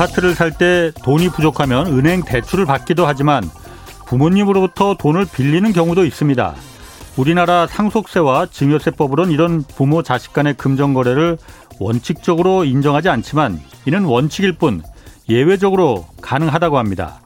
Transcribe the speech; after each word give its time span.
아파트를 0.00 0.34
살 0.34 0.50
때 0.50 0.92
돈이 1.04 1.28
부족하면 1.28 1.86
은행 1.86 2.22
대출을 2.22 2.64
받기도 2.64 3.06
하지만 3.06 3.44
부모님으로부터 4.06 4.94
돈을 4.94 5.26
빌리는 5.26 5.72
경우도 5.72 6.04
있습니다. 6.04 6.54
우리나라 7.16 7.66
상속세와 7.66 8.46
증여세법으로는 8.46 9.32
이런 9.32 9.62
부모 9.62 10.02
자식 10.02 10.32
간의 10.32 10.54
금전 10.54 10.94
거래를 10.94 11.36
원칙적으로 11.78 12.64
인정하지 12.64 13.08
않지만 13.10 13.60
이는 13.86 14.04
원칙일 14.04 14.52
뿐 14.52 14.82
예외적으로 15.28 16.06
가능하다고 16.22 16.78
합니다. 16.78 17.20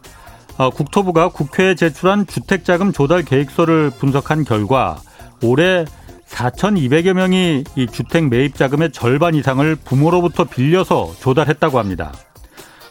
어, 0.56 0.70
국토부가 0.70 1.28
국회에 1.28 1.74
제출한 1.74 2.26
주택자금 2.26 2.92
조달 2.92 3.22
계획서를 3.22 3.90
분석한 3.90 4.44
결과 4.44 4.98
올해 5.42 5.84
4,200여 6.26 7.12
명이 7.12 7.64
이 7.76 7.86
주택 7.86 8.28
매입 8.28 8.56
자금의 8.56 8.92
절반 8.92 9.34
이상을 9.34 9.76
부모로부터 9.76 10.44
빌려서 10.44 11.12
조달했다고 11.20 11.78
합니다. 11.78 12.12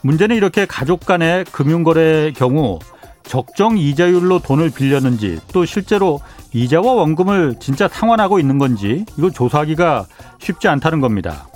문제는 0.03 0.35
이렇게 0.35 0.65
가족 0.65 1.05
간의 1.05 1.45
금융거래의 1.45 2.33
경우 2.33 2.79
적정 3.23 3.77
이자율로 3.77 4.39
돈을 4.39 4.69
빌렸는지 4.69 5.39
또 5.53 5.65
실제로 5.65 6.19
이자와 6.51 6.93
원금을 6.93 7.55
진짜 7.59 7.87
상환하고 7.87 8.37
있는 8.37 8.57
건지 8.57 9.05
이거 9.17 9.29
조사하기가 9.29 10.05
쉽지 10.39 10.67
않다는 10.67 10.99
겁니다. 10.99 11.47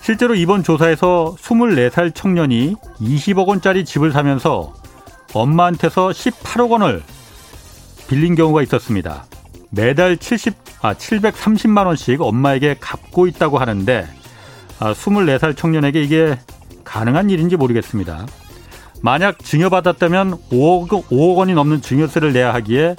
실제로 0.00 0.34
이번 0.34 0.62
조사에서 0.62 1.34
24살 1.38 2.14
청년이 2.14 2.76
20억 3.00 3.48
원짜리 3.48 3.84
집을 3.84 4.12
사면서 4.12 4.72
엄마한테서 5.32 6.08
18억 6.08 6.70
원을 6.70 7.02
빌린 8.06 8.36
경우가 8.36 8.62
있었습니다. 8.62 9.24
매달 9.70 10.16
70, 10.16 10.54
아, 10.82 10.94
730만 10.94 11.86
원씩 11.86 12.20
엄마에게 12.20 12.76
갚고 12.78 13.26
있다고 13.26 13.58
하는데 13.58 14.06
아, 14.78 14.92
24살 14.92 15.56
청년에게 15.56 16.02
이게 16.02 16.38
가능한 16.84 17.30
일인지 17.30 17.56
모르겠습니다. 17.56 18.26
만약 19.02 19.38
증여받았다면 19.38 20.38
5억, 20.50 20.88
5억 21.08 21.36
원이 21.36 21.54
넘는 21.54 21.82
증여세를 21.82 22.32
내야 22.32 22.54
하기에 22.54 22.96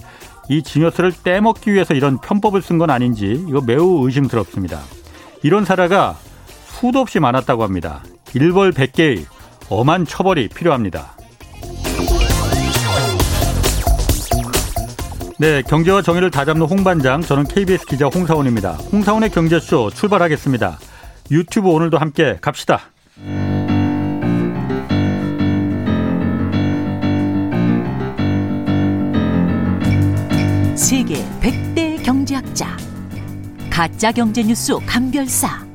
이 0.49 0.61
증여세를 0.61 1.13
떼먹기 1.23 1.73
위해서 1.73 1.93
이런 1.93 2.19
편법을 2.19 2.61
쓴 2.61 2.77
건 2.77 2.89
아닌지 2.91 3.45
이거 3.47 3.61
매우 3.61 4.05
의심스럽습니다. 4.05 4.79
이런 5.41 5.65
사례가 5.65 6.15
수도 6.67 6.99
없이 6.99 7.19
많았다고 7.19 7.63
합니다. 7.63 8.03
일벌 8.33 8.71
100개의 8.73 9.25
엄한 9.69 10.05
처벌이 10.05 10.47
필요합니다. 10.49 11.15
네, 15.37 15.61
경제와 15.63 16.01
정의를 16.01 16.31
다잡는 16.31 16.65
홍반장, 16.65 17.21
저는 17.21 17.43
KBS 17.45 17.85
기자 17.87 18.05
홍사원입니다. 18.07 18.73
홍사원의 18.91 19.31
경제쇼 19.31 19.89
출발하겠습니다. 19.91 20.79
유튜브 21.31 21.69
오늘도 21.69 21.97
함께 21.97 22.37
갑시다. 22.39 22.91
세계 30.87 31.15
100대 31.41 32.05
경제학자 32.05 32.77
가짜 33.71 34.11
경제 34.11 34.43
뉴스 34.43 34.71
감별사 34.85 35.65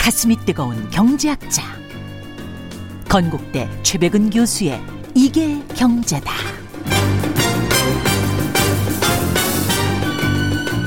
가슴이 0.00 0.36
뜨거운 0.46 0.74
경제학자 0.88 1.62
건국대 3.10 3.68
최백은 3.82 4.30
교수의 4.30 4.80
이게 5.14 5.58
경제다. 5.76 6.32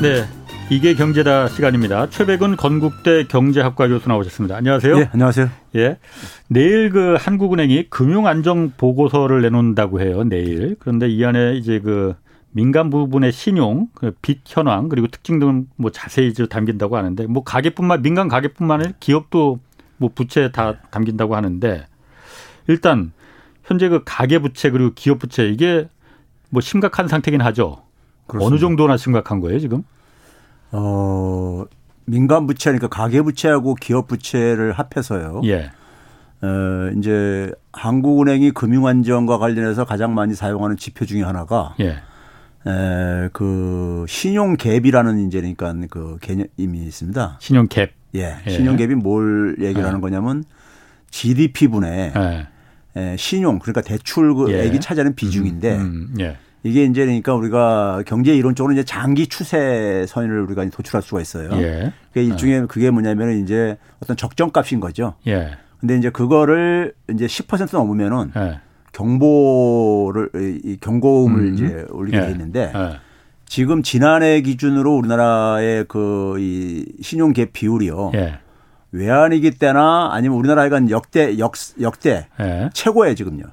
네. 0.01 0.25
이게 0.71 0.95
경제다 0.95 1.49
시간입니다. 1.49 2.09
최백은 2.09 2.55
건국대 2.55 3.25
경제학과 3.25 3.87
교수 3.89 4.09
나오셨습니다. 4.09 4.55
안녕하세요. 4.55 4.97
예, 5.01 5.09
안녕하세요. 5.13 5.49
예. 5.75 5.99
내일 6.47 6.89
그 6.89 7.15
한국은행이 7.19 7.91
금융 7.91 8.25
안정 8.25 8.71
보고서를 8.75 9.43
내놓는다고 9.43 10.01
해요. 10.01 10.23
내일. 10.23 10.77
그런데 10.79 11.07
이 11.07 11.23
안에 11.23 11.57
이제 11.57 11.79
그 11.79 12.15
민간 12.51 12.89
부분의 12.89 13.31
신용, 13.31 13.87
그빚 13.93 14.41
현황 14.45 14.89
그리고 14.89 15.07
특징 15.07 15.39
등 15.39 15.67
뭐 15.75 15.91
자세히 15.91 16.33
담긴다고 16.33 16.97
하는데 16.97 17.25
뭐 17.27 17.43
가계뿐만 17.43 18.01
민간 18.01 18.27
가계뿐만 18.27 18.79
아니라 18.81 18.93
기업도 18.99 19.59
뭐 19.97 20.09
부채 20.13 20.51
다 20.51 20.79
담긴다고 20.91 21.35
하는데 21.35 21.85
일단 22.67 23.11
현재 23.63 23.87
그 23.89 24.01
가계 24.05 24.39
부채 24.39 24.71
그리고 24.71 24.91
기업 24.95 25.19
부채 25.19 25.47
이게 25.47 25.87
뭐 26.49 26.61
심각한 26.61 27.07
상태긴 27.07 27.41
하죠. 27.41 27.83
그렇습니다. 28.27 28.47
어느 28.47 28.59
정도나 28.59 28.97
심각한 28.97 29.39
거예요, 29.39 29.59
지금? 29.59 29.83
어, 30.71 31.65
민간 32.05 32.47
부채니까 32.47 32.87
가계 32.87 33.21
부채하고 33.21 33.75
기업 33.75 34.07
부채를 34.07 34.71
합해서요. 34.73 35.41
예. 35.45 35.71
어, 36.41 36.91
이제 36.97 37.51
한국은행이 37.73 38.51
금융안정과 38.51 39.37
관련해서 39.37 39.85
가장 39.85 40.13
많이 40.15 40.33
사용하는 40.33 40.77
지표 40.77 41.05
중에 41.05 41.21
하나가 41.21 41.75
예. 41.79 41.99
에, 42.67 43.29
그 43.31 44.05
신용 44.07 44.57
갭이라는 44.57 45.27
이제 45.27 45.39
그러니까 45.39 45.73
그 45.89 46.17
개념이 46.21 46.79
있습니다. 46.85 47.37
신용 47.39 47.67
갭. 47.67 47.89
예. 48.15 48.35
예. 48.45 48.49
신용 48.49 48.75
갭이 48.75 48.95
뭘 48.95 49.55
얘기를 49.59 49.81
예. 49.81 49.85
하는 49.85 50.01
거냐면 50.01 50.43
GDP분의 51.11 52.13
예. 52.15 52.47
에, 52.95 53.17
신용 53.17 53.59
그러니까 53.59 53.81
대출 53.81 54.33
액이 54.49 54.75
예. 54.75 54.79
차지하는 54.79 55.15
비중인데 55.15 55.77
음, 55.77 56.09
음, 56.11 56.13
예. 56.19 56.37
이게 56.63 56.83
이제 56.83 57.05
그러니까 57.05 57.33
우리가 57.35 58.03
경제 58.05 58.35
이론적으로 58.35 58.73
이제 58.73 58.83
장기 58.83 59.27
추세선을 59.27 60.41
우리가 60.41 60.65
도출할 60.69 61.01
수가 61.01 61.21
있어요. 61.21 61.49
예. 61.53 61.93
그게 62.09 62.23
일종의 62.25 62.67
그게 62.67 62.89
뭐냐면은 62.89 63.41
이제 63.41 63.77
어떤 64.01 64.17
적정값인 64.17 64.79
거죠. 64.81 65.15
예. 65.27 65.51
근데 65.79 65.97
이제 65.97 66.09
그거를 66.09 66.93
이제 67.13 67.25
10% 67.25 67.69
넘으면은 67.71 68.31
예. 68.35 68.59
경보를 68.99 70.29
이 70.63 70.77
경고음을 70.81 71.39
음. 71.39 71.53
이제 71.53 71.85
올리게 71.89 72.17
예. 72.17 72.21
돼 72.21 72.31
있는데 72.31 72.71
예. 72.75 72.97
지금 73.45 73.81
지난해 73.81 74.41
기준으로 74.41 74.95
우리나라의 74.97 75.85
그 75.85 76.35
이 76.39 76.85
신용 77.01 77.33
갭 77.33 77.49
비율이요. 77.53 78.11
예. 78.15 78.39
외환위기 78.91 79.51
때나 79.51 80.09
아니면 80.11 80.37
우리나라가 80.37 80.81
역대 80.89 81.37
역 81.39 81.53
역대 81.81 82.27
예. 82.39 82.69
최고예요 82.73 83.15
지금요. 83.15 83.43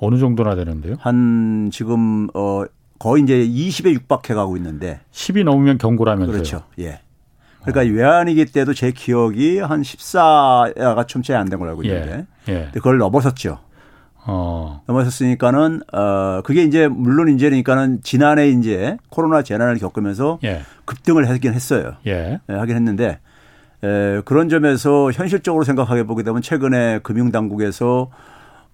어느 0.00 0.16
정도나 0.18 0.54
되는데요? 0.54 0.96
한 1.00 1.70
지금 1.72 2.28
어 2.34 2.64
거의 2.98 3.22
이제 3.22 3.34
20에 3.46 3.92
육박해 3.94 4.34
가고 4.34 4.56
있는데 4.56 5.00
10이 5.12 5.44
넘으면 5.44 5.78
경고라면서요. 5.78 6.32
그렇죠. 6.32 6.62
예. 6.78 7.00
그러니까 7.64 7.80
어. 7.80 7.96
외환위기 7.96 8.46
때도 8.46 8.72
제 8.74 8.92
기억이 8.92 9.58
한 9.58 9.82
14가 9.82 11.06
좀 11.08 11.22
채 11.22 11.34
안 11.34 11.48
된 11.48 11.58
걸로 11.58 11.70
알고 11.70 11.82
있는데. 11.84 12.26
예. 12.48 12.52
예. 12.52 12.70
그걸 12.72 12.98
넘어섰죠. 12.98 13.58
어. 14.30 14.82
넘어섰으니까는 14.86 15.80
어 15.92 16.42
그게 16.44 16.62
이제 16.62 16.86
물론 16.86 17.28
이제 17.28 17.48
그러니까는 17.48 18.00
지난해 18.02 18.48
이제 18.48 18.98
코로나 19.08 19.42
재난을 19.42 19.78
겪으면서 19.78 20.38
예. 20.44 20.60
급등을 20.84 21.28
하긴 21.28 21.54
했어요. 21.54 21.94
예. 22.06 22.38
예 22.48 22.52
하긴 22.52 22.76
했는데 22.76 23.20
에, 23.82 24.20
그런 24.26 24.50
점에서 24.50 25.10
현실적으로 25.12 25.64
생각하게 25.64 26.02
보게 26.02 26.22
되면 26.22 26.42
최근에 26.42 27.00
금융당국에서 27.02 28.10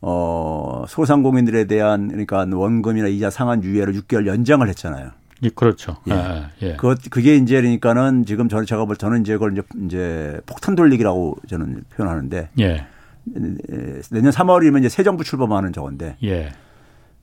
어, 0.00 0.84
소상공인들에 0.88 1.64
대한 1.64 2.08
그러니까 2.08 2.46
원금이나 2.50 3.08
이자 3.08 3.30
상환 3.30 3.62
유예를 3.62 3.94
6개월 3.94 4.26
연장을 4.26 4.68
했잖아요. 4.68 5.10
예, 5.44 5.48
그렇죠. 5.50 5.96
예. 6.08 6.12
아, 6.12 6.50
예. 6.62 6.76
그 6.76 6.94
그게 7.10 7.36
이제 7.36 7.60
그러니까는 7.60 8.24
지금 8.24 8.48
저는 8.48 8.66
제가 8.66 8.86
볼 8.86 8.96
저는 8.96 9.20
이제 9.20 9.34
그걸 9.34 9.52
이제, 9.52 9.62
이제 9.84 10.40
폭탄 10.46 10.74
돌리기라고 10.74 11.36
저는 11.48 11.84
표현하는데 11.94 12.48
예. 12.60 12.86
내년 13.24 14.30
3월이면 14.30 14.80
이제 14.80 14.88
새 14.88 15.02
정부 15.02 15.24
출범하는 15.24 15.72
저건데 15.72 16.16
예. 16.22 16.52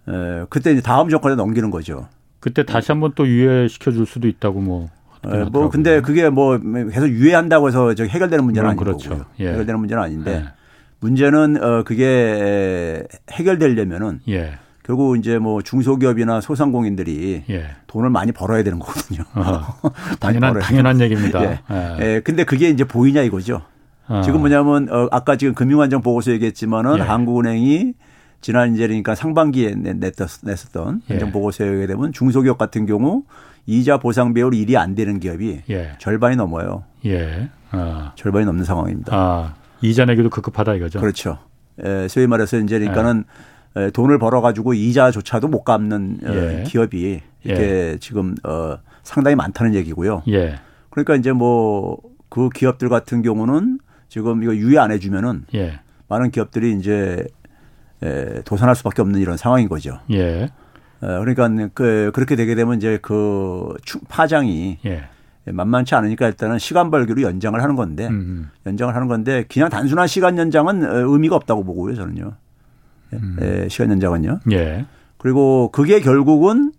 에, 0.07 0.45
그때 0.49 0.71
이제 0.71 0.81
다음 0.81 1.09
정권에 1.09 1.35
넘기는 1.35 1.69
거죠. 1.69 2.07
그때 2.39 2.65
다시 2.65 2.91
한번 2.91 3.11
또 3.15 3.27
유예시켜 3.27 3.91
줄 3.91 4.05
수도 4.05 4.27
있다고 4.27 4.59
뭐. 4.61 4.89
에, 5.25 5.43
뭐 5.45 5.69
근데 5.69 6.01
그게 6.01 6.29
뭐 6.29 6.57
계속 6.57 7.07
유예한다고 7.07 7.67
해서 7.67 7.93
저 7.93 8.03
해결되는 8.03 8.43
문제는 8.43 8.69
아니고 8.69 8.83
그렇죠. 8.83 9.25
예. 9.39 9.49
해결되는 9.49 9.79
문제는 9.79 10.01
아닌데 10.03 10.43
예. 10.45 10.51
문제는 10.99 11.63
어 11.63 11.83
그게 11.83 13.07
해결되려면은 13.31 14.21
예. 14.29 14.53
결국 14.83 15.17
이제 15.17 15.37
뭐 15.37 15.61
중소기업이나 15.61 16.41
소상공인들이 16.41 17.43
예. 17.51 17.69
돈을 17.85 18.09
많이 18.09 18.31
벌어야 18.31 18.63
되는 18.63 18.79
거거든요. 18.79 19.23
당연한 20.19 20.59
당연한 20.59 20.99
얘기입니다. 21.01 21.43
예. 21.43 21.59
예. 21.69 21.97
예. 22.01 22.21
근데 22.23 22.43
그게 22.43 22.69
이제 22.69 22.83
보이냐 22.83 23.21
이거죠. 23.21 23.61
어. 24.11 24.21
지금 24.21 24.39
뭐냐면 24.41 24.87
어 24.89 25.07
아까 25.11 25.35
지금 25.35 25.53
금융안정 25.53 26.01
보고서 26.01 26.31
얘기했지만은 26.31 26.97
예. 26.97 27.01
한국은행이 27.01 27.93
지난 28.41 28.73
이제 28.73 28.87
그러니까 28.87 29.15
상반기에 29.15 29.75
냈던 29.75 30.27
냈었던 30.43 31.01
예. 31.09 31.13
안정 31.13 31.31
보고서에 31.31 31.67
의해 31.67 31.87
되면 31.87 32.11
중소기업 32.11 32.57
같은 32.57 32.85
경우 32.85 33.23
이자 33.67 33.97
보상 33.97 34.33
배율 34.33 34.53
일이 34.53 34.77
안 34.77 34.95
되는 34.95 35.19
기업이 35.19 35.61
예. 35.69 35.91
절반이 35.99 36.35
넘어요. 36.35 36.83
예. 37.05 37.49
어. 37.71 38.11
절반이 38.15 38.45
넘는 38.45 38.65
상황입니다. 38.65 39.15
아. 39.15 39.53
이자 39.81 40.05
내기도 40.05 40.29
급급하다 40.29 40.75
이거죠. 40.75 40.99
그렇죠. 40.99 41.39
에, 41.83 42.07
소위 42.07 42.27
말해서 42.27 42.57
이제 42.57 42.77
그러니까는 42.77 43.23
에, 43.77 43.89
돈을 43.91 44.19
벌어 44.19 44.41
가지고 44.41 44.73
이자조차도 44.73 45.47
못 45.47 45.63
갚는 45.63 46.19
어, 46.23 46.33
예. 46.33 46.63
기업이 46.67 47.21
이렇게 47.43 47.63
예. 47.63 47.97
지금 47.99 48.35
어, 48.43 48.77
상당히 49.03 49.35
많다는 49.35 49.73
얘기고요. 49.75 50.21
예. 50.27 50.55
그러니까 50.89 51.15
이제 51.15 51.31
뭐 51.31 52.11
그 52.31 52.47
기업들 52.49 52.87
같은 52.87 53.21
경우는 53.21 53.79
지금 54.11 54.43
이거 54.43 54.53
유예 54.53 54.77
안 54.77 54.91
해주면은 54.91 55.45
예. 55.55 55.79
많은 56.09 56.31
기업들이 56.31 56.73
이제 56.73 57.25
에, 58.03 58.41
도산할 58.41 58.75
수밖에 58.75 59.01
없는 59.01 59.21
이런 59.21 59.37
상황인 59.37 59.69
거죠. 59.69 59.99
예. 60.11 60.49
어, 60.99 61.23
그러니까 61.23 61.47
그 61.73 62.11
그렇게 62.13 62.35
되게 62.35 62.53
되면 62.53 62.75
이제 62.75 62.99
그 63.01 63.73
파장이 64.09 64.79
예. 64.85 65.05
만만치 65.45 65.95
않으니까 65.95 66.27
일단은 66.27 66.59
시간 66.59 66.91
벌기로 66.91 67.21
연장을 67.21 67.59
하는 67.63 67.77
건데 67.77 68.07
음. 68.07 68.49
연장을 68.65 68.93
하는 68.93 69.07
건데 69.07 69.45
그냥 69.49 69.69
단순한 69.69 70.07
시간 70.07 70.37
연장은 70.37 70.83
어, 70.83 71.09
의미가 71.09 71.37
없다고 71.37 71.63
보고요 71.63 71.95
저는요. 71.95 72.33
예, 73.13 73.15
음. 73.15 73.37
예, 73.41 73.69
시간 73.69 73.91
연장은요. 73.91 74.41
예. 74.51 74.85
그리고 75.19 75.69
그게 75.71 76.01
결국은 76.01 76.73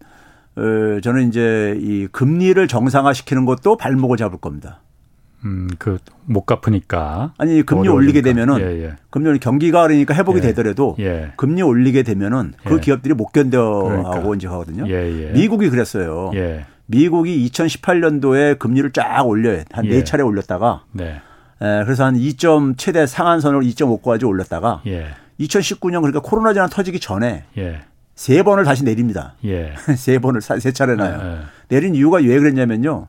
어, 0.57 1.01
저는 1.01 1.29
이제 1.29 1.79
이 1.81 2.09
금리를 2.09 2.69
정상화시키는 2.69 3.47
것도 3.47 3.79
발목을 3.79 4.19
잡을 4.19 4.37
겁니다. 4.37 4.83
음, 5.45 5.69
그 5.79 5.99
못 6.25 6.47
갚으니까. 6.47 7.35
아니 7.39 7.63
금리 7.63 7.81
어려우니까. 7.89 7.95
올리게 7.95 8.23
되면은 8.23 8.61
예, 8.61 8.85
예. 8.85 8.93
금리 9.11 9.39
경기가 9.39 9.83
그러니까 9.83 10.15
회복이 10.15 10.39
예. 10.39 10.43
되더라도 10.43 10.97
예. 11.01 11.33
금리 11.37 11.63
올리게 11.63 12.03
되면은 12.03 12.55
그 12.65 12.77
예. 12.77 12.81
기업들이 12.81 13.15
못 13.15 13.27
견뎌하고 13.33 14.03
그러니까. 14.03 14.35
이제 14.37 14.47
하거든요. 14.49 14.89
예, 14.89 15.31
미국이 15.33 15.69
그랬어요. 15.71 16.31
미국이 16.87 17.49
2018년도에 17.49 18.59
금리를 18.59 18.93
쫙 18.93 19.23
올려요. 19.27 19.63
한네 19.71 20.05
차례 20.05 20.23
올렸다가 20.23 20.85
네. 20.93 21.21
에, 21.61 21.85
그래서 21.85 22.05
한 22.05 22.17
2점 22.17 22.77
최대 22.77 23.07
상한선으로 23.07 23.63
2.5까지 23.63 24.27
올렸다가 24.27 24.83
2019년 25.41 26.01
그러니까 26.01 26.21
코로나 26.21 26.53
전환 26.53 26.69
터지기 26.69 27.01
전에 27.01 27.45
세 28.15 28.43
번을 28.43 28.65
다시 28.65 28.85
내립니다. 28.85 29.35
세 29.97 30.19
번을 30.19 30.41
세 30.43 30.73
차례나요. 30.73 31.41
내린 31.69 31.95
이유가 31.95 32.19
왜 32.19 32.39
그랬냐면요. 32.39 33.09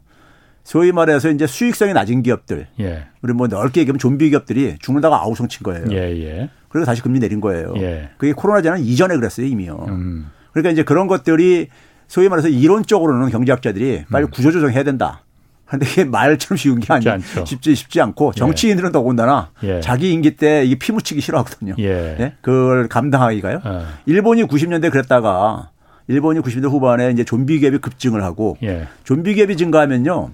소위 0.63 0.91
말해서 0.91 1.29
이제 1.29 1.45
수익성이 1.45 1.93
낮은 1.93 2.23
기업들, 2.23 2.67
예. 2.79 3.05
우리 3.21 3.33
뭐 3.33 3.47
넓게 3.47 3.81
얘기하면 3.81 3.99
좀비 3.99 4.29
기업들이 4.29 4.77
죽는다고 4.79 5.15
아우성 5.15 5.49
친 5.49 5.63
거예요. 5.63 5.85
예, 5.91 5.97
예. 5.97 6.49
그리고 6.69 6.85
다시 6.85 7.01
금리 7.01 7.19
내린 7.19 7.41
거예요. 7.41 7.73
예. 7.77 8.09
그게 8.17 8.33
코로나 8.33 8.61
전환 8.61 8.79
이전에 8.79 9.15
그랬어요 9.15 9.45
이미요. 9.45 9.85
음. 9.89 10.31
그러니까 10.51 10.71
이제 10.71 10.83
그런 10.83 11.07
것들이 11.07 11.67
소위 12.07 12.29
말해서 12.29 12.47
이론적으로는 12.47 13.29
경제학자들이 13.29 14.05
빨리 14.09 14.25
음. 14.25 14.29
구조조정해야 14.31 14.83
된다. 14.83 15.23
그런데 15.65 15.85
이게 15.89 16.03
말처럼 16.05 16.57
쉬운 16.57 16.79
게 16.79 16.93
아니에요. 16.93 17.19
쉽지, 17.45 17.75
쉽지 17.75 17.99
않고 18.01 18.33
예. 18.35 18.39
정치인들은 18.39 18.91
더군다나 18.91 19.51
예. 19.63 19.81
자기 19.81 20.13
임기 20.13 20.35
때 20.37 20.63
이게 20.65 20.75
피 20.75 20.91
묻히기 20.91 21.19
싫어하거든요. 21.19 21.75
예. 21.79 22.17
예? 22.19 22.33
그걸 22.41 22.87
감당하기가요. 22.87 23.61
어. 23.63 23.85
일본이 24.05 24.43
90년대 24.43 24.91
그랬다가 24.91 25.71
일본이 26.07 26.39
90년대 26.39 26.69
후반에 26.69 27.11
이제 27.11 27.23
좀비 27.23 27.59
기업이 27.59 27.79
급증을 27.79 28.23
하고 28.23 28.57
예. 28.63 28.87
좀비 29.03 29.35
기업이 29.35 29.57
증가하면요. 29.57 30.31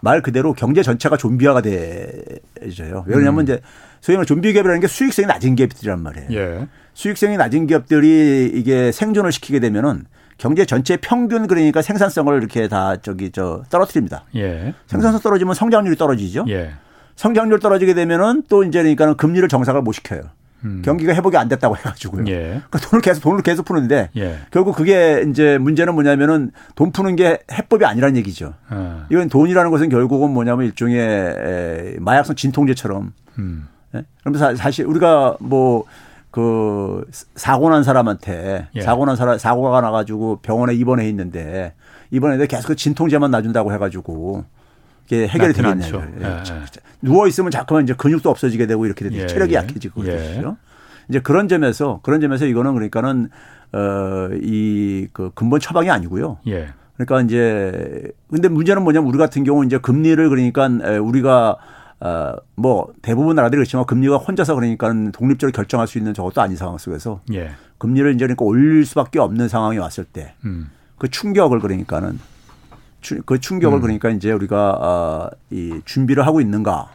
말 0.00 0.22
그대로 0.22 0.52
경제 0.52 0.82
전체가 0.82 1.16
좀비화가 1.16 1.62
되져요. 1.62 3.04
왜냐하면 3.06 3.40
음. 3.40 3.42
이제 3.44 3.60
소위 4.00 4.16
말해 4.16 4.26
좀비 4.26 4.52
기업이라는 4.52 4.80
게 4.80 4.86
수익성이 4.86 5.26
낮은 5.26 5.56
기업들이란 5.56 6.00
말이에요. 6.02 6.28
예. 6.32 6.68
수익성이 6.94 7.36
낮은 7.36 7.66
기업들이 7.66 8.50
이게 8.54 8.92
생존을 8.92 9.32
시키게 9.32 9.60
되면은 9.60 10.04
경제 10.36 10.64
전체 10.64 10.96
평균 10.96 11.48
그러니까 11.48 11.82
생산성을 11.82 12.36
이렇게 12.36 12.68
다 12.68 12.96
저기 12.96 13.30
저 13.32 13.64
떨어뜨립니다. 13.70 14.24
예. 14.36 14.74
생산성 14.86 15.20
떨어지면 15.20 15.54
성장률이 15.54 15.96
떨어지죠. 15.96 16.44
예. 16.48 16.72
성장률 17.16 17.58
떨어지게 17.58 17.94
되면은 17.94 18.44
또 18.48 18.62
이제 18.62 18.80
그러니까는 18.80 19.16
금리를 19.16 19.48
정상을 19.48 19.82
못 19.82 19.92
시켜요. 19.92 20.22
음. 20.64 20.82
경기가 20.84 21.14
회복이 21.14 21.36
안 21.36 21.48
됐다고 21.48 21.76
해가지고요. 21.76 22.24
예. 22.28 22.62
그러니까 22.68 22.78
돈을 22.78 23.02
계속 23.02 23.20
돈을 23.22 23.42
계속 23.42 23.64
푸는데 23.64 24.10
예. 24.16 24.38
결국 24.50 24.74
그게 24.74 25.24
이제 25.28 25.58
문제는 25.58 25.94
뭐냐면은 25.94 26.50
돈 26.74 26.92
푸는 26.92 27.16
게 27.16 27.38
해법이 27.52 27.84
아니라는 27.84 28.16
얘기죠. 28.16 28.54
어. 28.70 29.06
이건 29.10 29.28
돈이라는 29.28 29.70
것은 29.70 29.88
결국은 29.88 30.30
뭐냐면 30.30 30.66
일종의 30.66 31.96
마약성 32.00 32.36
진통제처럼. 32.36 33.12
음. 33.38 33.68
예? 33.94 34.04
그러면서 34.22 34.56
사실 34.56 34.84
우리가 34.86 35.36
뭐 35.40 35.84
그 36.30 37.04
사고 37.34 37.70
난 37.70 37.82
사람한테 37.82 38.68
예. 38.74 38.80
사고 38.80 39.06
난 39.06 39.16
사람 39.16 39.38
사고가 39.38 39.80
나가지고 39.80 40.40
병원에 40.42 40.74
입원해 40.74 41.08
있는데 41.08 41.74
입원해 42.10 42.46
계속 42.46 42.68
그 42.68 42.76
진통제만 42.76 43.30
놔준다고 43.30 43.72
해가지고 43.72 44.44
이게 45.08 45.26
해결이 45.26 45.54
되겠냐요. 45.54 46.02
예. 46.20 46.26
예. 46.26 46.42
누워 47.00 47.26
있으면 47.26 47.50
자꾸만 47.50 47.84
이제 47.84 47.94
근육도 47.94 48.28
없어지게 48.28 48.66
되고 48.66 48.84
이렇게 48.84 49.08
되고 49.08 49.16
예. 49.16 49.26
체력이 49.26 49.52
예. 49.52 49.56
약해지고 49.56 50.02
그렇죠. 50.02 50.56
이제 51.08 51.20
그런 51.20 51.48
점에서 51.48 52.00
그런 52.02 52.20
점에서 52.20 52.44
이거는 52.44 52.74
그러니까는 52.74 53.30
어이그 53.72 55.32
근본 55.34 55.60
처방이 55.60 55.90
아니고요. 55.90 56.38
예. 56.48 56.68
그러니까 56.96 57.22
이제 57.22 58.12
근데 58.30 58.48
문제는 58.48 58.82
뭐냐면 58.82 59.08
우리 59.08 59.16
같은 59.16 59.44
경우 59.44 59.64
이제 59.64 59.78
금리를 59.78 60.28
그러니까 60.28 60.68
우리가 61.00 61.56
어뭐 62.00 62.92
대부분 63.00 63.36
나라들이 63.36 63.58
그렇지만 63.58 63.86
금리가 63.86 64.18
혼자서 64.18 64.54
그러니까 64.54 64.92
독립적으로 65.12 65.52
결정할 65.52 65.86
수 65.86 65.96
있는 65.96 66.12
저것도 66.12 66.42
아닌 66.42 66.56
상황 66.56 66.76
속에서 66.76 67.22
예. 67.32 67.52
금리를 67.78 68.14
이제 68.14 68.26
그러니까 68.26 68.44
올릴 68.44 68.84
수밖에 68.84 69.18
없는 69.18 69.48
상황이 69.48 69.78
왔을 69.78 70.04
때그 70.04 70.32
음. 70.44 70.70
충격을 71.10 71.60
그러니까는 71.60 72.18
그 73.24 73.40
충격을 73.40 73.78
음. 73.78 73.82
그러니까 73.82 74.10
이제 74.10 74.32
우리가 74.32 74.70
어, 74.72 75.30
이 75.50 75.80
준비를 75.84 76.26
하고 76.26 76.40
있는가? 76.40 76.90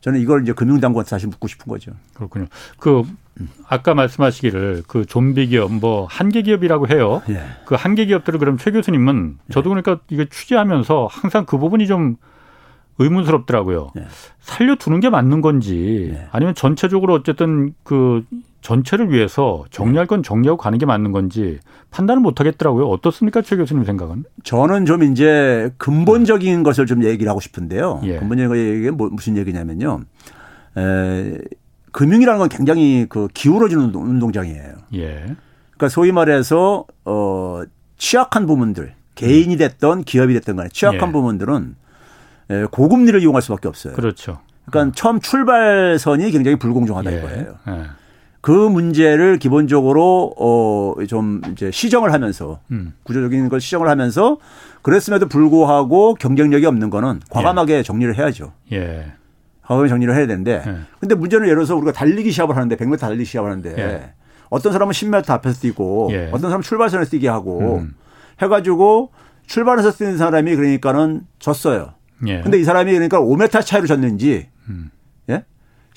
저는 0.00 0.20
이걸 0.20 0.42
이제 0.42 0.52
금융당국한테 0.52 1.08
사실 1.08 1.28
묻고 1.28 1.48
싶은 1.48 1.66
거죠. 1.66 1.92
그렇군요. 2.14 2.46
그 2.78 3.02
아까 3.66 3.94
말씀하시기를 3.94 4.84
그 4.86 5.04
좀비 5.04 5.48
기업 5.48 5.72
뭐 5.72 6.06
한계 6.08 6.42
기업이라고 6.42 6.88
해요. 6.88 7.22
예. 7.28 7.42
그 7.66 7.74
한계 7.74 8.06
기업들을 8.06 8.38
그럼 8.38 8.58
최 8.58 8.70
교수님은 8.70 9.38
저도 9.50 9.70
그러니까 9.70 9.98
이게 10.08 10.26
취재하면서 10.28 11.08
항상 11.10 11.44
그 11.46 11.58
부분이 11.58 11.86
좀 11.86 12.16
의문스럽더라고요. 12.98 13.92
예. 13.96 14.06
살려두는 14.40 15.00
게 15.00 15.10
맞는 15.10 15.40
건지 15.40 16.12
예. 16.14 16.28
아니면 16.30 16.54
전체적으로 16.54 17.14
어쨌든 17.14 17.74
그 17.82 18.24
전체를 18.60 19.12
위해서 19.12 19.64
정리할 19.70 20.06
건 20.06 20.22
정리하고 20.22 20.56
가는 20.56 20.78
게 20.78 20.86
맞는 20.86 21.12
건지 21.12 21.60
판단을 21.90 22.20
못 22.20 22.40
하겠더라고요. 22.40 22.88
어떻습니까, 22.88 23.40
최 23.42 23.56
교수님 23.56 23.84
생각은? 23.84 24.24
저는 24.42 24.84
좀 24.84 25.02
이제 25.04 25.72
근본적인 25.78 26.62
것을 26.62 26.86
좀 26.86 27.04
얘기를 27.04 27.30
하고 27.30 27.40
싶은데요. 27.40 28.00
예. 28.04 28.18
근본적인 28.18 28.56
얘기가 28.56 28.92
뭐 28.92 29.08
무슨 29.10 29.36
얘기냐면요. 29.36 30.00
에, 30.76 31.38
금융이라는 31.92 32.38
건 32.38 32.48
굉장히 32.48 33.06
그 33.08 33.28
기울어지는 33.32 33.94
운동장이에요. 33.94 34.74
예. 34.94 35.36
그러니까 35.70 35.88
소위 35.88 36.12
말해서 36.12 36.84
어 37.04 37.62
취약한 37.96 38.46
부문들 38.46 38.94
개인이 39.14 39.56
됐던 39.56 40.04
기업이 40.04 40.34
됐던 40.34 40.56
간에 40.56 40.68
취약한 40.72 41.08
예. 41.08 41.12
부문들은 41.12 41.76
고금리를 42.70 43.20
이용할 43.22 43.42
수밖에 43.42 43.68
없어요. 43.68 43.94
그렇죠. 43.94 44.40
그러니까 44.66 44.90
어. 44.90 44.92
처음 44.94 45.20
출발선이 45.20 46.30
굉장히 46.30 46.58
불공정하다 46.58 47.12
예. 47.12 47.18
이거예요. 47.18 47.54
예. 48.48 48.52
그 48.52 48.68
문제를 48.68 49.38
기본적으로 49.38 50.32
어좀 50.36 51.42
이제 51.52 51.70
시정을 51.70 52.12
하면서 52.12 52.60
음. 52.70 52.94
구조적인 53.02 53.48
걸 53.48 53.60
시정을 53.60 53.88
하면서 53.88 54.38
그랬음에도 54.82 55.28
불구하고 55.28 56.14
경쟁력이 56.14 56.64
없는 56.66 56.90
거는 56.90 57.20
과감하게 57.30 57.78
예. 57.78 57.82
정리를 57.82 58.16
해야죠. 58.16 58.52
예. 58.72 59.12
과감하게 59.62 59.88
정리를 59.88 60.14
해야 60.14 60.26
되는데 60.26 60.62
예. 60.66 60.76
근데 60.98 61.14
문제는 61.14 61.46
예를 61.46 61.56
들어서 61.56 61.76
우리가 61.76 61.92
달리기 61.92 62.30
시합을 62.30 62.56
하는데 62.56 62.74
100m 62.76 62.98
달리기 62.98 63.24
시합을 63.24 63.50
하는데 63.50 63.74
예. 63.76 64.12
어떤 64.50 64.72
사람은 64.72 64.92
10m 64.92 65.28
앞에서 65.30 65.60
뛰고 65.60 66.08
예. 66.12 66.28
어떤 66.28 66.42
사람은 66.42 66.62
출발선에서 66.62 67.10
뛰게 67.10 67.28
하고 67.28 67.76
음. 67.78 67.94
해가지고 68.40 69.10
출발해서 69.46 69.92
뛰는 69.92 70.16
사람이 70.16 70.54
그러니까는 70.56 71.22
졌어요. 71.38 71.94
예. 72.26 72.40
근데 72.40 72.58
이 72.58 72.64
사람이 72.64 72.92
그러니까 72.92 73.20
5m 73.20 73.64
차이로 73.64 73.86
졌는지 73.86 74.48
음. 74.68 74.90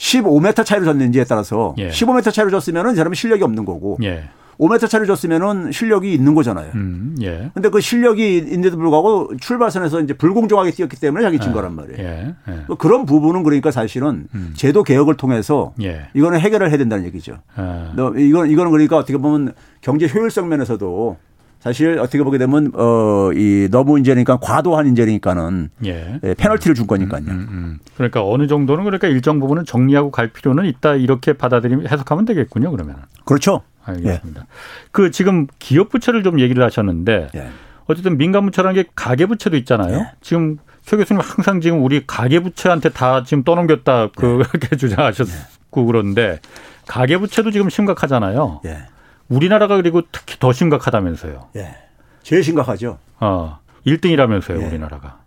예? 0.02 0.22
15m 0.22 0.66
차이로 0.66 0.86
졌는지에 0.86 1.26
따라서 1.26 1.76
예. 1.78 1.90
15m 1.90 2.34
차이로 2.34 2.50
졌으면은 2.52 2.94
이 2.94 2.96
사람은 2.96 3.16
실력이 3.16 3.44
없는 3.44 3.66
거고 3.66 3.98
예. 4.04 4.30
5m 4.60 4.90
차이로 4.90 5.08
졌으면은 5.08 5.72
실력이 5.72 6.14
있는 6.14 6.36
거잖아요. 6.36 6.72
음, 6.76 7.16
예. 7.22 7.50
근데 7.54 7.70
그 7.70 7.82
실력이 7.82 8.38
있는데도 8.38 8.78
불구하고 8.78 9.32
출발선에서 9.40 10.02
이제 10.02 10.14
불공정하게 10.14 10.72
뛰었기 10.72 11.00
때문에 11.00 11.24
자기 11.24 11.40
진 11.40 11.50
예. 11.50 11.54
거란 11.54 11.74
말이에요. 11.76 12.00
예. 12.00 12.36
예. 12.48 12.54
뭐 12.68 12.78
그런 12.78 13.06
부분은 13.06 13.42
그러니까 13.44 13.72
사실은 13.72 14.28
음. 14.36 14.54
제도 14.56 14.84
개혁을 14.84 15.18
통해서 15.18 15.74
예. 15.82 16.10
이거는 16.14 16.40
해결을 16.40 16.70
해야 16.70 16.78
된다는 16.78 17.06
얘기죠. 17.06 17.40
아. 17.56 17.92
이건 17.96 18.50
이거는 18.50 18.72
그러니까 18.72 18.98
어떻게 18.98 19.18
보면 19.18 19.54
경제 19.82 20.08
효율성 20.08 20.48
면에서도 20.48 21.18
사실 21.62 22.00
어떻게 22.00 22.24
보게 22.24 22.40
되면 22.40 22.72
어이 22.74 23.70
너무 23.70 24.00
인재니까 24.00 24.38
과도한 24.38 24.88
인재니까는 24.88 25.70
예. 25.86 26.20
예 26.24 26.34
페널티를 26.34 26.76
줄 26.76 26.88
거니까요. 26.88 27.22
음, 27.22 27.30
음, 27.30 27.48
음. 27.52 27.80
그러니까 27.96 28.26
어느 28.26 28.48
정도는 28.48 28.84
그러니까 28.84 29.08
일정 29.08 29.40
부분은 29.40 29.66
정리하고 29.66 30.10
갈 30.10 30.30
필요는 30.30 30.66
있다 30.66 30.96
이렇게 30.96 31.34
받아들이면 31.34 31.88
해석하면 31.88 32.26
되겠군요. 32.26 32.72
그러면. 32.72 32.96
그렇죠. 33.26 33.62
알겠습니다. 33.84 34.42
예. 34.42 34.46
그 34.92 35.12
지금 35.12 35.46
기업 35.60 35.90
부채를 35.90 36.24
좀 36.24 36.40
얘기를 36.40 36.64
하셨는데 36.64 37.30
예. 37.36 37.50
어쨌든 37.86 38.18
민간 38.18 38.44
부채라는 38.46 38.82
게 38.82 38.90
가계 38.96 39.28
부채도 39.28 39.56
있잖아요. 39.58 39.98
예. 39.98 40.12
지금 40.20 40.58
최 40.84 40.98
교수님 40.98 41.22
항상 41.24 41.62
지금 41.62 41.84
우리 41.84 42.08
가계 42.08 42.40
부채한테 42.40 42.90
다 42.90 43.24
지금 43.24 43.44
떠넘겼다 43.44 44.10
그렇게 44.16 44.70
예. 44.72 44.76
주장하셨고 44.78 45.86
그런데 45.86 46.40
가계 46.88 47.20
부채도 47.20 47.52
지금 47.52 47.70
심각하잖아요. 47.70 48.62
예. 49.32 49.36
우리나라가 49.36 49.78
그리고 49.78 50.02
특히 50.12 50.38
더 50.40 50.52
심각하다면서요. 50.52 51.50
예. 51.56 51.76
제일 52.24 52.44
심각하죠. 52.44 52.98
어. 53.20 53.60
1등이라면서요, 53.86 54.62
예. 54.62 54.66
우리나라가. 54.68 55.20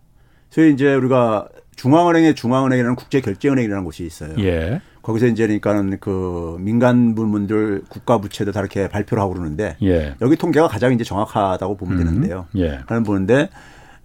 저희 0.50 0.72
이제 0.72 0.94
우리가 0.94 1.48
중앙은행의 1.76 2.34
중앙은행이라는 2.36 2.94
국제결제은행이라는 2.96 3.84
곳이 3.84 4.04
있어요. 4.04 4.34
예. 4.38 4.80
거기서 5.02 5.26
이제 5.26 5.44
그러니까는 5.46 5.98
그 6.00 6.56
민간 6.60 7.14
부문들 7.14 7.82
국가 7.88 8.18
부채도 8.18 8.52
다 8.52 8.60
이렇게 8.60 8.88
발표를 8.88 9.20
하고 9.20 9.34
그러는데 9.34 9.76
예. 9.82 10.14
여기 10.22 10.36
통계가 10.36 10.68
가장 10.68 10.92
이제 10.92 11.04
정확하다고 11.04 11.76
보면 11.76 11.98
음. 11.98 12.04
되는데요. 12.04 12.46
예. 12.56 12.80
하는 12.86 13.02
보는데 13.02 13.50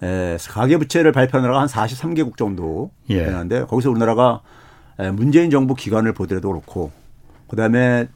에, 0.02 0.38
가계 0.50 0.78
부채를 0.78 1.12
발표한 1.12 1.44
나라가 1.44 1.62
한 1.62 1.68
43개국 1.68 2.36
정도 2.36 2.92
예. 3.10 3.26
되는데 3.26 3.64
거기서 3.66 3.92
우리나라가 3.92 4.42
문재인 5.14 5.50
정부 5.50 5.76
기간을 5.76 6.14
보더라도 6.14 6.50
그렇고 6.50 6.92
그다음에 7.48 8.08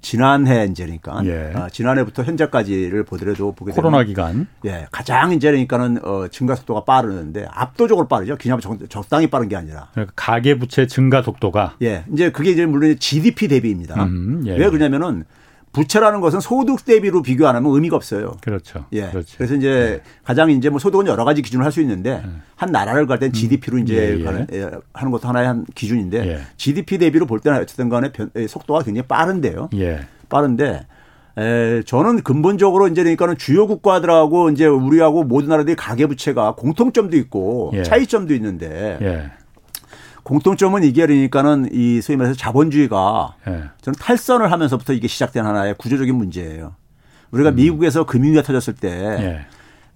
지난해 0.00 0.66
이제니까 0.70 1.22
예. 1.24 1.52
어, 1.54 1.68
지난해부터 1.70 2.22
현재까지를 2.22 3.04
보더라도 3.04 3.52
보게 3.52 3.72
되면 3.72 3.82
코로나 3.82 4.04
기간 4.04 4.46
예 4.64 4.86
가장 4.90 5.32
이제 5.32 5.50
그러니까는 5.50 6.04
어, 6.04 6.28
증가 6.28 6.54
속도가 6.54 6.84
빠르는데 6.84 7.46
압도적으로 7.50 8.08
빠르죠. 8.08 8.36
그냥 8.40 8.60
적, 8.60 8.78
적당히 8.88 9.26
빠른 9.26 9.48
게 9.48 9.56
아니라 9.56 9.88
그러니까 9.92 10.12
가계 10.16 10.58
부채 10.58 10.86
증가 10.86 11.22
속도가 11.22 11.76
예 11.82 12.04
이제 12.12 12.30
그게 12.30 12.50
이제 12.50 12.64
물론 12.66 12.98
GDP 12.98 13.48
대비입니다. 13.48 14.02
음, 14.04 14.42
예. 14.46 14.52
왜 14.56 14.70
그러냐면은 14.70 15.24
부채라는 15.72 16.20
것은 16.20 16.40
소득 16.40 16.84
대비로 16.84 17.22
비교 17.22 17.46
안 17.46 17.54
하면 17.56 17.72
의미가 17.72 17.94
없어요. 17.96 18.32
그렇죠. 18.40 18.86
예. 18.92 19.08
그렇죠. 19.10 19.36
그래서 19.36 19.54
이제 19.54 20.02
네. 20.04 20.10
가장 20.24 20.50
이제 20.50 20.68
뭐 20.68 20.78
소득은 20.78 21.06
여러 21.06 21.24
가지 21.24 21.42
기준을 21.42 21.64
할 21.64 21.70
수 21.70 21.80
있는데 21.80 22.16
네. 22.16 22.30
한 22.56 22.72
나라를 22.72 23.06
갈땐 23.06 23.32
GDP로 23.32 23.76
음. 23.76 23.82
이제 23.84 23.94
예, 23.94 24.24
예. 24.24 24.46
예. 24.52 24.70
하는 24.92 25.12
것도 25.12 25.28
하나의 25.28 25.46
한 25.46 25.64
기준인데 25.76 26.26
예. 26.26 26.40
GDP 26.56 26.98
대비로 26.98 27.26
볼 27.26 27.38
때는 27.38 27.60
어쨌든 27.60 27.88
간에 27.88 28.10
속도가 28.48 28.82
굉장히 28.82 29.06
빠른데요. 29.06 29.70
예. 29.76 30.00
빠른데 30.28 30.86
에, 31.38 31.82
저는 31.84 32.22
근본적으로 32.22 32.88
이제 32.88 33.02
그러니까는 33.02 33.38
주요 33.38 33.68
국가들하고 33.68 34.50
이제 34.50 34.66
우리하고 34.66 35.22
모든 35.22 35.50
나라들이 35.50 35.76
가계 35.76 36.06
부채가 36.06 36.56
공통점도 36.56 37.16
있고 37.16 37.70
예. 37.74 37.84
차이점도 37.84 38.34
있는데 38.34 38.98
예. 39.00 39.30
공통점은 40.30 40.84
이게 40.84 41.06
그러니까는 41.06 41.70
이 41.72 42.00
소위 42.00 42.16
말해서 42.16 42.36
자본주의가 42.36 43.34
예. 43.48 43.64
저는 43.80 43.96
탈선을 43.98 44.52
하면서부터 44.52 44.92
이게 44.92 45.08
시작된 45.08 45.44
하나의 45.44 45.74
구조적인 45.76 46.14
문제예요. 46.14 46.76
우리가 47.32 47.50
음. 47.50 47.56
미국에서 47.56 48.06
금융위기가 48.06 48.42
터졌을 48.44 48.74
때 48.74 49.46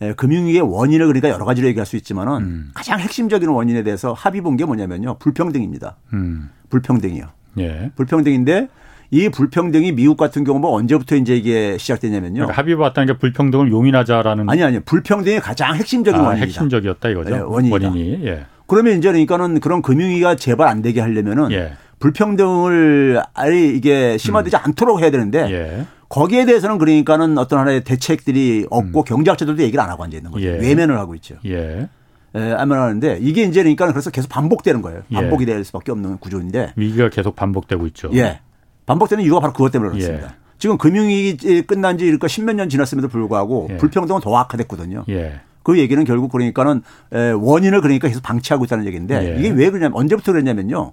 예. 0.03 0.13
금융위기의 0.15 0.63
원인을 0.63 1.07
그러니까 1.07 1.29
여러 1.29 1.45
가지로 1.45 1.69
얘기할 1.69 1.87
수 1.87 1.95
있지만은 1.95 2.33
음. 2.43 2.71
가장 2.75 2.99
핵심적인 2.99 3.49
원인에 3.49 3.85
대해서 3.85 4.13
합의 4.13 4.41
본 4.41 4.57
게 4.57 4.65
뭐냐면요 4.65 5.19
불평등입니다. 5.21 5.97
음. 6.15 6.51
불평등이요. 6.69 7.27
예. 7.59 7.93
불평등인데 7.95 8.69
이 9.13 9.29
불평등이 9.29 9.93
미국 9.93 10.17
같은 10.17 10.43
경우 10.43 10.59
뭐 10.59 10.73
언제부터 10.73 11.15
이제 11.15 11.37
이게 11.37 11.79
시작되냐면요. 11.79 12.35
그러니까 12.35 12.59
합의 12.61 12.77
봤다는 12.77 13.07
게 13.13 13.19
불평등을 13.21 13.71
용인하자라는 13.71 14.51
아니 14.51 14.65
아니 14.65 14.81
불평등이 14.81 15.39
가장 15.39 15.77
핵심적인 15.77 16.21
아, 16.21 16.25
원인이다. 16.25 16.47
핵심적이었다 16.47 17.09
이거죠. 17.11 17.31
네, 17.31 17.41
원인이다. 17.41 17.87
원인이. 17.89 18.27
예. 18.27 18.47
그러면 18.67 18.99
이제 18.99 19.09
그러니까는 19.09 19.61
그런 19.61 19.83
금융위기가 19.83 20.37
재발 20.37 20.69
안 20.69 20.83
되게 20.83 21.01
하려면은 21.01 21.53
예. 21.53 21.73
불평등을 21.99 23.23
아예 23.35 23.67
이게 23.67 24.19
심화되지 24.19 24.57
음. 24.57 24.61
않도록 24.65 25.01
해야 25.01 25.11
되는데 25.11 25.39
예. 25.51 25.87
거기에 26.09 26.45
대해서는 26.45 26.79
그러니까는 26.79 27.39
어떤 27.39 27.59
하나의 27.61 27.85
대책들이 27.85 28.67
없고 28.71 29.01
음. 29.01 29.05
경제학자들도 29.05 29.63
얘기를 29.63 29.81
안 29.81 29.91
하고 29.91 30.05
앉아 30.05 30.17
있는 30.17 30.31
거죠. 30.31 30.47
예. 30.47 30.59
외면을 30.59 30.99
하고 30.99 31.15
있죠. 31.15 31.37
예. 31.47 31.89
예, 32.37 32.41
하는데 32.51 33.19
이게 33.21 33.45
이제 33.45 33.63
그러니까 33.63 33.91
그래서 33.93 34.11
계속 34.11 34.29
반복되는 34.29 34.83
거예요. 34.83 35.03
예. 35.11 35.15
반복이 35.15 35.47
될 35.47 35.65
수밖에 35.65 35.93
없는 35.93 36.19
구조인데 36.19 36.73
위기가 36.77 37.09
계속 37.09 37.37
반복되고 37.37 37.87
있죠. 37.89 38.11
예. 38.15 38.41
반복되는 38.87 39.25
이유가 39.25 39.41
바로 39.41 39.53
그것 39.53 39.71
때문에 39.71 39.93
그렇습니다. 39.93 40.27
예. 40.27 40.45
지금 40.59 40.79
금융위기 40.79 41.63
끝난 41.63 41.99
지 41.99 42.05
그러니까 42.05 42.29
십몇 42.29 42.57
년 42.57 42.69
지났음에도 42.69 43.09
불구하고 43.09 43.69
예. 43.71 43.77
불평등은 43.77 44.21
더 44.21 44.37
악화됐거든요. 44.37 45.05
예. 45.09 45.41
그 45.65 45.79
얘기는 45.79 46.03
결국 46.05 46.31
그러니까는 46.31 46.83
원인을 47.11 47.81
그러니까 47.81 48.07
계속 48.07 48.23
방치하고 48.23 48.65
있다는 48.67 48.87
얘기인데 48.87 49.35
예. 49.35 49.41
이게 49.41 49.51
왜 49.51 49.71
그러냐면 49.71 49.97
언제부터 49.99 50.31
그랬냐면요. 50.31 50.93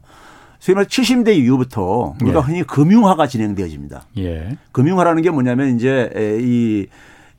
소위 0.60 0.76
말해 0.76 0.88
70대 0.88 1.36
이후부터 1.36 2.16
우리가 2.22 2.40
예. 2.40 2.44
흔히 2.44 2.64
금융화가 2.64 3.28
진행되어집니다. 3.28 4.06
예. 4.18 4.58
금융화라는 4.72 5.22
게 5.22 5.30
뭐냐면 5.30 5.76
이제 5.76 6.10
이 6.42 6.88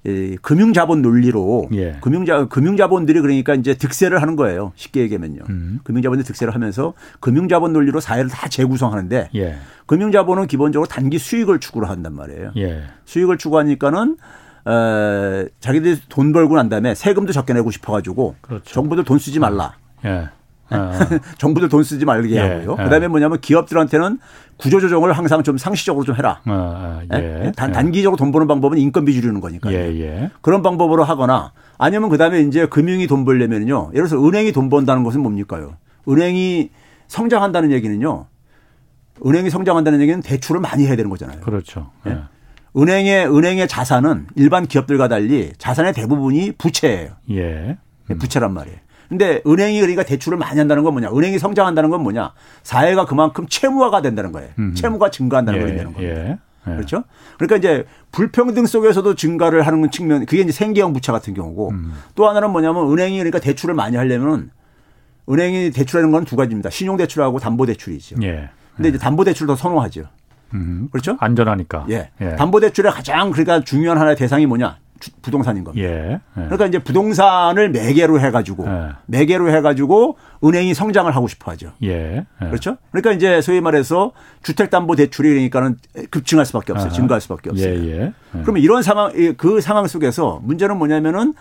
이 0.04 0.36
금융자본 0.42 1.00
논리로 1.00 1.68
예. 1.74 1.96
금융자 2.00 2.46
금융자본들이 2.46 3.20
그러니까 3.20 3.54
이제 3.54 3.74
득세를 3.74 4.20
하는 4.20 4.34
거예요. 4.34 4.72
쉽게 4.74 5.00
얘기하면요. 5.02 5.42
음. 5.48 5.78
금융자본들이 5.84 6.26
득세를 6.26 6.54
하면서 6.54 6.94
금융자본 7.20 7.72
논리로 7.72 8.00
사회를 8.00 8.28
다 8.28 8.48
재구성하는데 8.48 9.30
예. 9.36 9.56
금융자본은 9.86 10.48
기본적으로 10.48 10.88
단기 10.88 11.18
수익을 11.18 11.60
추구를 11.60 11.88
한단 11.88 12.14
말이에요. 12.14 12.52
예. 12.56 12.82
수익을 13.04 13.38
추구하니까는 13.38 14.16
어, 14.64 15.44
자기들이 15.60 16.00
돈 16.08 16.32
벌고 16.32 16.56
난 16.56 16.68
다음에 16.68 16.94
세금도 16.94 17.32
적게 17.32 17.52
내고 17.52 17.70
싶어가지고 17.70 18.36
그렇죠. 18.40 18.72
정부들 18.72 19.04
돈 19.04 19.18
쓰지 19.18 19.38
말라. 19.38 19.76
예. 20.04 20.28
어. 20.70 20.90
정부들 21.38 21.68
돈 21.68 21.82
쓰지 21.82 22.04
말게 22.04 22.30
예. 22.36 22.40
하고요. 22.40 22.76
예. 22.78 22.84
그다음에 22.84 23.08
뭐냐면 23.08 23.40
기업들한테는 23.40 24.18
구조조정을 24.56 25.12
항상 25.12 25.42
좀 25.42 25.58
상시적으로 25.58 26.04
좀 26.04 26.16
해라. 26.16 26.40
어, 26.46 26.52
어, 26.52 27.00
예. 27.14 27.46
예. 27.46 27.52
단, 27.52 27.70
예. 27.70 27.72
단기적으로 27.72 28.16
돈 28.16 28.30
버는 28.30 28.46
방법은 28.46 28.78
인건비 28.78 29.12
줄이는 29.12 29.40
거니까요. 29.40 29.76
예, 29.76 30.30
그런 30.40 30.62
방법으로 30.62 31.04
하거나 31.04 31.52
아니면 31.78 32.08
그다음에 32.08 32.40
이제 32.40 32.66
금융이 32.66 33.06
돈 33.06 33.24
벌려면요. 33.24 33.90
예를 33.94 34.08
들어서 34.08 34.24
은행이 34.24 34.52
돈 34.52 34.68
번다는 34.68 35.02
것은 35.02 35.20
뭡니까요? 35.20 35.74
은행이 36.08 36.70
성장한다는 37.08 37.72
얘기는요. 37.72 38.26
은행이 39.24 39.50
성장한다는 39.50 40.00
얘기는 40.00 40.20
대출을 40.20 40.60
많이 40.60 40.86
해야 40.86 40.96
되는 40.96 41.10
거잖아요. 41.10 41.40
그렇죠. 41.40 41.90
은행의 42.76 43.26
은행의 43.28 43.68
자산은 43.68 44.28
일반 44.36 44.66
기업들과 44.66 45.08
달리 45.08 45.52
자산의 45.58 45.92
대부분이 45.92 46.52
부채예요. 46.52 47.10
예. 47.30 47.76
음. 48.10 48.18
부채란 48.18 48.52
말이에요. 48.52 48.78
근데 49.08 49.42
은행이 49.46 49.78
그러니까 49.80 50.04
대출을 50.04 50.38
많이 50.38 50.58
한다는 50.58 50.84
건 50.84 50.94
뭐냐? 50.94 51.10
은행이 51.14 51.38
성장한다는 51.38 51.90
건 51.90 52.02
뭐냐? 52.02 52.32
사회가 52.62 53.04
그만큼 53.04 53.46
채무화가 53.46 54.00
된다는 54.00 54.32
거예요. 54.32 54.48
음. 54.58 54.74
채무가 54.74 55.10
증가한다는 55.10 55.58
예, 55.58 55.60
걸 55.60 55.68
의미하는 55.68 55.92
겁니다. 55.92 56.14
예, 56.14 56.38
예. 56.66 56.74
그렇죠? 56.76 57.04
그러니까 57.36 57.56
이제 57.56 57.84
불평등 58.10 58.64
속에서도 58.64 59.14
증가를 59.16 59.66
하는 59.66 59.90
측면, 59.90 60.24
그게 60.24 60.40
이제 60.40 60.52
생계형 60.52 60.94
부채 60.94 61.12
같은 61.12 61.34
경우고 61.34 61.70
음. 61.72 61.92
또 62.14 62.26
하나는 62.26 62.50
뭐냐면 62.52 62.90
은행이 62.90 63.18
그러니까 63.18 63.38
대출을 63.38 63.74
많이 63.74 63.96
하려면 63.98 64.50
은행이 65.28 65.72
대출하는 65.72 66.10
건 66.10 66.24
두 66.24 66.34
가지입니다. 66.36 66.70
신용 66.70 66.96
대출하고 66.96 67.38
담보 67.38 67.66
대출이죠. 67.66 68.16
예. 68.22 68.48
근데 68.76 68.88
이제 68.88 68.98
담보 68.98 69.24
대출 69.24 69.46
더 69.46 69.54
선호하죠. 69.54 70.04
음. 70.54 70.88
그렇죠? 70.90 71.16
안전하니까. 71.20 71.86
예. 71.90 72.10
예. 72.20 72.36
담보대출의 72.36 72.92
가장 72.92 73.30
그러니까 73.30 73.60
중요한 73.60 73.98
하나의 73.98 74.16
대상이 74.16 74.46
뭐냐? 74.46 74.78
부동산인 75.20 75.64
겁니다. 75.64 75.84
예, 75.84 76.12
예. 76.12 76.20
그러니까 76.32 76.66
이제 76.66 76.78
부동산을 76.78 77.70
매개로 77.70 78.20
해가지고 78.20 78.66
예. 78.68 78.90
매개로 79.06 79.50
해가지고 79.50 80.16
은행이 80.44 80.74
성장을 80.74 81.10
하고 81.14 81.26
싶어하죠. 81.26 81.72
예, 81.82 82.24
예. 82.40 82.46
그렇죠? 82.46 82.76
그러니까 82.90 83.12
이제 83.12 83.40
소위 83.40 83.60
말해서 83.60 84.12
주택담보대출이 84.42 85.28
그러니까는 85.28 85.78
급증할 86.10 86.46
수밖에 86.46 86.72
없어요. 86.72 86.90
아, 86.90 86.92
증가할 86.92 87.20
수밖에 87.20 87.50
없어요. 87.50 87.74
예, 87.74 87.88
예. 87.88 88.12
그러면 88.42 88.62
이런 88.62 88.82
상황 88.82 89.12
그 89.36 89.60
상황 89.60 89.86
속에서 89.86 90.40
문제는 90.44 90.76
뭐냐면은 90.76 91.34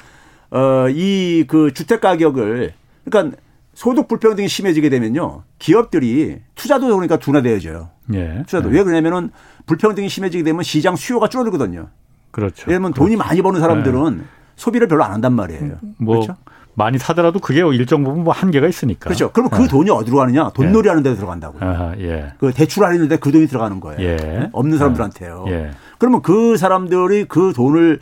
어이 0.49 1.45
그 1.47 1.71
주택 1.73 2.01
가격을 2.01 2.73
그러니까 3.05 3.37
소득 3.73 4.07
불평등이 4.07 4.47
심해지게 4.47 4.89
되면요. 4.89 5.43
기업들이 5.59 6.39
투자도 6.55 6.87
그러니까 6.87 7.17
둔화되어져요. 7.17 7.89
예. 8.13 8.43
투자도. 8.45 8.69
왜 8.69 8.83
그러냐면은 8.83 9.31
불평등이 9.65 10.09
심해지게 10.09 10.43
되면 10.43 10.63
시장 10.63 10.95
수요가 10.95 11.29
줄어들거든요. 11.29 11.87
그렇죠. 12.31 12.63
예를 12.63 12.75
들면 12.75 12.93
돈이 12.93 13.15
많이 13.15 13.41
버는 13.41 13.59
사람들은 13.59 14.17
네. 14.17 14.23
소비를 14.55 14.87
별로 14.87 15.03
안 15.03 15.13
한단 15.13 15.33
말이에요. 15.33 15.77
뭐 15.97 16.21
그렇죠? 16.21 16.37
많이 16.73 16.97
사더라도 16.97 17.39
그게 17.39 17.59
일정 17.59 18.03
부분 18.03 18.23
뭐 18.23 18.33
한계가 18.33 18.67
있으니까. 18.67 19.05
그렇죠. 19.05 19.31
그러면 19.31 19.51
그 19.51 19.63
네. 19.63 19.67
돈이 19.67 19.89
어디로 19.89 20.17
가느냐? 20.17 20.49
돈놀이 20.51 20.87
예. 20.87 20.89
하는 20.89 21.03
데 21.03 21.15
들어간다고요. 21.15 21.63
아하, 21.63 21.95
예. 21.99 22.33
그 22.39 22.53
대출하는데 22.53 23.17
그 23.17 23.31
돈이 23.31 23.47
들어가는 23.47 23.79
거예요. 23.79 24.01
예. 24.01 24.15
네? 24.15 24.49
없는 24.51 24.77
사람들한테요. 24.77 25.45
예. 25.49 25.71
그러면 25.97 26.21
그 26.21 26.57
사람들이 26.57 27.25
그 27.25 27.53
돈을 27.55 27.99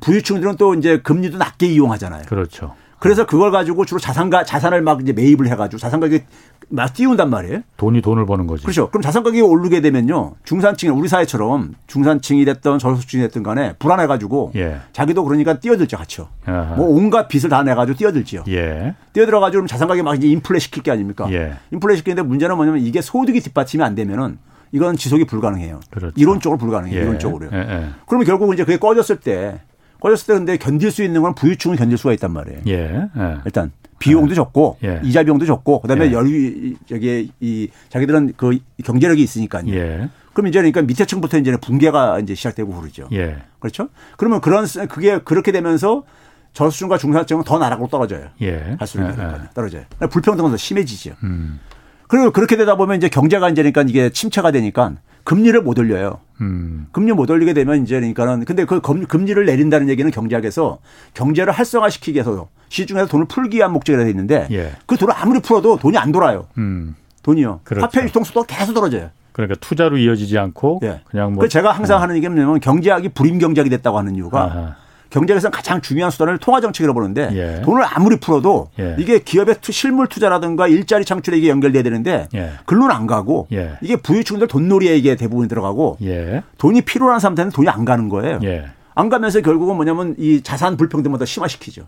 부유층들은 0.00 0.56
또 0.56 0.74
이제 0.74 1.00
금리도 1.00 1.38
낮게 1.38 1.66
이용하잖아요. 1.66 2.24
그렇죠. 2.26 2.74
그래서 2.98 3.26
그걸 3.26 3.50
가지고 3.50 3.84
주로 3.84 4.00
자산가 4.00 4.44
자산을 4.44 4.82
막 4.82 5.00
이제 5.00 5.12
매입을 5.12 5.48
해가지고 5.48 5.78
자산 5.78 6.00
가격이 6.00 6.24
막 6.70 6.92
띄운단 6.92 7.30
말이에요. 7.30 7.60
돈이 7.76 8.02
돈을 8.02 8.26
버는 8.26 8.46
거지. 8.46 8.64
그렇죠. 8.64 8.90
그럼 8.90 9.02
자산 9.02 9.22
가격이 9.22 9.40
오르게 9.40 9.80
되면요. 9.80 10.34
중산층 10.44 10.98
우리 10.98 11.08
사회처럼 11.08 11.74
중산층이 11.86 12.44
됐던 12.44 12.78
저소득층이 12.78 13.22
됐든 13.22 13.42
간에 13.42 13.74
불안해가지고 13.78 14.52
예. 14.56 14.78
자기도 14.92 15.24
그러니까 15.24 15.60
뛰어들죠, 15.60 15.96
같이요. 15.96 16.28
뭐 16.76 16.88
온갖 16.88 17.28
빚을 17.28 17.48
다 17.48 17.62
내가지고 17.62 17.96
뛰어들지요. 17.96 18.44
예. 18.48 18.94
뛰어들어가지고 19.12 19.66
자산 19.66 19.88
가격 19.88 20.04
막 20.04 20.16
이제 20.16 20.26
인플레 20.26 20.58
시킬 20.58 20.82
게 20.82 20.90
아닙니까? 20.90 21.30
예. 21.32 21.54
인플레 21.72 21.96
시키는데 21.96 22.22
문제는 22.22 22.56
뭐냐면 22.56 22.82
이게 22.82 23.00
소득이 23.00 23.40
뒷받침이 23.40 23.82
안 23.82 23.94
되면은 23.94 24.38
이건 24.72 24.96
지속이 24.96 25.24
불가능해요. 25.24 25.80
그렇죠. 25.90 26.12
이론적으로 26.16 26.58
불가능해요. 26.58 26.98
예. 26.98 27.02
이론적으로요. 27.02 27.50
예, 27.54 27.58
예. 27.58 27.88
그러면 28.06 28.26
결국 28.26 28.52
이제 28.52 28.64
그게 28.64 28.76
꺼졌을 28.76 29.16
때 29.20 29.60
꺼졌을 30.00 30.26
때 30.26 30.32
근데 30.34 30.56
견딜 30.56 30.90
수 30.90 31.02
있는 31.02 31.22
건 31.22 31.34
부유층은 31.34 31.76
견딜 31.76 31.98
수가 31.98 32.12
있단 32.14 32.32
말이에요. 32.32 32.60
예. 32.68 33.08
예. 33.16 33.36
일단 33.44 33.72
비용도 33.98 34.30
예. 34.30 34.34
적고 34.34 34.78
예. 34.84 35.00
이자 35.04 35.24
비용도 35.24 35.44
적고 35.46 35.80
그다음에 35.80 36.08
예. 36.08 36.12
여유 36.12 36.74
저기 36.88 37.32
이 37.40 37.68
자기들은 37.88 38.34
그 38.36 38.58
경제력이 38.84 39.22
있으니까요. 39.22 39.72
예. 39.74 40.08
그럼 40.32 40.48
이제 40.48 40.60
그러니까 40.60 40.82
밑에 40.82 41.04
층부터 41.04 41.38
이제 41.38 41.56
붕괴가 41.56 42.20
이제 42.20 42.34
시작되고 42.34 42.72
그러죠. 42.72 43.08
예. 43.12 43.38
그렇죠? 43.58 43.88
그러면 44.16 44.40
그런 44.40 44.66
그게 44.88 45.18
그렇게 45.18 45.50
되면서 45.50 46.04
저수준과 46.52 46.98
중산층은 46.98 47.44
더 47.44 47.58
나락으로 47.58 47.88
떨어져요. 47.88 48.28
예. 48.42 48.76
할수록 48.78 49.06
예. 49.06 49.22
예. 49.22 49.38
떨어져요. 49.54 49.82
불평등은 50.10 50.50
더 50.50 50.56
심해지죠. 50.56 51.14
음. 51.24 51.58
그리고 52.06 52.30
그렇게 52.30 52.56
되다 52.56 52.76
보면 52.76 52.96
이제 52.96 53.08
경제가 53.08 53.48
이제니까 53.50 53.82
이게 53.82 54.10
침체가 54.10 54.50
되니까 54.50 54.94
금리를 55.28 55.60
못 55.60 55.78
올려요. 55.78 56.20
음. 56.40 56.86
금리 56.90 57.12
못 57.12 57.28
올리게 57.28 57.52
되면 57.52 57.82
이제 57.82 57.96
그러니까는 57.96 58.46
근데 58.46 58.64
그 58.64 58.80
금리를 58.80 59.44
내린다는 59.44 59.90
얘기는 59.90 60.10
경제학에서 60.10 60.78
경제를 61.12 61.52
활성화시키기 61.52 62.14
위해서 62.14 62.48
시중에서 62.70 63.08
돈을 63.08 63.26
풀기 63.26 63.58
위한 63.58 63.74
목적이라 63.74 64.04
돼 64.04 64.10
있는데 64.10 64.48
예. 64.50 64.72
그 64.86 64.96
돈을 64.96 65.12
아무리 65.14 65.40
풀어도 65.40 65.76
돈이 65.76 65.98
안 65.98 66.12
돌아요. 66.12 66.46
음. 66.56 66.96
돈이요. 67.22 67.60
그렇죠. 67.64 67.84
화폐 67.84 68.02
유통 68.04 68.24
속도가 68.24 68.46
계속 68.46 68.72
떨어져요. 68.72 69.10
그러니까 69.32 69.58
투자로 69.60 69.98
이어지지 69.98 70.38
않고 70.38 70.80
예. 70.84 71.02
그냥 71.04 71.34
뭐. 71.34 71.42
그 71.42 71.48
제가 71.50 71.72
항상 71.72 71.98
네. 71.98 72.00
하는 72.00 72.16
얘기는 72.16 72.34
뭐냐면 72.34 72.58
경제학이 72.60 73.10
불임 73.10 73.38
경제학이 73.38 73.68
됐다고 73.68 73.98
하는 73.98 74.14
이유가 74.14 74.44
아하. 74.44 74.76
경제에서 75.10 75.50
가장 75.50 75.80
중요한 75.80 76.10
수단을 76.10 76.38
통화 76.38 76.60
정책이라고 76.60 76.98
보는데 77.00 77.30
예. 77.32 77.62
돈을 77.62 77.82
아무리 77.86 78.16
풀어도 78.16 78.68
예. 78.78 78.96
이게 78.98 79.18
기업의 79.20 79.56
투, 79.60 79.72
실물 79.72 80.06
투자라든가 80.06 80.68
일자리 80.68 81.04
창출에 81.04 81.38
이게 81.38 81.48
연결돼야 81.48 81.82
되는데 81.82 82.28
예. 82.34 82.52
글로는 82.66 82.94
안 82.94 83.06
가고 83.06 83.46
예. 83.52 83.78
이게 83.80 83.96
부유층들 83.96 84.48
돈놀이에 84.48 84.96
이게 84.96 85.16
대부분 85.16 85.48
들어가고 85.48 85.96
예. 86.02 86.42
돈이 86.58 86.82
필요한 86.82 87.20
사람들한테 87.20 87.54
돈이 87.54 87.68
안 87.68 87.84
가는 87.84 88.08
거예요. 88.08 88.40
예. 88.42 88.66
안 88.94 89.08
가면서 89.08 89.40
결국은 89.40 89.76
뭐냐면 89.76 90.14
이 90.18 90.42
자산 90.42 90.76
불평등보다 90.76 91.24
심화시키죠. 91.24 91.86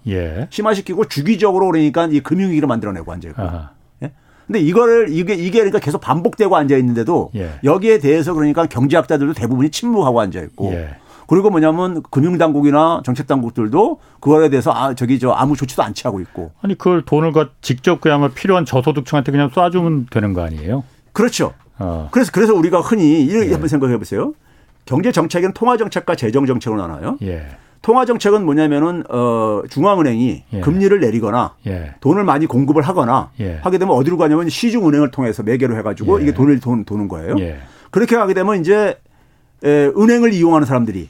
심화시키고 0.48 1.06
주기적으로 1.06 1.66
그러니까 1.66 2.06
이 2.06 2.20
금융위기를 2.20 2.68
만들어내고 2.68 3.12
앉아있고. 3.12 3.42
예? 4.04 4.12
근데 4.46 4.60
이거를 4.60 5.08
이게 5.10 5.34
이게 5.34 5.58
그러니까 5.58 5.80
계속 5.80 6.00
반복되고 6.00 6.56
앉아 6.56 6.76
있는데도 6.76 7.32
여기에 7.64 7.98
대해서 7.98 8.32
그러니까 8.32 8.66
경제학자들도 8.66 9.34
대부분이 9.34 9.70
침묵하고 9.70 10.20
앉아 10.20 10.40
있고 10.40 10.72
그리고 11.30 11.48
뭐냐면 11.48 12.02
금융당국이나 12.10 13.02
정책당국들도 13.04 14.00
그거에 14.18 14.48
대해서 14.48 14.72
아 14.72 14.94
저기 14.94 15.20
저 15.20 15.30
아무 15.30 15.54
조치도 15.54 15.80
안 15.80 15.94
취하고 15.94 16.18
있고. 16.22 16.50
아니 16.60 16.76
그걸 16.76 17.02
돈을 17.02 17.32
직접 17.60 18.00
그냥 18.00 18.32
필요한 18.34 18.64
저소득층한테 18.64 19.30
그냥 19.30 19.48
쏴주면 19.48 20.10
되는 20.10 20.32
거 20.32 20.42
아니에요? 20.42 20.82
그렇죠. 21.12 21.54
어. 21.78 22.08
그래서 22.10 22.32
그래서 22.34 22.52
우리가 22.52 22.80
흔히 22.80 23.22
이렇게 23.22 23.46
예. 23.46 23.52
한번 23.52 23.68
생각해 23.68 23.96
보세요. 23.96 24.34
경제 24.86 25.12
정책은 25.12 25.52
통화 25.52 25.76
정책과 25.76 26.16
재정 26.16 26.46
정책으로 26.46 26.84
나눠요. 26.84 27.16
예. 27.22 27.46
통화 27.80 28.04
정책은 28.04 28.44
뭐냐면은 28.44 29.04
어 29.08 29.62
중앙은행이 29.70 30.42
예. 30.52 30.60
금리를 30.62 30.98
내리거나 30.98 31.54
예. 31.68 31.94
돈을 32.00 32.24
많이 32.24 32.46
공급을 32.46 32.82
하거나 32.82 33.30
예. 33.38 33.60
하게 33.62 33.78
되면 33.78 33.94
어디로 33.94 34.16
가냐면 34.16 34.48
시중 34.48 34.88
은행을 34.88 35.12
통해서 35.12 35.44
매개로 35.44 35.76
해가지고 35.78 36.18
예. 36.18 36.22
이게 36.24 36.34
돈을 36.34 36.58
돈 36.58 36.84
도는 36.84 37.06
거예요. 37.06 37.36
예. 37.38 37.58
그렇게 37.92 38.16
하게 38.16 38.34
되면 38.34 38.60
이제 38.60 38.98
에, 39.62 39.92
은행을 39.96 40.32
이용하는 40.32 40.66
사람들이 40.66 41.08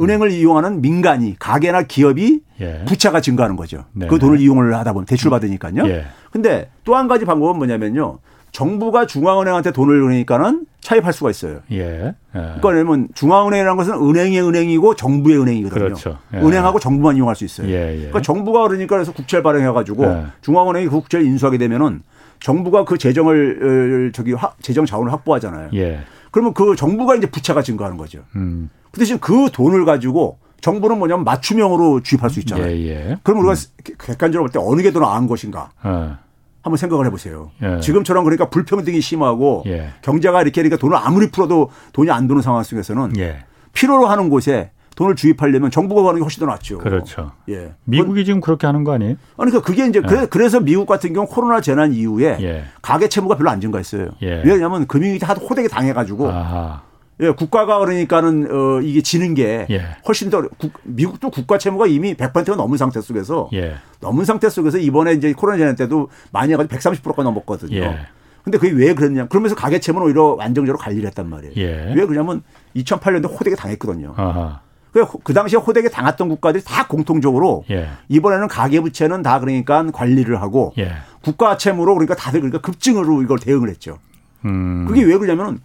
은행을 0.00 0.30
이용하는 0.30 0.80
민간이 0.80 1.36
가게나 1.38 1.82
기업이 1.82 2.40
예. 2.60 2.84
부채가 2.86 3.20
증가하는 3.20 3.56
거죠. 3.56 3.84
네. 3.92 4.06
그 4.06 4.18
돈을 4.18 4.40
이용을 4.40 4.74
하다 4.74 4.92
보면 4.92 5.06
대출 5.06 5.30
받으니까요. 5.30 5.86
예. 5.86 6.06
근데 6.30 6.70
또 6.84 6.94
한 6.94 7.08
가지 7.08 7.24
방법은 7.24 7.56
뭐냐면요. 7.56 8.18
정부가 8.52 9.06
중앙은행한테 9.06 9.70
돈을 9.70 10.00
그러니까는 10.00 10.66
차입할 10.80 11.12
수가 11.12 11.30
있어요. 11.30 11.60
예. 11.70 11.78
예. 11.78 12.14
그러니까 12.32 12.68
왜냐면 12.68 13.08
중앙은행이라는 13.14 13.76
것은 13.76 13.94
은행의 13.94 14.42
은행이고 14.42 14.96
정부의 14.96 15.40
은행이거든요. 15.40 15.84
그렇죠. 15.84 16.18
예. 16.34 16.38
은행하고 16.38 16.80
정부만 16.80 17.16
이용할 17.16 17.36
수 17.36 17.44
있어요. 17.44 17.68
예. 17.68 17.92
예. 17.92 17.96
그러니까 17.96 18.22
정부가 18.22 18.66
그러니까 18.66 18.96
그래서 18.96 19.12
국채를 19.12 19.42
발행해 19.42 19.70
가지고 19.70 20.04
예. 20.04 20.24
중앙은행이 20.40 20.86
그 20.86 20.92
국채를 20.92 21.24
인수하게 21.26 21.58
되면은 21.58 22.02
정부가 22.40 22.84
그 22.84 22.98
재정을 22.98 24.10
저기 24.14 24.34
재정 24.62 24.84
자원을 24.86 25.12
확보하잖아요. 25.12 25.70
예. 25.74 26.00
그러면 26.30 26.54
그 26.54 26.74
정부가 26.74 27.14
이제 27.16 27.28
부채가 27.30 27.62
증가하는 27.62 27.96
거죠. 27.96 28.20
음. 28.34 28.70
그 28.92 28.98
대신 28.98 29.18
그 29.18 29.48
돈을 29.52 29.84
가지고 29.84 30.38
정부는 30.60 30.98
뭐냐면 30.98 31.24
맞춤형으로 31.24 32.00
주입할 32.02 32.28
수 32.30 32.40
있잖아요. 32.40 32.66
예, 32.70 32.88
예. 32.88 33.16
그럼 33.22 33.40
우리가 33.40 33.52
음. 33.54 33.94
객관적으로 33.98 34.48
볼 34.48 34.52
때 34.52 34.58
어느 34.62 34.82
게 34.82 34.90
더 34.92 35.00
나은 35.00 35.26
것인가? 35.26 35.70
어. 35.82 36.16
한번 36.62 36.76
생각을 36.76 37.06
해보세요. 37.06 37.50
예. 37.62 37.80
지금처럼 37.80 38.24
그러니까 38.24 38.50
불평등이 38.50 39.00
심하고 39.00 39.62
예. 39.66 39.88
경제가 40.02 40.42
이렇게 40.42 40.60
그러니까 40.60 40.76
돈을 40.76 40.96
아무리 40.98 41.30
풀어도 41.30 41.70
돈이 41.94 42.10
안 42.10 42.28
도는 42.28 42.42
상황 42.42 42.62
속에서는 42.62 43.16
예. 43.18 43.44
필요로 43.72 44.06
하는 44.06 44.28
곳에 44.28 44.70
돈을 44.96 45.16
주입하려면 45.16 45.70
정부가 45.70 46.02
가는 46.02 46.16
게 46.18 46.22
훨씬 46.22 46.40
더 46.40 46.46
낫죠. 46.46 46.76
그렇죠. 46.76 47.30
예. 47.48 47.72
미국이 47.84 48.26
지금 48.26 48.42
그렇게 48.42 48.66
하는 48.66 48.84
거 48.84 48.92
아니에요? 48.92 49.12
아니, 49.38 49.50
그러니까 49.50 49.62
그게 49.62 49.86
이제 49.86 50.02
예. 50.10 50.26
그래서 50.26 50.60
미국 50.60 50.84
같은 50.84 51.14
경우 51.14 51.26
코로나 51.26 51.62
재난 51.62 51.94
이후에 51.94 52.36
예. 52.42 52.64
가계 52.82 53.08
채무가 53.08 53.36
별로 53.36 53.48
안 53.48 53.62
증가했어요. 53.62 54.08
예. 54.20 54.42
왜냐하면 54.44 54.86
금융위기 54.86 55.24
하도 55.24 55.40
호되게 55.46 55.68
당해가지고 55.68 56.28
아하. 56.28 56.82
예, 57.20 57.30
국가가 57.32 57.78
그러니까는 57.78 58.48
어 58.50 58.80
이게 58.80 59.02
지는 59.02 59.34
게 59.34 59.66
예. 59.70 59.82
훨씬 60.06 60.30
더 60.30 60.48
국, 60.58 60.72
미국도 60.84 61.30
국가 61.30 61.58
채무가 61.58 61.86
이미 61.86 62.14
100%가 62.14 62.56
넘은 62.56 62.78
상태 62.78 63.00
속에서 63.00 63.50
예. 63.52 63.74
넘은 64.00 64.24
상태 64.24 64.48
속에서 64.48 64.78
이번에 64.78 65.12
이제 65.12 65.32
코로나 65.32 65.58
재난 65.58 65.76
때도 65.76 66.08
많이 66.32 66.52
해가지고 66.52 66.74
130%가 66.74 67.22
넘었거든요. 67.22 67.76
예. 67.76 67.98
근데 68.42 68.56
그게 68.56 68.72
왜 68.72 68.94
그랬냐? 68.94 69.28
그러면서 69.28 69.54
가계 69.54 69.80
채무는 69.80 70.06
오히려 70.06 70.36
안정적으로 70.40 70.78
관리를 70.78 71.06
했단 71.08 71.28
말이에요. 71.28 71.52
예. 71.58 71.92
왜 71.94 72.06
그러냐면 72.06 72.42
2008년도 72.74 73.30
호되게 73.38 73.54
당했거든요. 73.54 74.14
아하. 74.16 74.60
그, 74.92 75.06
그 75.22 75.34
당시에 75.34 75.58
호되게 75.58 75.88
당했던 75.88 76.28
국가들이 76.28 76.64
다 76.64 76.86
공통적으로 76.86 77.64
예. 77.70 77.88
이번에는 78.08 78.48
가계부채는 78.48 79.22
다 79.22 79.38
그러니까 79.40 79.84
관리를 79.92 80.40
하고 80.40 80.72
예. 80.78 80.92
국가 81.22 81.56
채무로 81.56 81.94
그러니까 81.94 82.14
다들 82.14 82.40
그러니까 82.40 82.60
급증으로 82.60 83.22
이걸 83.22 83.38
대응을 83.38 83.68
했죠. 83.68 83.98
음. 84.44 84.86
그게 84.88 85.02
왜 85.04 85.16
그러냐면 85.18 85.60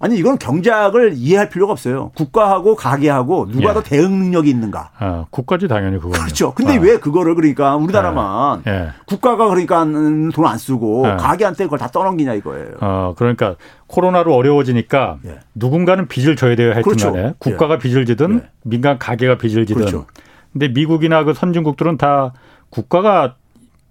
아니 0.00 0.16
이건 0.16 0.38
경제학을 0.38 1.14
이해할 1.16 1.48
필요가 1.48 1.72
없어요. 1.72 2.12
국가하고 2.14 2.76
가계하고 2.76 3.48
누가 3.50 3.70
예. 3.70 3.74
더 3.74 3.82
대응 3.82 4.10
능력이 4.18 4.48
있는가? 4.48 4.90
아, 4.98 5.24
국가지 5.30 5.66
당연히 5.66 5.96
그거. 5.98 6.10
그렇죠. 6.10 6.54
근데 6.54 6.76
아. 6.76 6.80
왜 6.80 6.98
그거를 6.98 7.34
그러니까 7.34 7.74
우리나라만 7.76 8.62
예. 8.66 8.70
예. 8.70 8.88
국가가 9.06 9.48
그러니까 9.48 9.84
돈 9.84 10.46
안 10.46 10.56
쓰고 10.56 11.04
예. 11.06 11.16
가계한테 11.16 11.64
그걸 11.64 11.78
다 11.80 11.88
떠넘기냐 11.88 12.34
이거예요. 12.34 12.74
어, 12.80 13.14
그러니까 13.18 13.56
코로나로 13.88 14.34
어려워지니까 14.34 15.18
예. 15.26 15.40
누군가는 15.54 16.06
빚을 16.06 16.36
져야 16.36 16.54
돼요 16.54 16.72
하여튼간에 16.74 17.12
그렇죠. 17.12 17.34
국가가 17.38 17.74
예. 17.74 17.78
빚을 17.78 18.06
지든 18.06 18.42
민간 18.62 18.98
가계가 18.98 19.36
빚을 19.38 19.66
지든. 19.66 19.80
그렇죠. 19.80 20.06
근데 20.52 20.68
미국이나 20.68 21.24
그 21.24 21.34
선진국들은 21.34 21.98
다 21.98 22.32
국가가 22.70 23.34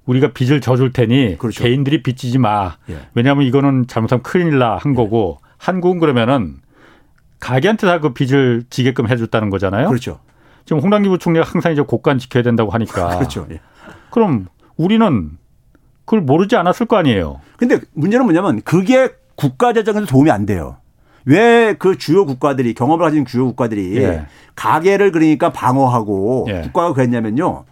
우리가 0.06 0.32
빚을 0.32 0.62
져줄 0.62 0.93
테니 0.93 1.38
그렇죠. 1.38 1.63
개인들이 1.63 2.02
빚지지 2.02 2.38
마. 2.38 2.76
왜냐하면 3.13 3.46
이거는 3.46 3.88
잘못하면 3.88 4.24
큰일 4.24 4.58
나한 4.58 4.96
거고. 4.96 5.39
한국은 5.67 5.99
그러면은 5.99 6.58
가게한테 7.39 7.86
다 7.88 7.99
그 7.99 8.13
빚을 8.13 8.63
지게끔 8.69 9.08
해줬다는 9.10 9.49
거잖아요. 9.49 9.88
그렇죠. 9.89 10.19
지금 10.65 10.82
홍남기 10.82 11.10
부총리가 11.10 11.45
항상 11.45 11.71
이제 11.71 11.82
고관 11.82 12.17
지켜야 12.17 12.43
된다고 12.43 12.71
하니까. 12.71 13.17
그렇죠. 13.19 13.47
예. 13.51 13.60
그럼 14.10 14.47
우리는 14.75 15.38
그걸 16.06 16.21
모르지 16.21 16.56
않았을 16.56 16.86
거 16.86 16.95
아니에요. 16.97 17.41
근데 17.58 17.80
문제는 17.93 18.25
뭐냐면 18.25 18.62
그게 18.63 19.10
국가 19.36 19.73
재정에도 19.73 20.06
도움이 20.06 20.32
안 20.32 20.45
돼요. 20.45 20.77
왜 21.25 21.75
그 21.77 21.97
주요 21.97 22.25
국가들이 22.25 22.73
경험을 22.73 23.03
가진 23.03 23.25
주요 23.25 23.45
국가들이 23.47 23.97
예. 23.97 24.25
가계를 24.56 25.12
그러니까 25.12 25.51
방어하고 25.51 26.47
예. 26.49 26.62
국가가 26.62 26.93
그랬냐면요. 26.93 27.65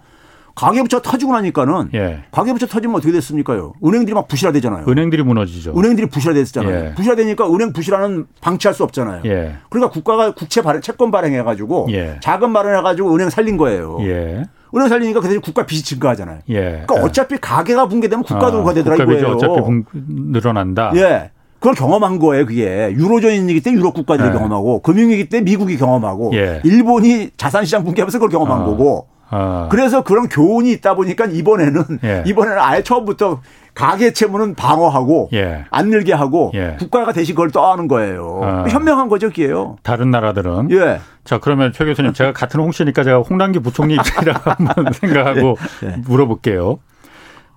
가계부채 0.55 1.01
터지고 1.03 1.33
나니까는 1.33 1.89
예. 1.93 2.23
가계부채 2.31 2.67
터지면 2.67 2.95
어떻게 2.95 3.11
됐습니까요? 3.11 3.73
은행들이 3.83 4.13
막 4.13 4.27
부실화되잖아요. 4.27 4.85
은행들이 4.87 5.21
무너지죠. 5.21 5.73
은행들이 5.77 6.07
부실화됐잖아요. 6.07 6.85
예. 6.85 6.93
부실화되니까 6.95 7.53
은행 7.53 7.73
부실화는 7.73 8.25
방치할 8.39 8.73
수 8.73 8.83
없잖아요. 8.85 9.21
예. 9.25 9.55
그러니까 9.69 9.91
국가가 9.91 10.33
국채 10.33 10.61
발행, 10.61 10.81
채권 10.81 11.11
발행해가지고 11.11 11.87
예. 11.91 12.17
자금 12.21 12.51
마련해가지고 12.51 13.13
은행 13.13 13.29
살린 13.29 13.57
거예요. 13.57 13.97
예. 14.01 14.45
은행 14.73 14.87
살리니까 14.87 15.19
그 15.19 15.27
대신 15.27 15.41
국가 15.41 15.65
빚이 15.65 15.83
증가하잖아요. 15.83 16.39
예. 16.49 16.83
그러니까 16.87 16.95
어차피 17.03 17.37
가계가 17.37 17.87
붕괴되면 17.89 18.23
국가도 18.23 18.59
아, 18.59 18.63
붕괴되더라 18.63 18.95
이거예요. 18.95 19.27
어차피 19.35 19.61
붕, 19.61 19.83
늘어난다. 19.93 20.91
예. 20.95 21.31
그걸 21.59 21.73
경험한 21.73 22.19
거예요, 22.19 22.45
그게. 22.45 22.93
유로존이기 22.95 23.61
때 23.61 23.71
유럽 23.71 23.93
국가들이 23.93 24.27
예. 24.27 24.31
경험하고, 24.31 24.81
금융위기 24.81 25.29
때 25.29 25.41
미국이 25.41 25.77
경험하고, 25.77 26.31
일본이 26.63 27.31
자산시장 27.37 27.83
붕괴하면서 27.85 28.19
그걸 28.19 28.29
경험한 28.29 28.61
아. 28.61 28.65
거고, 28.65 29.07
아. 29.29 29.67
그래서 29.71 30.03
그런 30.03 30.27
교훈이 30.27 30.71
있다 30.71 30.95
보니까 30.95 31.25
이번에는 31.25 31.83
예. 32.03 32.23
이번에는 32.27 32.59
아예 32.59 32.83
처음부터 32.83 33.41
가계 33.73 34.13
채무는 34.13 34.55
방어하고 34.55 35.29
예. 35.33 35.65
안 35.69 35.89
늘게 35.89 36.13
하고 36.13 36.51
예. 36.53 36.77
국가가 36.79 37.11
대신 37.11 37.35
그걸 37.35 37.51
떠하는 37.51 37.87
거예요. 37.87 38.39
아. 38.43 38.63
현명한 38.69 39.09
거죠, 39.09 39.29
기예요. 39.29 39.77
다른 39.83 40.11
나라들은. 40.11 40.71
예. 40.71 40.99
자, 41.23 41.39
그러면 41.39 41.73
최 41.73 41.85
교수님 41.85 42.13
제가 42.13 42.31
같은 42.33 42.59
홍 42.59 42.71
씨니까 42.71 43.03
제가 43.03 43.19
홍남기 43.19 43.59
부총리 43.59 43.95
입장이라고 43.95 44.49
한번 44.51 44.93
생각하고 44.93 45.57
예. 45.83 45.87
예. 45.87 45.95
물어볼게요. 46.07 46.79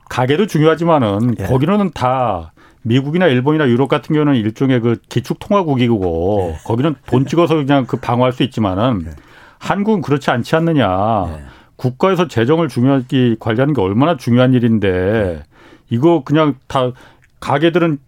가계도 0.09 0.46
중요하지만은 0.46 1.37
예. 1.38 1.44
거기는 1.44 1.90
다 1.92 2.52
미국이나 2.83 3.26
일본이나 3.26 3.68
유럽 3.68 3.88
같은 3.88 4.14
경우는 4.14 4.35
일종의 4.37 4.81
그 4.81 4.96
기축 5.09 5.38
통화국이고 5.38 6.57
거기는 6.64 6.94
돈 7.07 7.26
찍어서 7.26 7.57
그냥 7.57 7.85
그 7.87 7.98
방어할 7.98 8.33
수 8.33 8.42
있지만은 8.42 9.07
한국은 9.59 10.00
그렇지 10.00 10.31
않지 10.31 10.57
않느냐. 10.57 11.26
국가에서 11.79 12.27
재정을 12.29 12.69
중요하게 12.69 13.37
관리하는 13.41 13.73
게 13.73 13.81
얼마나 13.81 14.17
중요한 14.17 14.53
일인데 14.53 15.43
이거 15.91 16.23
그냥 16.25 16.57
다 16.67 16.91
가게들은 17.41 17.99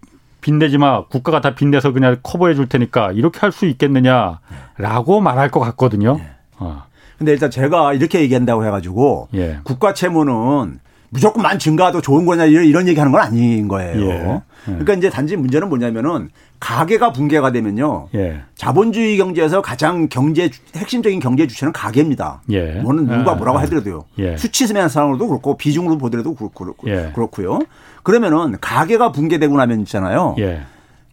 빚내지 0.41 0.77
마. 0.79 1.05
국가가 1.07 1.41
다 1.41 1.55
빚내서 1.55 1.93
그냥 1.93 2.17
커버해 2.23 2.55
줄 2.55 2.69
테니까 2.69 3.13
이렇게 3.13 3.39
할 3.41 3.53
수 3.53 3.67
있겠느냐라고 3.67 5.21
말할 5.23 5.51
것 5.51 5.61
같거든요. 5.61 6.17
네. 6.17 6.31
어. 6.59 6.83
근데 7.19 7.33
일단 7.33 7.51
제가 7.51 7.93
이렇게 7.95 8.21
얘기한다고 8.23 8.65
해가지고 8.65 9.29
예. 9.35 9.61
국가 9.63 9.93
채무는 9.95 10.81
무조건만 11.11 11.59
증가도 11.59 12.01
좋은 12.01 12.25
거냐 12.25 12.45
이런, 12.47 12.65
이런 12.65 12.89
얘기하는 12.89 13.13
건 13.13 13.21
아닌 13.21 13.69
거예요. 13.69 14.01
예. 14.01 14.43
그러니까 14.65 14.95
이제 14.95 15.11
단지 15.11 15.37
문제는 15.37 15.69
뭐냐면은 15.69 16.31
가계가 16.61 17.13
붕괴가 17.13 17.51
되면요. 17.53 18.09
예. 18.15 18.43
자본주의 18.55 19.17
경제에서 19.17 19.61
가장 19.61 20.09
경제 20.09 20.51
핵심적인 20.77 21.19
경제 21.19 21.47
주체는 21.47 21.73
가계입니다. 21.73 22.43
예. 22.51 22.75
뭐는 22.75 23.07
누가 23.07 23.33
아, 23.33 23.35
뭐라고 23.35 23.59
아. 23.59 23.63
하더라도요. 23.63 24.05
예. 24.19 24.37
수치상으로도 24.37 25.27
그렇고 25.27 25.57
비중으로 25.57 25.99
보더라도 25.99 26.35
그렇고 26.35 26.75
예. 26.87 27.11
그렇고요. 27.15 27.61
그러면은 28.03 28.57
가계가 28.61 29.13
붕괴되고 29.13 29.57
나면 29.57 29.81
있잖아요. 29.81 30.37
예. 30.39 30.63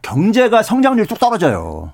경제가 0.03 0.61
성장률이 0.61 1.07
뚝 1.07 1.19
떨어져요. 1.19 1.91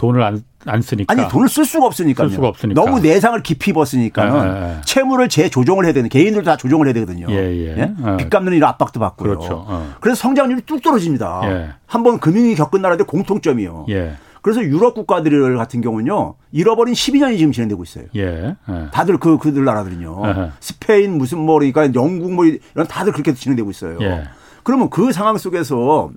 돈을 0.00 0.22
안, 0.22 0.42
안 0.64 0.80
쓰니까. 0.80 1.12
아니, 1.12 1.28
돈을 1.28 1.50
쓸 1.50 1.66
수가 1.66 1.84
없으니까. 1.84 2.24
쓸 2.24 2.36
수가 2.36 2.48
없으니까. 2.48 2.80
너무 2.80 3.00
내상을 3.00 3.42
깊이 3.42 3.72
입었으니까 3.72 4.24
예, 4.24 4.48
예, 4.48 4.76
예. 4.78 4.80
채무를 4.82 5.28
재조정을 5.28 5.84
해야 5.84 5.92
되는 5.92 6.08
개인들도 6.08 6.46
다 6.46 6.56
조정을 6.56 6.86
해야 6.86 6.94
되거든요. 6.94 7.26
예, 7.28 7.34
예. 7.36 7.76
예? 7.76 7.94
어. 8.02 8.16
빚 8.16 8.30
갚는 8.30 8.54
이런 8.54 8.70
압박도 8.70 8.98
받고요. 8.98 9.28
그렇죠. 9.36 9.66
어. 9.68 9.92
그래서 10.00 10.18
성장률이 10.22 10.62
뚝 10.62 10.80
떨어집니다. 10.80 11.40
예. 11.44 11.68
한번 11.84 12.18
금융이 12.18 12.54
겪은 12.54 12.80
나라들 12.80 13.04
공통점이요. 13.04 13.86
예. 13.90 14.14
그래서 14.40 14.62
유럽 14.62 14.94
국가들 14.94 15.58
같은 15.58 15.82
경우는요 15.82 16.36
잃어버린 16.50 16.94
12년이 16.94 17.36
지금 17.36 17.52
진행되고 17.52 17.82
있어요. 17.82 18.06
예. 18.16 18.56
예. 18.70 18.86
다들 18.92 19.18
그 19.18 19.36
그들 19.36 19.66
나라들은요. 19.66 20.22
예. 20.24 20.50
스페인 20.60 21.18
무슨 21.18 21.40
뭐 21.40 21.58
그러니까 21.58 21.92
영국 21.94 22.32
뭐 22.32 22.46
이런 22.46 22.86
다들 22.88 23.12
그렇게 23.12 23.34
진행되고 23.34 23.70
있어요. 23.70 23.98
예. 24.00 24.22
그러면 24.62 24.88
그 24.88 25.12
상황 25.12 25.36
속에서 25.36 26.10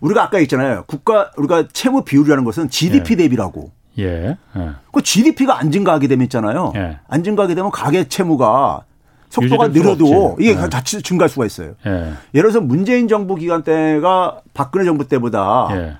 우리가 0.00 0.24
아까 0.24 0.38
했잖아요. 0.38 0.84
국가 0.86 1.30
우리가 1.36 1.68
채무 1.72 2.02
비율이라는 2.02 2.44
것은 2.44 2.70
GDP 2.70 3.14
예. 3.14 3.16
대비라고. 3.16 3.72
예. 3.98 4.36
예. 4.56 4.70
그 4.92 5.02
GDP가 5.02 5.58
안 5.58 5.70
증가하게 5.70 6.08
되면 6.08 6.24
있잖아요. 6.24 6.72
예. 6.76 6.98
안 7.08 7.24
증가하게 7.24 7.54
되면 7.54 7.70
가계 7.70 8.08
채무가 8.08 8.82
속도가 9.30 9.68
느려도 9.68 10.36
이게 10.38 10.50
예. 10.50 10.68
자칫 10.68 11.02
증가할 11.02 11.28
수가 11.28 11.46
있어요. 11.46 11.74
예. 11.86 11.90
예를 12.34 12.50
들어서 12.50 12.60
문재인 12.60 13.08
정부 13.08 13.34
기간 13.34 13.62
때가 13.62 14.40
박근혜 14.54 14.84
정부 14.84 15.08
때보다 15.08 15.68
예. 15.72 15.96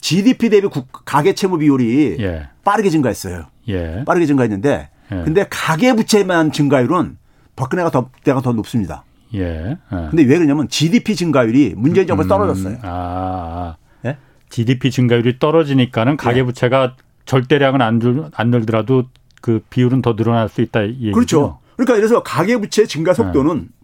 GDP 0.00 0.50
대비 0.50 0.66
국, 0.66 0.88
가계 1.04 1.34
채무 1.34 1.58
비율이 1.58 2.16
예. 2.20 2.48
빠르게 2.64 2.90
증가했어요. 2.90 3.46
예. 3.68 4.04
빠르게 4.04 4.26
증가했는데 4.26 4.90
근데 5.08 5.46
가계 5.50 5.92
부채만 5.94 6.52
증가율은 6.52 7.18
박근혜가 7.54 7.90
더 7.90 8.08
때가 8.24 8.40
더 8.40 8.52
높습니다. 8.52 9.04
예. 9.34 9.40
예. 9.40 9.76
근데 10.10 10.22
왜 10.22 10.36
그러냐면 10.36 10.68
GDP 10.68 11.16
증가율이 11.16 11.74
문재인 11.76 12.06
정부 12.06 12.24
음, 12.24 12.28
떨어졌어요. 12.28 12.78
아. 12.82 13.76
예? 14.04 14.16
GDP 14.50 14.90
증가율이 14.90 15.38
떨어지니까는 15.38 16.16
가계 16.16 16.42
부채가 16.42 16.96
절대량은 17.24 17.80
안, 17.80 18.00
줄, 18.00 18.24
안 18.34 18.50
늘더라도 18.50 19.04
그 19.40 19.60
비율은 19.70 20.02
더 20.02 20.16
늘어날 20.16 20.48
수 20.48 20.60
있다 20.60 20.82
이 20.82 20.88
얘기죠. 20.88 21.12
그렇죠. 21.12 21.58
그러니까 21.76 21.94
예를 21.96 22.08
들어서 22.08 22.22
가계 22.22 22.58
부채 22.58 22.86
증가 22.86 23.14
속도는 23.14 23.68
예. 23.68 23.81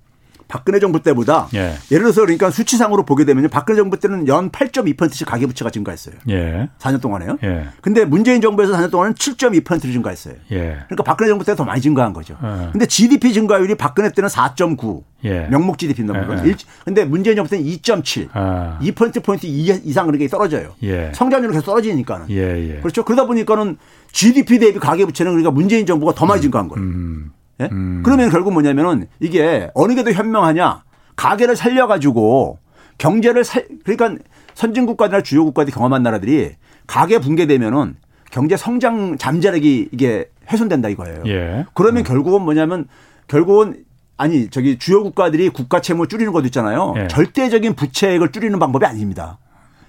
박근혜 0.48 0.80
정부 0.80 1.02
때보다 1.02 1.48
예. 1.54 1.74
를 1.90 2.00
들어서 2.00 2.22
그러니까 2.22 2.50
수치상으로 2.50 3.04
보게 3.04 3.24
되면요. 3.24 3.48
박근혜 3.48 3.76
정부 3.76 3.98
때는 4.00 4.26
연 4.28 4.50
8.2%씩 4.50 5.26
가계 5.26 5.46
부채가 5.46 5.70
증가했어요. 5.70 6.14
예. 6.30 6.68
4년 6.78 7.00
동안에요. 7.00 7.36
예. 7.44 7.66
근데 7.82 8.04
문재인 8.04 8.40
정부에서 8.40 8.72
4년 8.74 8.90
동안은 8.90 9.14
7.2%를 9.14 9.92
증가했어요. 9.92 10.34
예. 10.50 10.58
그러니까 10.88 11.02
박근혜 11.04 11.28
정부 11.28 11.44
때 11.44 11.54
더 11.54 11.64
많이 11.64 11.80
증가한 11.80 12.12
거죠. 12.12 12.36
예. 12.42 12.68
근데 12.72 12.86
GDP 12.86 13.32
증가율이 13.32 13.74
박근혜 13.74 14.10
때는 14.10 14.28
4.9. 14.28 15.02
예. 15.24 15.48
명목 15.50 15.76
GDP입니다. 15.78 16.18
물론. 16.20 16.46
예. 16.46 16.54
근데 16.84 17.04
문재인 17.04 17.34
정부 17.36 17.50
때는 17.50 17.64
2.7. 17.64 18.28
아. 18.32 18.78
2% 18.80 19.22
포인트 19.24 19.46
이상 19.46 20.06
그렇게 20.06 20.28
떨어져요. 20.28 20.74
예. 20.84 21.10
성장률이 21.14 21.52
계속 21.52 21.66
떨어지니까는. 21.66 22.30
예, 22.30 22.76
예. 22.76 22.80
그렇죠. 22.80 23.04
그러다 23.04 23.26
보니까는 23.26 23.76
GDP 24.12 24.58
대비 24.60 24.78
가계 24.78 25.04
부채는 25.04 25.32
그러니까 25.32 25.50
문재인 25.50 25.84
정부가 25.84 26.14
더 26.14 26.24
많이 26.24 26.40
증가한 26.40 26.68
거예요. 26.68 26.82
음. 26.84 27.32
예? 27.60 27.68
음. 27.72 28.02
그러면 28.04 28.30
결국 28.30 28.52
뭐냐면은 28.52 29.06
이게 29.20 29.70
어느 29.74 29.94
게 29.94 30.02
더 30.02 30.12
현명하냐 30.12 30.82
가계를 31.16 31.56
살려가지고 31.56 32.58
경제를 32.98 33.44
살 33.44 33.66
그러니까 33.84 34.22
선진국가나 34.54 35.22
주요 35.22 35.44
국가들이 35.44 35.74
경험한 35.74 36.02
나라들이 36.02 36.52
가계 36.86 37.18
붕괴되면은 37.18 37.96
경제 38.30 38.56
성장 38.56 39.16
잠재력이 39.18 39.88
이게 39.92 40.30
훼손된다 40.50 40.88
이거예요. 40.88 41.22
예. 41.26 41.66
그러면 41.74 42.02
음. 42.02 42.04
결국은 42.04 42.42
뭐냐면 42.42 42.86
결국은 43.26 43.84
아니 44.16 44.48
저기 44.50 44.78
주요 44.78 45.02
국가들이 45.02 45.48
국가 45.50 45.80
채무 45.80 46.08
줄이는 46.08 46.32
것도 46.32 46.46
있잖아요. 46.46 46.94
예. 46.96 47.08
절대적인 47.08 47.74
부채액을 47.74 48.32
줄이는 48.32 48.58
방법이 48.58 48.84
아닙니다. 48.84 49.38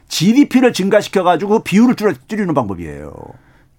GDP를 0.07 0.73
증가시켜 0.73 1.23
가지고 1.23 1.59
비율을 1.63 1.95
줄이는 2.27 2.53
방법이에요. 2.53 3.13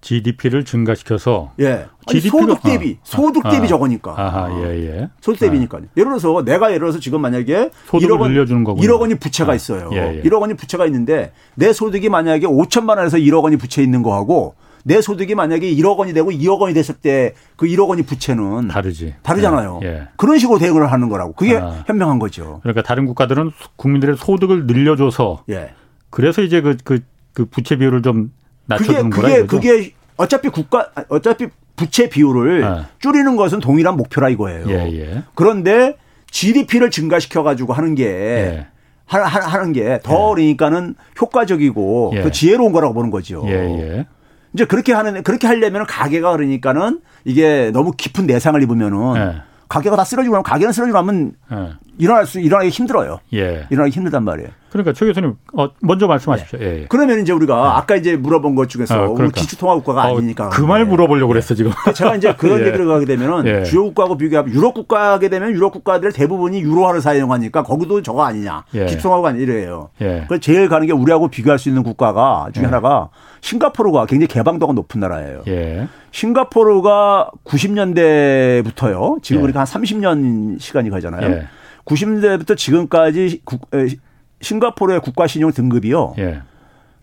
GDP를 0.01 0.65
증가시켜서 0.65 1.51
예. 1.59 1.85
아니, 2.07 2.19
소득 2.21 2.61
대비 2.63 2.97
아, 2.99 3.03
소득 3.03 3.43
대비 3.43 3.65
아, 3.65 3.67
적으니까. 3.67 4.13
아하, 4.17 4.51
예, 4.63 4.85
예. 4.87 5.09
소득 5.21 5.39
대비니까. 5.39 5.77
아. 5.77 5.81
예를 5.95 6.09
들어서 6.11 6.43
내가 6.43 6.67
예를 6.69 6.79
들어서 6.79 6.99
지금 6.99 7.21
만약에 7.21 7.69
소득을 7.85 8.15
1억 8.15 8.19
원, 8.19 8.31
늘려주는 8.31 8.63
거군요. 8.63 8.87
1억 8.87 8.99
원이 8.99 9.15
부채가 9.15 9.51
아, 9.51 9.55
있어요. 9.55 9.89
예, 9.93 10.17
예. 10.17 10.21
1억 10.23 10.41
원이 10.41 10.55
부채가 10.55 10.85
있는데 10.87 11.31
내 11.55 11.71
소득이 11.71 12.09
만약에 12.09 12.47
5천만 12.47 12.97
원에서 12.97 13.17
1억 13.17 13.43
원이 13.43 13.57
부채 13.57 13.83
있는 13.83 14.01
거하고 14.01 14.55
내 14.83 14.99
소득이 14.99 15.35
만약에 15.35 15.71
1억 15.75 15.97
원이 15.97 16.13
되고 16.13 16.31
2억 16.31 16.59
원이 16.59 16.73
됐을 16.73 16.95
때 16.95 17.35
그 17.55 17.67
1억 17.67 17.87
원이 17.89 18.01
부채는 18.01 18.69
다르지. 18.69 19.13
다르잖아요. 19.21 19.81
예, 19.83 19.87
예. 19.87 20.07
그런 20.17 20.39
식으로 20.39 20.57
대응을 20.57 20.91
하는 20.91 21.09
거라고. 21.09 21.33
그게 21.33 21.57
아. 21.57 21.83
현명한 21.85 22.17
거죠. 22.17 22.59
그러니까 22.63 22.81
다른 22.81 23.05
국가들은 23.05 23.51
국민들의 23.75 24.17
소득을 24.17 24.65
늘려줘서 24.65 25.43
예. 25.51 25.75
그래서 26.09 26.41
이제 26.41 26.59
그, 26.61 26.75
그, 26.83 27.01
그 27.33 27.45
부채 27.45 27.75
비율을 27.77 28.01
좀 28.01 28.31
낮춰주는 28.71 29.09
그게, 29.09 29.45
그게, 29.45 29.45
그게 29.45 29.93
어차피 30.17 30.49
국가 30.49 30.89
어차피 31.09 31.47
부채 31.75 32.09
비율을 32.09 32.61
네. 32.61 32.85
줄이는 32.99 33.35
것은 33.35 33.59
동일한 33.59 33.97
목표라 33.97 34.29
이거예요. 34.29 34.69
예, 34.69 34.91
예. 34.93 35.23
그런데 35.33 35.95
GDP를 36.29 36.91
증가시켜 36.91 37.43
가지고 37.43 37.73
하는 37.73 37.95
게 37.95 38.05
예. 38.05 38.67
하, 39.05 39.19
하는 39.19 39.73
게더 39.73 40.11
예. 40.11 40.33
그러니까는 40.35 40.95
효과적이고 41.19 42.13
더 42.15 42.25
예. 42.25 42.31
지혜로운 42.31 42.71
거라고 42.71 42.93
보는 42.93 43.09
거죠. 43.09 43.43
예, 43.47 44.05
이제 44.53 44.65
그렇게 44.65 44.93
하는 44.93 45.23
그렇게 45.23 45.47
하려면 45.47 45.85
가게가 45.85 46.31
그러니까는 46.31 47.01
이게 47.25 47.71
너무 47.73 47.91
깊은 47.91 48.27
내상을 48.27 48.61
입으면은 48.61 49.41
가게가 49.67 49.95
다 49.95 50.03
쓰러지고 50.03 50.33
나면 50.33 50.43
가게는 50.43 50.73
쓰러지고 50.73 50.97
나면 50.97 51.33
네. 51.49 51.69
일어날 52.01 52.25
수 52.25 52.39
일어나기 52.39 52.69
힘들어요. 52.69 53.19
예. 53.33 53.67
일어나기 53.69 53.91
힘들단 53.95 54.23
말이에요. 54.23 54.49
그러니까 54.71 54.93
최 54.93 55.05
교수님 55.05 55.35
어, 55.53 55.69
먼저 55.81 56.07
말씀하십시오. 56.07 56.57
네. 56.57 56.65
예. 56.65 56.85
그러면 56.89 57.19
이제 57.19 57.31
우리가 57.31 57.53
네. 57.55 57.61
아까 57.61 57.95
이제 57.95 58.15
물어본 58.15 58.55
것 58.55 58.69
중에서 58.69 59.03
어, 59.03 59.13
그러니까. 59.13 59.39
기초통화국가가 59.39 60.09
어, 60.11 60.17
아니니까 60.17 60.49
그 60.49 60.65
말 60.65 60.85
물어보려고 60.85 61.27
그랬어 61.27 61.53
지금. 61.53 61.71
제가 61.93 62.15
이제 62.15 62.33
그런 62.35 62.61
예. 62.63 62.67
얘기를 62.67 62.87
가게 62.87 63.05
되면은 63.05 63.45
예. 63.45 63.63
주요 63.65 63.83
국가하고 63.83 64.17
비교하면 64.17 64.51
유럽 64.53 64.73
국가 64.73 65.11
하게 65.11 65.29
되면 65.29 65.51
유럽 65.51 65.73
국가들 65.73 66.11
대부분이 66.11 66.61
유로화를 66.61 67.01
사용하니까 67.01 67.61
거기도 67.63 68.01
저거 68.01 68.23
아니냐. 68.23 68.63
예. 68.73 68.85
기초통화국 68.85 69.25
아니래요. 69.27 69.89
예. 70.01 70.25
그래서 70.27 70.39
제일 70.41 70.69
가는 70.69 70.87
게 70.87 70.93
우리하고 70.93 71.27
비교할 71.27 71.59
수 71.59 71.69
있는 71.69 71.83
국가가 71.83 72.47
중에 72.53 72.63
예. 72.63 72.65
하나가 72.65 73.09
싱가포르가 73.41 74.05
굉장히 74.07 74.27
개방도가 74.27 74.73
높은 74.73 74.99
나라예요. 75.01 75.41
예. 75.49 75.87
싱가포르가 76.11 77.29
90년대부터요. 77.45 79.21
지금 79.21 79.41
예. 79.41 79.43
우리가 79.45 79.59
한 79.61 79.67
30년 79.67 80.59
시간이 80.59 80.89
가잖아요. 80.89 81.43
예. 81.89 81.93
90년대부터 81.95 82.57
지금까지 82.57 83.41
국, 83.43 83.67
에, 83.73 83.87
싱가포르의 84.41 85.01
국가 85.01 85.27
신용 85.27 85.51
등급이요. 85.51 86.15
예. 86.19 86.41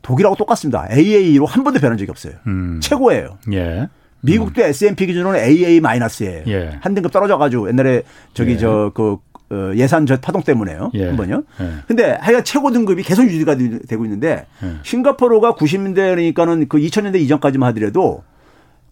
독일하고 0.03 0.37
똑같습니다. 0.37 0.89
AA로 0.91 1.47
한 1.47 1.65
번도 1.65 1.81
변한 1.81 1.99
적이 1.99 2.11
없어요. 2.11 2.35
음. 2.47 2.81
최고예요. 2.83 3.39
예. 3.53 3.89
미국도 4.21 4.63
음. 4.63 4.67
S&P 4.67 5.07
기준으로는 5.07 5.39
AA 5.41 5.81
마이너스예요. 5.81 6.45
예. 6.49 6.79
한 6.81 6.95
등급 6.95 7.13
떨어져가지고 7.13 7.69
옛날에 7.69 8.03
저기 8.35 8.53
예. 8.53 8.59
저그 8.59 9.19
어, 9.51 9.73
예산 9.77 10.05
저 10.07 10.19
파동 10.19 10.43
때문에요. 10.43 10.91
예. 10.95 11.07
한 11.07 11.17
번요. 11.17 11.43
예. 11.61 11.71
근데 11.87 12.17
하여간 12.21 12.45
최고 12.45 12.71
등급이 12.71 13.03
계속 13.03 13.25
유지가 13.25 13.57
되고 13.57 14.05
있는데 14.05 14.47
예. 14.63 14.73
싱가포르가 14.83 15.55
90년대니까는 15.55 16.69
그 16.69 16.79
2000년대 16.79 17.21
이전까지만 17.21 17.69
하더라도 17.71 18.23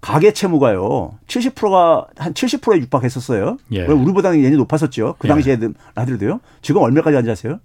가계 0.00 0.32
채무가요. 0.32 1.14
70%가 1.26 2.06
한 2.16 2.32
70%에 2.34 2.78
육박했었어요. 2.80 3.56
예. 3.72 3.86
우리보다는 3.86 4.38
예전이 4.38 4.56
높았었죠. 4.56 5.16
그 5.18 5.26
예. 5.26 5.32
당시에 5.32 5.58
하더라도요. 5.94 6.40
지금 6.62 6.82
얼마까지 6.82 7.16
앉았어요? 7.16 7.58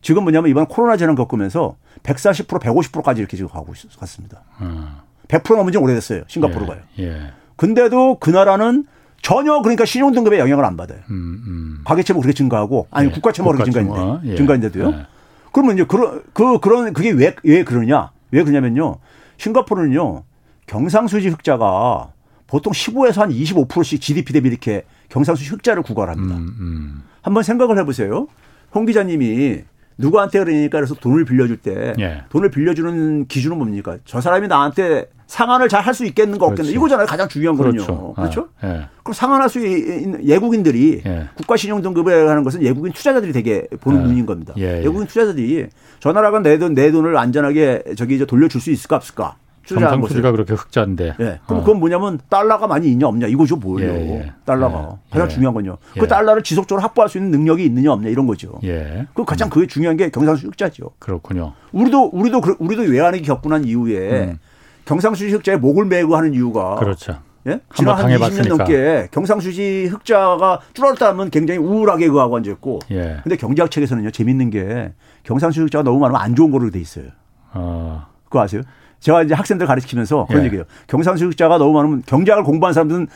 지금 0.00 0.22
뭐냐면 0.22 0.50
이번 0.50 0.66
코로나 0.66 0.96
재난 0.96 1.14
겪으면서 1.16 1.76
140% 2.04 2.46
150%까지 2.60 3.20
이렇게 3.20 3.36
지금 3.36 3.50
가고 3.50 3.72
있습니다. 3.72 4.40
음. 4.60 4.88
100% 5.26 5.56
넘은 5.56 5.72
지 5.72 5.78
오래됐어요. 5.78 6.22
싱가포르가요. 6.28 6.78
예. 7.00 7.04
예. 7.04 7.20
근데도 7.56 8.18
그 8.20 8.30
나라는 8.30 8.84
전혀 9.20 9.60
그러니까 9.62 9.84
신용 9.84 10.12
등급에 10.12 10.38
영향을 10.38 10.64
안 10.64 10.76
받아요. 10.76 11.00
음, 11.10 11.42
음. 11.46 11.80
가계 11.84 12.04
채무 12.04 12.20
그렇게 12.20 12.34
증가하고 12.34 12.86
아니 12.92 13.08
예. 13.08 13.12
국가 13.12 13.32
채무가 13.32 13.56
그렇게 13.56 13.72
증가했는데 13.72 14.30
예. 14.30 14.36
증가했는데도요. 14.36 14.90
예. 14.96 15.06
그러면 15.52 15.74
이제 15.74 15.84
그런 15.84 16.22
그 16.32 16.60
그런 16.60 16.92
그게 16.92 17.10
왜 17.10 17.34
왜 17.42 17.64
그러냐? 17.64 18.12
왜 18.30 18.44
그러냐면요. 18.44 18.98
싱가포르는요. 19.38 20.22
경상수지 20.68 21.28
흑자가 21.28 22.12
보통 22.46 22.72
15에서 22.72 23.18
한 23.18 23.30
25%씩 23.30 24.00
GDP 24.00 24.32
대비 24.32 24.48
이렇게 24.48 24.84
경상수지 25.08 25.50
흑자를 25.50 25.82
구가합니다. 25.82 26.36
음, 26.36 26.56
음. 26.60 27.02
한번 27.22 27.42
생각을 27.42 27.78
해보세요. 27.78 28.28
홍 28.74 28.86
기자님이 28.86 29.62
누구한테 29.98 30.38
그러니까 30.38 30.78
그래서 30.78 30.94
돈을 30.94 31.24
빌려줄 31.24 31.56
때 31.56 31.92
예. 31.98 32.22
돈을 32.28 32.50
빌려주는 32.50 33.26
기준은 33.26 33.58
뭡니까? 33.58 33.96
저 34.04 34.20
사람이 34.20 34.46
나한테 34.46 35.06
상환을 35.26 35.68
잘 35.68 35.82
할 35.82 35.92
수 35.92 36.04
있겠는가 36.06 36.46
없겠는가 36.46 36.74
이거잖아요. 36.76 37.06
가장 37.06 37.28
중요한 37.28 37.56
거는요. 37.56 37.82
그렇죠. 37.84 38.12
그렇죠? 38.14 38.48
아, 38.60 38.68
예. 38.68 38.86
그럼 39.02 39.14
상환할 39.14 39.48
수 39.48 39.58
있는 39.66 40.24
외국인들이 40.24 41.02
예. 41.04 41.28
국가 41.34 41.56
신용 41.56 41.82
등급을 41.82 42.28
하는 42.30 42.44
것은 42.44 42.62
외국인 42.62 42.92
투자자들이 42.92 43.32
되게 43.32 43.66
보는 43.80 44.02
예. 44.02 44.06
눈인 44.06 44.24
겁니다. 44.26 44.54
예, 44.58 44.78
예. 44.78 44.84
외국인 44.84 45.06
투자자들이 45.06 45.66
저 45.98 46.12
나라가 46.12 46.38
내 46.40 46.58
돈 46.58 46.74
내 46.74 46.92
돈을 46.92 47.16
안전하게 47.18 47.82
저기 47.96 48.14
이제 48.14 48.24
돌려줄 48.24 48.60
수 48.60 48.70
있을까 48.70 48.96
없을까? 48.96 49.34
경상수지가 49.74 50.32
그렇게 50.32 50.54
흑자인데. 50.54 51.14
예. 51.20 51.40
그럼 51.46 51.60
어. 51.60 51.64
그건 51.64 51.80
뭐냐면 51.80 52.18
달러가 52.28 52.66
많이 52.66 52.88
있냐 52.88 53.06
없냐 53.06 53.26
이거죠 53.26 53.56
뭐예요. 53.56 53.92
예, 53.92 54.10
예. 54.10 54.32
달러가 54.44 54.98
예. 55.06 55.10
가장 55.10 55.28
중요한 55.28 55.54
건요. 55.54 55.78
그 55.94 56.02
예. 56.02 56.06
달러를 56.06 56.42
지속적으로 56.42 56.82
확보할 56.82 57.08
수 57.08 57.18
있는 57.18 57.30
능력이 57.30 57.64
있느냐 57.64 57.92
없냐 57.92 58.08
이런 58.08 58.26
거죠. 58.26 58.58
예. 58.64 59.06
그 59.14 59.24
가장 59.24 59.50
그게 59.50 59.66
중요한 59.66 59.96
게 59.96 60.10
경상수지 60.10 60.46
흑자죠. 60.46 60.90
그렇군요. 60.98 61.52
우리도 61.72 62.10
우리도 62.12 62.42
우리도 62.58 62.82
외환위기 62.82 63.26
겪고 63.26 63.48
난 63.48 63.64
이후에 63.64 64.24
음. 64.24 64.38
경상수지 64.84 65.32
흑자에 65.32 65.56
목을 65.56 65.84
메고 65.84 66.16
하는 66.16 66.32
이유가 66.32 66.76
그렇죠. 66.76 67.20
예? 67.46 67.60
지난 67.74 67.96
한 67.96 68.10
20년 68.10 68.48
넘게 68.48 69.08
경상수지 69.10 69.88
흑자가 69.90 70.60
줄었다면 70.74 71.30
굉장히 71.30 71.60
우울하게 71.60 72.08
그하고 72.08 72.36
앉아있고. 72.36 72.80
예. 72.90 73.20
근데 73.22 73.36
경제학 73.36 73.70
책에서는요, 73.70 74.10
재밌는 74.10 74.50
게 74.50 74.92
경상수지 75.22 75.62
흑자가 75.62 75.84
너무 75.84 75.98
많으면 75.98 76.20
안 76.20 76.34
좋은 76.34 76.50
거로 76.50 76.70
돼 76.70 76.80
있어요. 76.80 77.06
어. 77.52 78.06
그거 78.24 78.40
아세요? 78.42 78.62
제가 79.00 79.22
이제 79.22 79.34
학생들 79.34 79.66
가르치면서 79.66 80.26
그런 80.26 80.42
예. 80.42 80.46
얘기예요. 80.46 80.64
경상수직자가 80.88 81.58
너무 81.58 81.72
많으면 81.74 82.02
경제학을 82.06 82.44
공부한 82.44 82.74
사람들은 82.74 83.06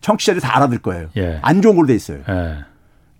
청취자들이 0.00 0.40
다 0.40 0.56
알아들 0.56 0.78
거예요. 0.78 1.08
예. 1.16 1.38
안 1.42 1.62
좋은 1.62 1.74
걸로 1.76 1.86
돼 1.86 1.94
있어요. 1.94 2.18
예. 2.28 2.58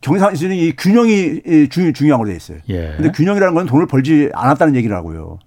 경상수는 0.01 0.57
이 0.57 0.73
균형이 0.73 1.69
중, 1.71 1.93
중요한 1.93 2.19
걸로 2.19 2.31
돼 2.31 2.37
있어요. 2.37 2.59
예. 2.69 2.95
근데 2.97 3.11
균형이라는 3.13 3.55
건 3.55 3.67
돈을 3.67 3.87
벌지 3.87 4.31
않았다는 4.35 4.77
얘기라고요. 4.77 5.39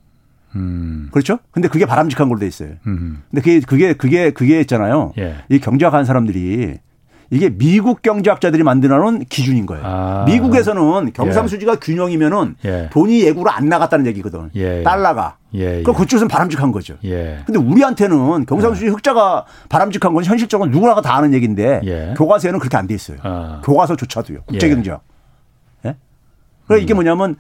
음. 0.55 1.09
그렇죠? 1.11 1.39
근데 1.51 1.67
그게 1.67 1.85
바람직한 1.85 2.29
걸로 2.29 2.39
돼 2.39 2.47
있어요. 2.47 2.71
음. 2.87 3.21
근데 3.29 3.41
그게 3.41 3.59
그게 3.59 3.93
그게 3.93 4.31
그게 4.31 4.59
있잖아요. 4.61 5.13
예. 5.17 5.35
이 5.49 5.59
경제학 5.59 5.93
하는 5.93 6.05
사람들이 6.05 6.77
이게 7.31 7.49
미국 7.49 8.01
경제학자들이 8.01 8.63
만들어 8.63 8.97
놓은 8.97 9.25
기준인 9.25 9.65
거예요. 9.65 9.83
아. 9.85 10.25
미국에서는 10.27 11.11
경상수지가 11.13 11.71
예. 11.73 11.77
균형이면은 11.77 12.55
예. 12.65 12.89
돈이 12.91 13.21
예구로 13.21 13.49
안 13.49 13.67
나갔다는 13.67 14.05
얘기거든. 14.07 14.51
예. 14.55 14.83
달러가. 14.83 15.37
예. 15.55 15.81
그럼 15.81 15.95
그쪽에서는 15.95 16.27
바람직한 16.27 16.71
거죠. 16.71 16.95
예. 17.05 17.39
근데 17.45 17.59
우리한테는 17.59 18.45
경상수지 18.45 18.85
예. 18.85 18.89
흑자가 18.89 19.45
바람직한 19.69 20.13
건 20.13 20.23
현실적으로 20.23 20.69
누구나가 20.69 21.01
다 21.01 21.15
아는 21.15 21.33
얘기인데 21.33 21.81
예. 21.85 22.13
교과서에는 22.17 22.59
그렇게 22.59 22.77
안 22.77 22.85
돼 22.87 22.93
있어요. 22.93 23.17
아. 23.23 23.61
교과서조차도요. 23.63 24.41
국제경제학. 24.45 25.01
예? 25.85 25.95
그러니까 26.67 26.75
음. 26.75 26.83
이게 26.83 26.93
뭐냐면 26.93 27.35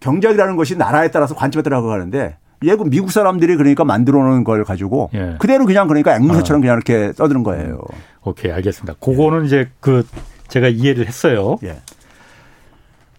경제학이라는 0.00 0.56
것이 0.56 0.76
나라에 0.76 1.10
따라서 1.10 1.34
관점에 1.34 1.62
따라 1.62 1.80
가는데 1.80 2.36
예고 2.64 2.84
미국 2.84 3.12
사람들이 3.12 3.56
그러니까 3.56 3.84
만들어 3.84 4.18
놓은 4.22 4.42
걸 4.44 4.64
가지고 4.64 5.10
예. 5.14 5.36
그대로 5.38 5.64
그냥 5.64 5.86
그러니까 5.86 6.16
앵무새처럼 6.16 6.60
아. 6.60 6.62
그냥 6.62 6.76
이렇게 6.76 7.12
떠드는 7.12 7.42
거예요. 7.44 7.80
오케이 8.24 8.50
알겠습니다. 8.50 8.94
그거는 9.00 9.42
예. 9.42 9.46
이제 9.46 9.70
그 9.80 10.06
제가 10.48 10.68
이해를 10.68 11.06
했어요. 11.06 11.56
예. 11.62 11.76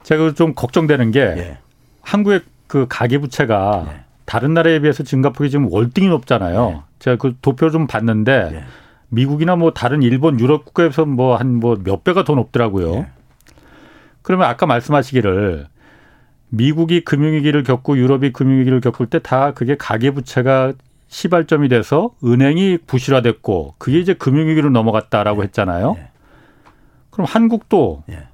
제가 0.03 0.33
좀 0.33 0.53
걱정되는 0.55 1.11
게 1.11 1.19
예. 1.21 1.57
한국의 2.01 2.41
그 2.67 2.85
가계부채가 2.89 3.85
예. 3.87 3.99
다른 4.25 4.53
나라에 4.53 4.79
비해서 4.79 5.03
싱가포르이 5.03 5.49
지금 5.49 5.71
월등히 5.71 6.07
높잖아요. 6.09 6.73
예. 6.75 6.81
제가 6.99 7.17
그 7.17 7.33
도표 7.41 7.69
좀 7.69 7.87
봤는데 7.87 8.63
미국이나 9.09 9.55
뭐 9.55 9.71
다른 9.73 10.03
일본 10.03 10.39
유럽 10.39 10.65
국가에서 10.65 11.05
뭐 11.05 11.37
한 11.37 11.59
뭐 11.59 11.77
몇 11.83 12.03
배가 12.03 12.23
더 12.25 12.35
높더라고요. 12.35 13.05
그러면 14.21 14.47
아까 14.49 14.65
말씀하시기를 14.65 15.65
미국이 16.49 17.01
금융위기를 17.03 17.63
겪고 17.63 17.97
유럽이 17.97 18.31
금융위기를 18.33 18.81
겪을 18.81 19.05
때 19.07 19.19
다 19.19 19.53
그게 19.53 19.75
가계부채가 19.77 20.73
시발점이 21.07 21.69
돼서 21.69 22.11
은행이 22.23 22.79
부실화됐고 22.87 23.75
그게 23.77 23.99
이제 23.99 24.13
금융위기로 24.13 24.69
넘어갔다라고 24.69 25.41
네. 25.41 25.45
했잖아요. 25.47 25.93
네. 25.95 26.07
그럼 27.09 27.25
한국도 27.29 28.03
네. 28.07 28.27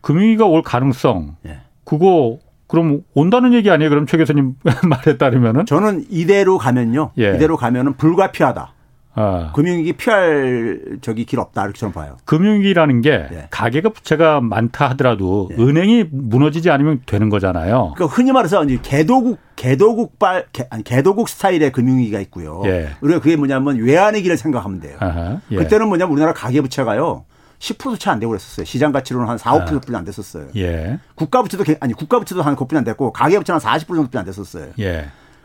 금융위기가 0.00 0.46
올 0.46 0.62
가능성 0.62 1.36
네. 1.42 1.60
그거 1.84 2.38
그럼 2.68 3.02
온다는 3.14 3.52
얘기 3.54 3.70
아니에요? 3.70 3.88
그럼 3.90 4.06
최 4.06 4.16
교수님 4.16 4.54
말에 4.88 5.16
따르면은 5.16 5.66
저는 5.66 6.04
이대로 6.10 6.58
가면요. 6.58 7.12
예. 7.18 7.34
이대로 7.34 7.56
가면은 7.56 7.94
불가피하다. 7.94 8.72
아. 9.18 9.52
금융위기 9.52 9.94
피할 9.94 10.80
적이 11.00 11.24
길 11.24 11.40
없다 11.40 11.64
이렇게 11.64 11.78
저는 11.78 11.92
봐요. 11.92 12.16
금융위기라는 12.24 13.00
게 13.00 13.10
예. 13.32 13.48
가계가 13.50 13.88
부채가 13.88 14.40
많다 14.40 14.90
하더라도 14.90 15.48
예. 15.50 15.62
은행이 15.62 16.06
무너지지 16.12 16.70
않으면 16.70 17.02
되는 17.04 17.28
거잖아요. 17.28 17.94
그러니까 17.96 18.14
흔히 18.14 18.30
말해서 18.30 18.62
이제 18.64 18.78
개도국 18.80 19.38
개도국발 19.56 20.46
아니 20.70 20.84
개도국 20.84 21.28
스타일의 21.28 21.72
금융위기가 21.72 22.20
있고요. 22.20 22.62
예. 22.66 22.90
우리가 23.00 23.20
그게 23.20 23.34
뭐냐면 23.36 23.78
외환위기를 23.78 24.36
생각하면 24.36 24.78
돼요. 24.80 24.96
아하, 25.00 25.40
예. 25.50 25.56
그때는 25.56 25.88
뭐냐면 25.88 26.12
우리나라 26.12 26.32
가계 26.32 26.60
부채가요. 26.60 27.24
10%도 27.58 27.96
채 27.96 28.08
안 28.10 28.20
되고 28.20 28.30
그랬었어요. 28.30 28.64
시장 28.64 28.92
가치로는 28.92 29.28
한 29.28 29.36
4, 29.36 29.66
5%뿐이 29.66 29.96
안 29.96 30.04
됐었어요. 30.04 30.46
예. 30.56 31.00
국가 31.16 31.42
부채도 31.42 31.64
아니 31.80 31.92
국가 31.92 32.20
부채도 32.20 32.42
한 32.42 32.54
그뿐이 32.54 32.78
안 32.78 32.84
됐고 32.84 33.12
가계 33.12 33.36
부채는 33.38 33.58
한 33.60 33.78
40% 33.78 33.86
정도뿐이 33.88 34.20
안 34.20 34.24
됐었어요. 34.24 34.66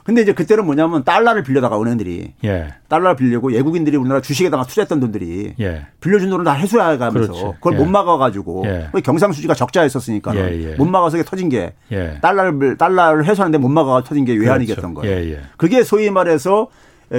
예. 0.04 0.06
근데 0.06 0.22
이제 0.22 0.34
그때는 0.34 0.66
뭐냐면 0.66 1.04
달러를 1.04 1.44
빌려다가 1.44 1.82
은행들이 1.82 2.34
예. 2.44 2.68
달러를 2.90 3.16
빌리고 3.16 3.50
외국인들이 3.50 3.98
우리나라 3.98 4.22
주식에다가 4.22 4.64
투자했던 4.64 5.00
돈들이 5.00 5.54
예. 5.60 5.86
빌려준 6.02 6.30
돈을 6.30 6.46
다 6.46 6.56
회수해 6.58 6.98
가면서 6.98 7.34
그렇지. 7.34 7.44
그걸 7.56 7.74
예. 7.74 7.78
못 7.78 7.86
막아가지고 7.86 8.64
예. 8.66 8.90
경상수지가 9.02 9.54
적자였었으니까 9.54 10.36
예, 10.36 10.72
예. 10.72 10.76
못 10.76 10.86
막아서 10.86 11.22
터진 11.24 11.50
게 11.50 11.74
달러를 12.22 12.78
달러를 12.78 13.26
회수하는데 13.26 13.58
못 13.58 13.70
막아가 13.70 14.04
터진 14.04 14.26
게 14.26 14.34
외환위기였던 14.34 14.94
그렇죠. 14.94 15.10
거예요. 15.10 15.40
그게 15.58 15.84
소위 15.84 16.10
말해서 16.10 16.68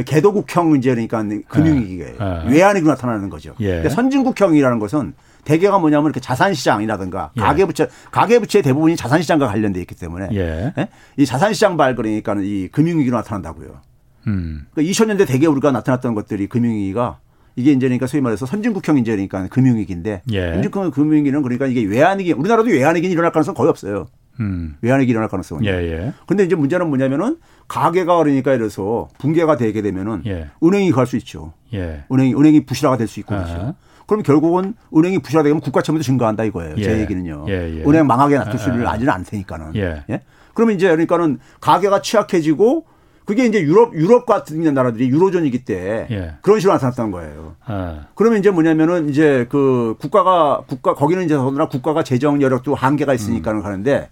개도국형 0.02 0.76
이제 0.76 0.90
그러니까 0.90 1.22
금융위기예요. 1.48 2.44
외환위기 2.48 2.86
나타나는 2.86 3.30
거죠. 3.30 3.54
선진국형이라는 3.88 4.78
것은 4.78 5.14
대개가 5.44 5.78
뭐냐면 5.78 6.06
이렇게 6.06 6.20
자산시장이라든가 6.20 7.30
예. 7.36 7.40
가계부채 7.40 7.88
가계부채 8.10 8.62
대부분이 8.62 8.96
자산시장과 8.96 9.46
관련돼 9.46 9.80
있기 9.80 9.94
때문에 9.94 10.28
예. 10.32 10.72
예? 10.76 10.88
이 11.16 11.26
자산시장 11.26 11.76
발 11.76 11.94
그러니까는 11.94 12.44
이 12.44 12.68
금융위기로 12.68 13.16
나타난다고요. 13.16 13.80
음. 14.26 14.66
그러니까 14.72 14.92
2000년대 14.92 15.26
대개 15.26 15.46
우리가 15.46 15.70
나타났던 15.70 16.14
것들이 16.14 16.46
금융위기가 16.46 17.18
이게 17.56 17.72
이제 17.72 17.86
그러니까 17.86 18.06
소위 18.06 18.20
말해서 18.20 18.46
선진국형 18.46 18.98
이제 18.98 19.12
그러니까 19.12 19.46
금융위기인데 19.48 20.22
예. 20.32 20.52
선진국 20.54 20.92
금융위기는 20.92 21.42
그러니까 21.42 21.66
이게 21.66 21.84
외환위기 21.84 22.32
우리나라도 22.32 22.70
외환위기 22.70 23.08
일어날 23.08 23.30
가능성 23.30 23.54
거의 23.54 23.68
없어요. 23.68 24.06
음. 24.40 24.74
외환위기 24.80 25.10
일어날 25.10 25.28
가능성은. 25.28 25.64
예, 25.64 25.70
예. 25.70 26.12
근데 26.26 26.42
이제 26.42 26.56
문제는 26.56 26.88
뭐냐면은 26.88 27.36
가계가 27.68 28.16
그러니까 28.18 28.52
이래서 28.54 29.08
붕괴가 29.18 29.56
되게 29.56 29.82
되면은 29.82 30.22
예. 30.26 30.48
은행이 30.62 30.92
갈 30.92 31.06
수 31.06 31.16
있죠. 31.16 31.52
예. 31.72 32.04
은행이 32.12 32.34
은행이 32.34 32.66
부실화가 32.66 32.96
될 32.96 33.08
수 33.08 33.20
있고 33.20 33.34
그렇죠. 33.34 33.74
그럼 34.06 34.22
결국은 34.22 34.74
은행이 34.94 35.20
부실화되면 35.20 35.60
국가 35.60 35.80
채무도 35.82 36.02
증가한다 36.02 36.44
이거예요. 36.44 36.74
예. 36.78 36.82
제 36.82 37.00
얘기는요. 37.00 37.46
예, 37.48 37.78
예. 37.78 37.82
은행 37.84 38.06
망하게 38.06 38.36
놔둘 38.36 38.58
수를 38.58 38.86
아지는 38.86 39.12
않테니까는. 39.12 39.76
예. 39.76 40.04
예. 40.10 40.20
그러면 40.52 40.76
이제 40.76 40.88
그러니까는 40.88 41.38
가계가 41.60 42.02
취약해지고 42.02 42.84
그게 43.24 43.46
이제 43.46 43.62
유럽 43.62 43.94
유럽 43.94 44.26
같은 44.26 44.62
나라들이 44.74 45.08
유로존이기 45.08 45.64
때 45.64 46.06
예. 46.10 46.34
그런 46.42 46.60
식으로 46.60 46.74
나타났다는 46.74 47.10
거예요. 47.10 47.56
아. 47.64 48.06
그러면 48.14 48.38
이제 48.38 48.50
뭐냐면은 48.50 49.08
이제 49.08 49.46
그 49.48 49.96
국가가 49.98 50.60
국가 50.66 50.94
거기는 50.94 51.24
이제 51.24 51.34
더더나 51.34 51.68
국가가 51.68 52.02
재정 52.04 52.42
여력도 52.42 52.74
한계가 52.74 53.14
있으니까는 53.14 53.60
음. 53.60 53.62
가는데 53.62 54.10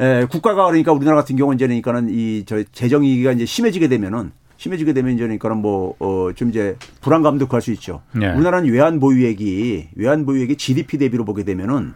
에, 0.00 0.24
국가가 0.26 0.66
그러니까 0.66 0.92
우리나라 0.92 1.16
같은 1.16 1.36
경우는 1.36 1.56
이제 1.56 1.66
그러니까는 1.66 2.08
이 2.10 2.44
저 2.46 2.62
재정 2.72 3.02
위기가 3.02 3.32
이제 3.32 3.44
심해지게 3.46 3.88
되면은 3.88 4.32
심해지게 4.58 4.92
되면 4.94 5.12
이제 5.14 5.22
그러니까는 5.22 5.58
뭐, 5.58 5.94
어, 5.98 6.32
좀 6.34 6.48
이제 6.48 6.76
불안감도 7.02 7.46
구할 7.46 7.60
수 7.60 7.72
있죠. 7.72 8.00
네. 8.12 8.32
우리나라는 8.32 8.70
외환 8.72 9.00
보유액이, 9.00 9.88
외환 9.96 10.24
보유액이 10.24 10.56
GDP 10.56 10.96
대비로 10.96 11.26
보게 11.26 11.44
되면은, 11.44 11.92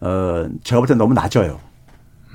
어, 0.00 0.48
제가 0.62 0.80
볼 0.80 0.86
때 0.86 0.94
너무 0.94 1.12
낮아요. 1.12 1.58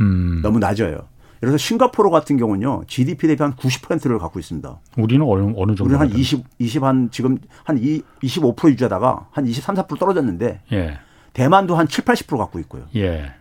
음. 0.02 0.42
너무 0.44 0.60
낮아요. 0.60 1.08
들어서 1.40 1.58
싱가포르 1.58 2.10
같은 2.10 2.36
경우는요, 2.36 2.84
GDP 2.88 3.28
대비 3.28 3.42
한 3.42 3.54
90%를 3.54 4.20
갖고 4.20 4.38
있습니다. 4.40 4.80
우리는 4.98 5.26
어느, 5.26 5.54
어느 5.56 5.76
정도? 5.76 5.84
우리는 5.86 6.00
한 6.00 6.10
20, 6.10 6.44
20, 6.60 6.84
한 6.84 7.10
지금 7.12 7.38
한25% 7.66 8.70
유지하다가 8.72 9.28
한 9.32 9.46
23, 9.48 9.76
4% 9.76 9.98
떨어졌는데, 9.98 10.62
예. 10.74 11.00
대만도 11.32 11.76
한 11.78 11.88
7, 11.88 12.04
80% 12.04 12.38
갖고 12.38 12.60
있고요. 12.60 12.84
예. 12.98 13.32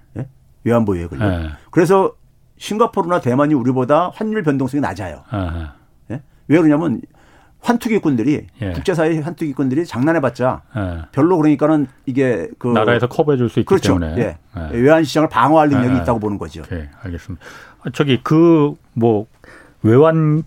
예? 0.67 0.69
외환 0.71 0.85
보유 0.85 1.05
액을요. 1.05 1.23
예. 1.25 1.51
그래서 1.71 2.13
싱가포르나 2.59 3.21
대만이 3.21 3.55
우리보다 3.55 4.11
환율 4.15 4.43
변동성이 4.43 4.81
낮아요. 4.81 5.23
아하. 5.31 5.75
왜 6.49 6.59
그러냐면 6.59 7.01
환투기꾼들이 7.61 8.47
예. 8.63 8.73
국제사회 8.73 9.19
환투기꾼들이 9.19 9.85
장난해봤자 9.85 10.63
예. 10.77 11.03
별로 11.11 11.37
그러니까는 11.39 11.89
이게 12.07 12.49
그 12.59 12.69
나라에서 12.69 13.09
커버해줄 13.09 13.49
수 13.49 13.59
있기 13.61 13.67
그렇죠. 13.69 13.99
때문에 13.99 14.21
예. 14.23 14.37
예. 14.57 14.79
외환 14.79 15.03
시장을 15.03 15.29
방어할 15.29 15.69
능력이 15.69 15.97
예. 15.97 16.03
있다고 16.03 16.21
보는 16.21 16.39
거죠. 16.39 16.63
오 16.63 16.77
알겠습니다. 17.03 17.45
저기 17.93 18.21
그 18.23 18.75
뭐 18.95 19.27
외환 19.83 20.43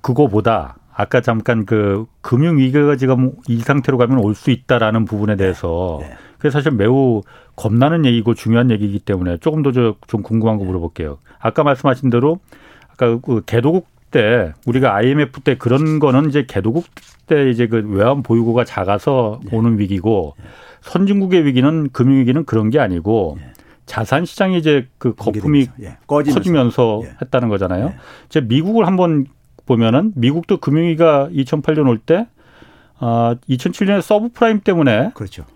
그거보다 0.00 0.76
아까 0.94 1.20
잠깐 1.20 1.64
그 1.66 2.06
금융 2.22 2.56
위기가 2.58 2.96
지금 2.96 3.32
이 3.48 3.60
상태로 3.60 3.98
가면 3.98 4.18
올 4.18 4.34
수 4.34 4.50
있다라는 4.50 5.04
부분에 5.04 5.36
대해서 5.36 5.98
네. 6.00 6.16
그게 6.44 6.52
사실 6.52 6.72
매우 6.72 7.22
겁나는 7.56 8.04
얘기고 8.04 8.34
중요한 8.34 8.70
얘기이기 8.70 8.98
때문에 8.98 9.38
조금 9.38 9.62
더 9.62 9.72
좀 9.72 10.22
궁금한 10.22 10.58
거 10.58 10.64
물어볼게요. 10.64 11.16
아까 11.38 11.64
말씀하신 11.64 12.10
대로 12.10 12.38
아까 12.92 13.18
그 13.18 13.40
개도국 13.46 13.86
때 14.10 14.52
우리가 14.66 14.94
IMF 14.94 15.40
때 15.40 15.56
그런 15.56 15.98
거는 15.98 16.28
이제 16.28 16.44
개도국 16.46 16.84
때 17.26 17.48
이제 17.48 17.66
그 17.66 17.82
외환 17.88 18.22
보유고가 18.22 18.64
작아서 18.64 19.40
네. 19.44 19.56
오는 19.56 19.78
위기고 19.78 20.34
선진국의 20.82 21.46
위기는 21.46 21.88
금융 21.92 22.18
위기는 22.18 22.44
그런 22.44 22.68
게 22.68 22.78
아니고 22.78 23.38
네. 23.40 23.52
자산 23.86 24.26
시장이 24.26 24.58
이제 24.58 24.86
그 24.98 25.14
거품이 25.14 25.68
예. 25.80 25.96
커지면서 26.06 27.00
예. 27.04 27.16
했다는 27.22 27.48
거잖아요. 27.48 27.86
예. 27.86 27.96
이제 28.26 28.42
미국을 28.42 28.86
한번 28.86 29.24
보면은 29.64 30.12
미국도 30.14 30.58
금융위기가 30.58 31.30
2008년 31.32 31.88
올 31.88 31.98
때 31.98 32.26
아, 32.98 33.34
2007년에 33.48 34.02
서브프라임 34.02 34.60
때문에 34.60 35.12
그렇죠. 35.14 35.46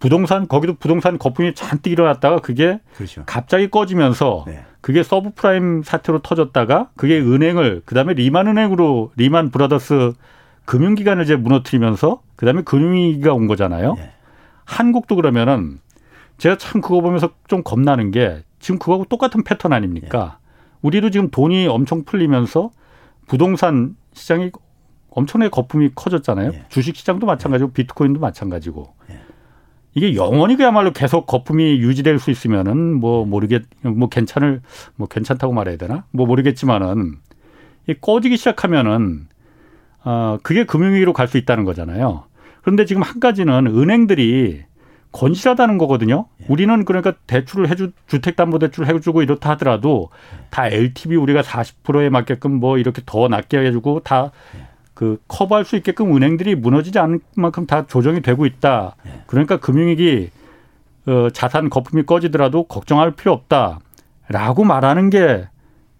부동산 0.00 0.48
거기도 0.48 0.74
부동산 0.74 1.18
거품이 1.18 1.54
잔뜩 1.54 1.90
일어났다가 1.90 2.38
그게 2.40 2.80
그렇죠. 2.96 3.22
갑자기 3.26 3.70
꺼지면서 3.70 4.44
네. 4.46 4.64
그게 4.80 5.02
서브프라임 5.02 5.82
사태로 5.82 6.20
터졌다가 6.20 6.88
그게 6.96 7.20
은행을 7.20 7.82
그다음에 7.84 8.14
Lehman 8.14 8.48
은행으로 8.48 9.12
Lehman 9.16 9.50
Brothers 9.50 10.14
금융기관을 10.64 11.24
이제 11.24 11.36
무너뜨리면서 11.36 12.22
그다음에 12.36 12.62
금융위기가 12.62 13.34
온 13.34 13.46
거잖아요. 13.46 13.94
네. 13.94 14.12
한국도 14.64 15.16
그러면은 15.16 15.80
제가 16.38 16.56
참 16.56 16.80
그거 16.80 17.02
보면서 17.02 17.30
좀 17.46 17.62
겁나는 17.62 18.10
게 18.10 18.42
지금 18.58 18.78
그거하고 18.78 19.04
똑같은 19.04 19.44
패턴 19.44 19.74
아닙니까? 19.74 20.38
네. 20.40 20.68
우리도 20.80 21.10
지금 21.10 21.30
돈이 21.30 21.66
엄청 21.66 22.04
풀리면서 22.04 22.70
부동산 23.26 23.96
시장이 24.14 24.50
엄청나게 25.10 25.50
거품이 25.50 25.90
커졌잖아요. 25.94 26.52
네. 26.52 26.64
주식 26.70 26.96
시장도 26.96 27.26
마찬가지고 27.26 27.72
비트코인도 27.72 28.18
마찬가지고. 28.18 28.94
네. 29.92 30.00
이게 30.00 30.14
영원히 30.14 30.56
그야말로 30.56 30.92
계속 30.92 31.26
거품이 31.26 31.80
유지될 31.80 32.18
수 32.18 32.30
있으면은 32.30 32.94
뭐 32.94 33.24
모르겠 33.24 33.64
뭐 33.82 34.08
괜찮을 34.08 34.60
뭐 34.96 35.08
괜찮다고 35.08 35.52
말해야 35.52 35.76
되나 35.76 36.04
뭐 36.10 36.26
모르겠지만은 36.26 37.16
이 37.88 37.94
꺼지기 38.00 38.36
시작하면은 38.36 39.26
어 40.04 40.38
그게 40.42 40.64
금융위기로 40.64 41.12
갈 41.12 41.28
수 41.28 41.36
있다는 41.38 41.64
거잖아요. 41.64 42.24
그런데 42.62 42.84
지금 42.84 43.02
한 43.02 43.20
가지는 43.20 43.66
은행들이 43.66 44.62
건실하다는 45.12 45.78
거거든요. 45.78 46.26
예. 46.40 46.46
우리는 46.48 46.84
그러니까 46.84 47.14
대출을 47.26 47.68
해주 47.68 47.90
주택담보대출 48.06 48.86
해주고 48.86 49.22
이렇다 49.22 49.50
하더라도 49.50 50.10
다 50.50 50.68
LTV 50.68 51.16
우리가 51.16 51.42
40%에 51.42 52.10
맞게끔 52.10 52.52
뭐 52.52 52.78
이렇게 52.78 53.02
더 53.04 53.26
낮게 53.28 53.58
해주고 53.58 54.00
다 54.04 54.30
예. 54.56 54.69
그 55.00 55.16
커버할 55.28 55.64
수 55.64 55.76
있게끔 55.76 56.14
은행들이 56.14 56.54
무너지지 56.54 56.98
않을 56.98 57.20
만큼 57.34 57.64
다 57.64 57.86
조정이 57.86 58.20
되고 58.20 58.44
있다. 58.44 58.96
네. 59.02 59.22
그러니까 59.28 59.56
금융위기 59.56 60.28
어, 61.06 61.30
자산 61.30 61.70
거품이 61.70 62.04
꺼지더라도 62.04 62.64
걱정할 62.64 63.12
필요 63.12 63.32
없다라고 63.32 64.64
말하는 64.64 65.08
게 65.08 65.48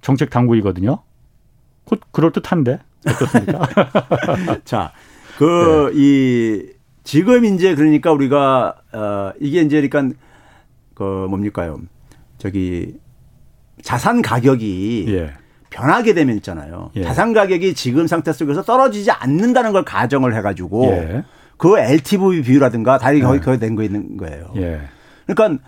정책 0.03 0.29
당국이거든요. 0.29 0.99
곧 1.85 2.01
그럴 2.13 2.31
듯한데 2.31 2.81
어떻습니까? 3.09 3.67
자, 4.67 4.93
그이 5.39 6.67
네. 6.67 6.73
지금 7.03 7.47
이제 7.47 7.75
그러니까 7.75 8.13
우리가 8.13 8.75
어 8.93 9.33
이게 9.41 9.63
이제 9.63 9.81
그러니까 9.81 10.15
그 10.93 11.27
뭡니까요? 11.31 11.81
저기 12.37 12.99
자산 13.81 14.21
가격이 14.21 15.07
예. 15.09 15.33
변하게 15.71 16.15
되면 16.15 16.37
있잖아요. 16.37 16.91
예. 16.97 17.05
자산 17.05 17.33
가격이 17.33 17.75
지금 17.75 18.07
상태 18.07 18.33
속에서 18.33 18.63
떨어지지 18.63 19.11
않는다는 19.11 19.73
걸 19.73 19.85
가정을 19.85 20.35
해가지고 20.37 20.87
예. 20.87 21.25
그 21.57 21.79
LTV 21.79 22.43
비율이라든가 22.43 22.99
다리 22.99 23.21
거의 23.21 23.41
예. 23.41 23.45
거의 23.45 23.59
된 23.59 23.77
거 23.77 23.83
있는 23.83 24.17
거예요. 24.17 24.53
예. 24.57 24.81
그러니까 25.27 25.63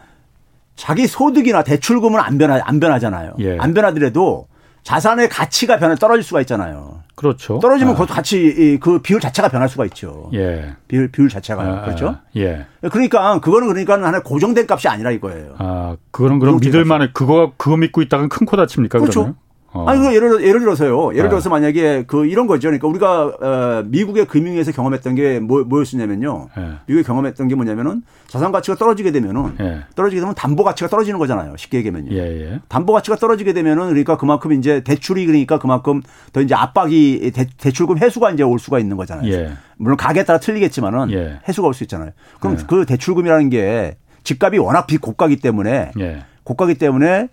자기 0.75 1.07
소득이나 1.07 1.62
대출금은 1.62 2.19
안 2.21 2.38
변하 2.38 2.61
안 2.65 2.81
변하잖아요. 2.81 3.35
예. 3.38 3.57
안 3.59 3.75
변하더라도 3.75 4.49
자산의 4.83 5.29
가치가 5.29 5.79
변해 5.79 5.95
떨어질 5.95 6.25
수가 6.25 6.41
있잖아요. 6.41 7.03
그렇죠. 7.15 7.61
떨어지면 7.61 7.95
아. 7.95 7.99
그 7.99 8.07
같이 8.07 8.79
그 8.83 8.99
비율 9.01 9.21
자체가 9.21 9.49
변할 9.49 9.69
수가 9.69 9.85
있죠. 9.85 10.29
예. 10.35 10.75
비율 10.88 11.12
비율 11.12 11.29
자체가 11.29 11.62
아, 11.62 11.83
그렇죠. 11.85 12.09
아, 12.09 12.21
예. 12.37 12.67
그러니까 12.91 13.38
그거는 13.38 13.69
그러니까 13.69 13.95
하나 13.95 14.21
고정된 14.21 14.67
값이 14.69 14.88
아니라 14.88 15.12
이거예요. 15.12 15.55
아, 15.59 15.97
그거는 16.11 16.41
그럼 16.41 16.59
믿을 16.61 16.85
만해 16.85 17.11
그거 17.12 17.53
그거 17.57 17.77
믿고 17.77 18.03
있다가 18.03 18.27
큰코 18.27 18.57
다칩니까? 18.57 18.99
그렇죠. 18.99 19.21
그러면? 19.21 19.37
어. 19.73 19.87
아니, 19.89 20.01
그 20.01 20.15
예를, 20.15 20.43
예를 20.43 20.61
들어서요. 20.61 21.13
예를 21.13 21.25
네. 21.25 21.29
들어서 21.31 21.49
만약에 21.49 22.05
그 22.07 22.27
이런 22.27 22.47
거죠. 22.47 22.69
그러니까 22.69 22.89
우리가 22.89 23.25
어, 23.41 23.83
미국의 23.87 24.27
금융에서 24.27 24.71
경험했던 24.73 25.15
게 25.15 25.41
뭐, 25.41 25.65
뭐였냐면요. 25.65 26.49
네. 26.57 26.69
미국에 26.87 27.03
경험했던 27.07 27.49
게 27.49 27.55
뭐냐면은 27.55 28.03
자산 28.27 28.53
가치가 28.53 28.77
떨어지게 28.77 29.13
되면은 29.13 29.55
네. 29.59 29.81
떨어지게 29.95 30.21
되면 30.21 30.35
담보 30.35 30.63
가치가 30.65 30.89
떨어지는 30.91 31.19
거잖아요. 31.19 31.57
쉽게 31.57 31.79
얘기하면요. 31.79 32.13
예, 32.13 32.19
예. 32.53 32.61
담보 32.69 32.93
가치가 32.93 33.17
떨어지게 33.17 33.53
되면은 33.55 33.89
그러니까 33.89 34.17
그만큼 34.17 34.53
이제 34.53 34.83
대출이 34.85 35.25
그러니까 35.27 35.59
그만큼 35.59 36.03
더 36.33 36.41
이제 36.43 36.55
압박이 36.55 37.31
대, 37.33 37.71
출금 37.71 37.99
해수가 37.99 38.31
이제 38.33 38.43
올 38.43 38.59
수가 38.59 38.79
있는 38.79 38.97
거잖아요. 38.99 39.33
예. 39.33 39.53
물론 39.79 39.97
가게에 39.97 40.25
따라 40.25 40.39
틀리겠지만은 40.39 41.11
예. 41.13 41.39
해수가 41.49 41.67
올 41.69 41.73
수 41.75 41.85
있잖아요. 41.85 42.11
그럼 42.41 42.57
예. 42.61 42.65
그 42.69 42.85
대출금이라는 42.85 43.49
게 43.49 43.97
집값이 44.25 44.59
워낙 44.59 44.87
비고가기 44.87 45.37
때문에 45.37 45.93
예. 45.99 46.25
고가기 46.45 46.75
때문에 46.75 47.29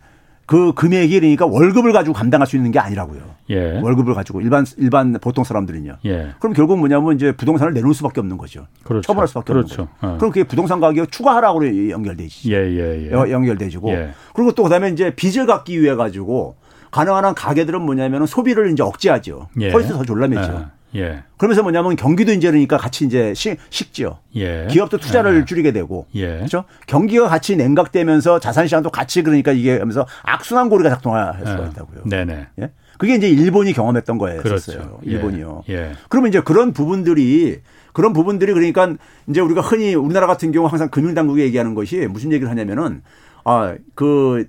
그 0.50 0.74
금액이 0.74 1.20
그러니까 1.20 1.46
월급을 1.46 1.94
가지고 1.94 2.16
감당할 2.16 2.48
수 2.48 2.56
있는 2.56 2.72
게 2.72 2.80
아니라고요. 2.80 3.22
예. 3.52 3.80
월급을 3.82 4.16
가지고 4.16 4.42
일반 4.42 4.66
일반 4.78 5.14
보통 5.22 5.44
사람들은요. 5.44 5.98
예. 6.06 6.30
그럼 6.40 6.54
결국 6.54 6.80
뭐냐면 6.80 7.14
이제 7.14 7.32
부동산을 7.32 7.72
내놓을 7.72 7.94
수밖에 7.94 8.20
없는 8.20 8.36
거죠. 8.36 8.66
그렇죠. 8.84 9.06
처분할 9.06 9.28
수밖에 9.28 9.54
그렇죠. 9.54 9.84
없는 9.84 9.86
거죠. 9.86 10.08
어. 10.08 10.18
그럼 10.18 10.32
그게 10.32 10.44
부동산 10.46 10.80
가격 10.80 11.12
추가하라고 11.12 11.92
연결되지. 11.92 12.52
예, 12.52 12.56
예, 12.56 13.10
예. 13.10 13.12
연결되지고. 13.12 13.92
예. 13.92 14.10
그리고 14.34 14.52
또 14.54 14.64
그다음에 14.64 14.90
이제 14.90 15.14
빚을 15.14 15.46
갚기 15.46 15.80
위해 15.80 15.94
가지고 15.94 16.56
가능한 16.90 17.26
한 17.26 17.36
가게들은 17.36 17.84
뭐냐면 17.84 18.26
소비를 18.26 18.72
이제 18.72 18.82
억제하죠. 18.82 19.50
예. 19.62 19.70
펄스 19.70 19.94
더 19.94 20.04
졸라매죠. 20.04 20.66
예. 20.96 21.24
그러면서 21.38 21.62
뭐냐면 21.62 21.96
경기도 21.96 22.32
이제 22.32 22.50
그러니까 22.50 22.78
같이 22.78 23.06
이제 23.06 23.34
식, 23.34 23.58
식죠. 23.70 24.20
예. 24.36 24.68
기업도 24.70 24.98
투자를 24.98 25.42
예. 25.42 25.46
줄이게 25.46 25.72
되고. 25.72 26.08
예. 26.16 26.38
그렇죠? 26.38 26.66
경기가 26.88 27.28
같이 27.28 27.56
냉각되면서 27.56 28.40
자산 28.40 28.66
시장도 28.68 28.90
같이 28.90 29.22
그러니까 29.24 29.52
이게 29.52 29.78
하면서 29.78 30.06
악순환 30.24 30.70
고리가 30.70 30.90
작동할 30.90 31.36
수가 31.40 31.64
예. 31.64 31.70
있다고요. 31.70 32.04
네네. 32.06 32.48
예. 32.62 32.72
그게 32.98 33.16
이제 33.16 33.30
일본이 33.30 33.72
경험했던 33.74 34.18
거예요. 34.18 34.42
그렇죠. 34.42 35.00
예. 35.06 35.12
일본이요. 35.12 35.64
예. 35.70 35.94
그러면 36.10 36.30
이제 36.30 36.42
그런 36.42 36.74
부분들이 36.74 37.62
그런 37.94 38.14
부분들이 38.14 38.54
그러니까 38.54 38.94
이제 39.28 39.42
우리가 39.42 39.62
흔히 39.62 39.96
우리나라 39.96 40.28
같은 40.28 40.52
경우 40.52 40.68
항상 40.68 40.90
금융당국이 40.90 41.42
얘기하는 41.42 41.76
것이 41.76 42.08
무슨 42.08 42.32
얘기를 42.32 42.50
하냐면은 42.50 43.02
아, 43.46 43.76
그 43.96 44.48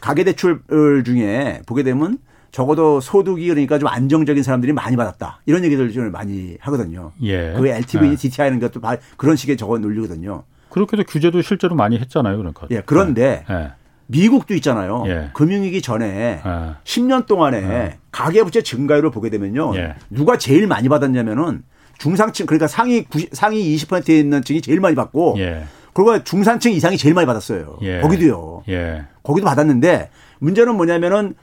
가계대출 0.00 0.62
중에 1.04 1.62
보게 1.66 1.82
되면 1.82 2.18
적어도 2.50 3.00
소득이 3.00 3.48
그러니까 3.48 3.78
좀 3.78 3.88
안정적인 3.88 4.42
사람들이 4.42 4.72
많이 4.72 4.96
받았다. 4.96 5.40
이런 5.46 5.64
얘기들 5.64 5.92
좀 5.92 6.10
많이 6.10 6.56
하거든요. 6.60 7.12
예. 7.22 7.54
그 7.56 7.66
LTV, 7.66 8.10
예. 8.10 8.16
DTI는 8.16 8.58
것도 8.58 8.80
그런 9.16 9.36
식의 9.36 9.56
적어 9.56 9.78
놀리거든요. 9.78 10.42
그렇게도 10.70 11.04
규제도 11.04 11.42
실제로 11.42 11.74
많이 11.74 11.98
했잖아요. 11.98 12.36
그러니까. 12.36 12.66
예. 12.70 12.82
그런데 12.84 13.44
예. 13.48 13.72
미국도 14.06 14.54
있잖아요. 14.54 15.04
예. 15.06 15.30
금융위기 15.34 15.82
전에 15.82 16.40
예. 16.44 16.72
10년 16.84 17.26
동안에 17.26 17.58
예. 17.58 17.98
가계부채 18.10 18.62
증가율을 18.62 19.10
보게 19.10 19.30
되면요. 19.30 19.76
예. 19.76 19.94
누가 20.10 20.36
제일 20.36 20.66
많이 20.66 20.88
받았냐면은 20.88 21.62
중상층 21.98 22.46
그러니까 22.46 22.66
상위 22.66 23.04
90, 23.04 23.30
상위 23.32 23.76
20%에 23.76 24.18
있는 24.18 24.42
층이 24.42 24.62
제일 24.62 24.80
많이 24.80 24.96
받고 24.96 25.36
예. 25.38 25.64
그리고 25.92 26.22
중산층 26.24 26.72
이상이 26.72 26.96
제일 26.96 27.14
많이 27.14 27.26
받았어요. 27.26 27.78
거기도요. 28.02 28.62
거기도 29.22 29.46
받았는데 29.46 30.10
문제는 30.38 30.76
뭐냐면은 30.76 31.34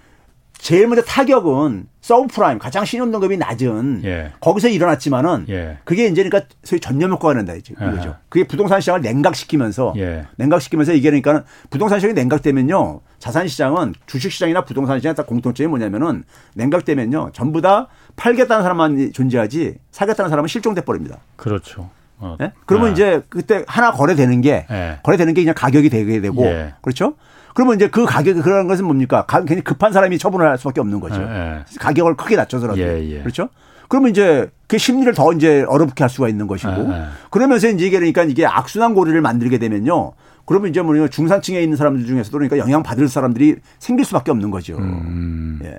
제일 0.58 0.88
먼저 0.88 1.02
타격은 1.02 1.88
서브프라임 2.02 2.58
가장 2.60 2.84
신용등급이 2.86 3.38
낮은 3.38 4.02
예. 4.06 4.32
거기서 4.39 4.70
일어났지만은 4.70 5.46
예. 5.50 5.78
그게 5.84 6.08
이제 6.08 6.24
그러니까 6.24 6.50
소위 6.63 6.80
전념 6.80 7.12
효과가 7.12 7.36
난다 7.36 7.54
이거죠. 7.54 8.15
그게 8.30 8.46
부동산 8.46 8.80
시장을 8.82 9.02
냉각시키면서 9.02 9.94
예. 9.98 10.25
냉각시키면서 10.38 10.94
이게 10.94 11.10
그러니까 11.10 11.44
부동산 11.69 12.00
시장이 12.00 12.13
냉각되면요 12.13 13.02
자산 13.19 13.48
시장은 13.48 13.94
주식 14.06 14.31
시장이나 14.31 14.63
부동산 14.63 15.00
시장의 15.00 15.15
공통점이 15.27 15.67
뭐냐면은 15.67 16.23
냉각되면요 16.56 17.31
전부 17.34 17.62
다 17.62 17.88
팔겠다는 18.15 18.63
사람만 18.63 19.12
존재하지 19.13 19.75
사겠다는 19.92 20.29
사람은 20.29 20.48
실종돼 20.48 20.81
버립니다. 20.81 21.17
그렇죠. 21.36 21.90
어. 22.19 22.36
네? 22.40 22.52
그러면 22.65 22.90
아. 22.90 22.92
이제 22.92 23.21
그때 23.29 23.63
하나 23.67 23.92
거래되는 23.92 24.42
게 24.42 24.65
예. 24.71 25.00
거래되는 25.04 25.34
게 25.34 25.42
그냥 25.42 25.56
가격이 25.56 25.90
되게 25.90 26.19
되고 26.19 26.46
예. 26.46 26.73
그렇죠? 26.81 27.15
그러면 27.54 27.75
이제 27.75 27.87
그 27.89 28.06
가격이 28.06 28.41
그런 28.41 28.67
것은 28.67 28.85
뭡니까? 28.85 29.25
괜히 29.48 29.62
급한 29.62 29.91
사람이 29.91 30.17
처분을 30.17 30.48
할 30.48 30.58
수밖에 30.58 30.81
없는 30.81 31.00
거죠. 31.00 31.21
예, 31.21 31.27
예. 31.27 31.63
가격을 31.79 32.15
크게 32.15 32.35
낮춰서라도. 32.35 32.79
예, 32.79 33.04
예. 33.10 33.19
그렇죠? 33.21 33.50
그러면 33.87 34.12
이제 34.12 34.50
그 34.67 34.77
심리를 34.77 35.12
더 35.13 35.31
이제 35.33 35.65
어렵게 35.67 36.04
할 36.04 36.10
수가 36.10 36.29
있는 36.29 36.48
것이고 36.48 36.71
예, 36.71 36.91
예. 36.91 37.06
그러면서 37.29 37.69
이제 37.69 37.87
이게 37.87 37.98
그러니까 37.98 38.23
이게 38.23 38.45
악순환 38.45 38.93
고리를 38.93 39.19
만들게 39.21 39.58
되면요. 39.58 40.13
그러면 40.45 40.69
이제 40.69 40.81
뭐냐 40.81 41.10
중산층에 41.10 41.62
있는 41.62 41.75
사람들 41.75 42.06
중에서도 42.06 42.37
그러니까 42.37 42.58
영향 42.58 42.83
받을 42.83 43.08
사람들이 43.08 43.58
생길 43.79 44.06
수밖에 44.06 44.31
없는 44.31 44.50
거죠. 44.52 44.77
음. 44.77 45.60
예. 45.63 45.77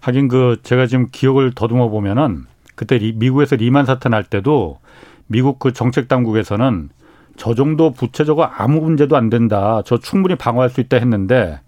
하긴 0.00 0.28
그 0.28 0.58
제가 0.62 0.86
지금 0.86 1.06
기억을 1.12 1.52
더듬어 1.54 1.88
보면은 1.88 2.46
그때 2.74 2.98
미국에서 2.98 3.56
리만 3.56 3.86
사태 3.86 4.08
날 4.08 4.24
때도 4.24 4.78
미국 5.26 5.58
그 5.58 5.72
정책 5.72 6.08
당국에서는 6.08 6.90
저 7.38 7.54
정도 7.54 7.92
부채 7.92 8.24
저거 8.24 8.42
아무 8.42 8.80
문제도 8.82 9.16
안 9.16 9.30
된다. 9.30 9.80
저 9.86 9.98
충분히 9.98 10.34
방어할 10.34 10.68
수 10.68 10.80
있다 10.82 10.98
했는데 10.98 11.60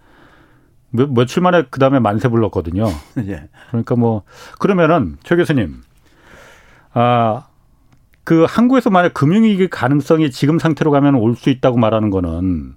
며, 0.90 1.06
며칠 1.06 1.42
만에 1.42 1.64
그 1.70 1.78
다음에 1.80 1.98
만세 2.00 2.28
불렀거든요. 2.28 2.86
예. 3.26 3.48
그러니까 3.68 3.96
뭐 3.96 4.22
그러면은 4.58 5.16
최 5.22 5.36
교수님, 5.36 5.76
아. 6.92 7.44
그 8.22 8.44
한국에서 8.46 8.90
만약 8.90 9.14
금융위기 9.14 9.68
가능성이 9.68 10.30
지금 10.30 10.58
상태로 10.58 10.90
가면 10.92 11.14
올 11.16 11.34
수 11.34 11.50
있다고 11.50 11.78
말하는 11.78 12.10
거는 12.10 12.74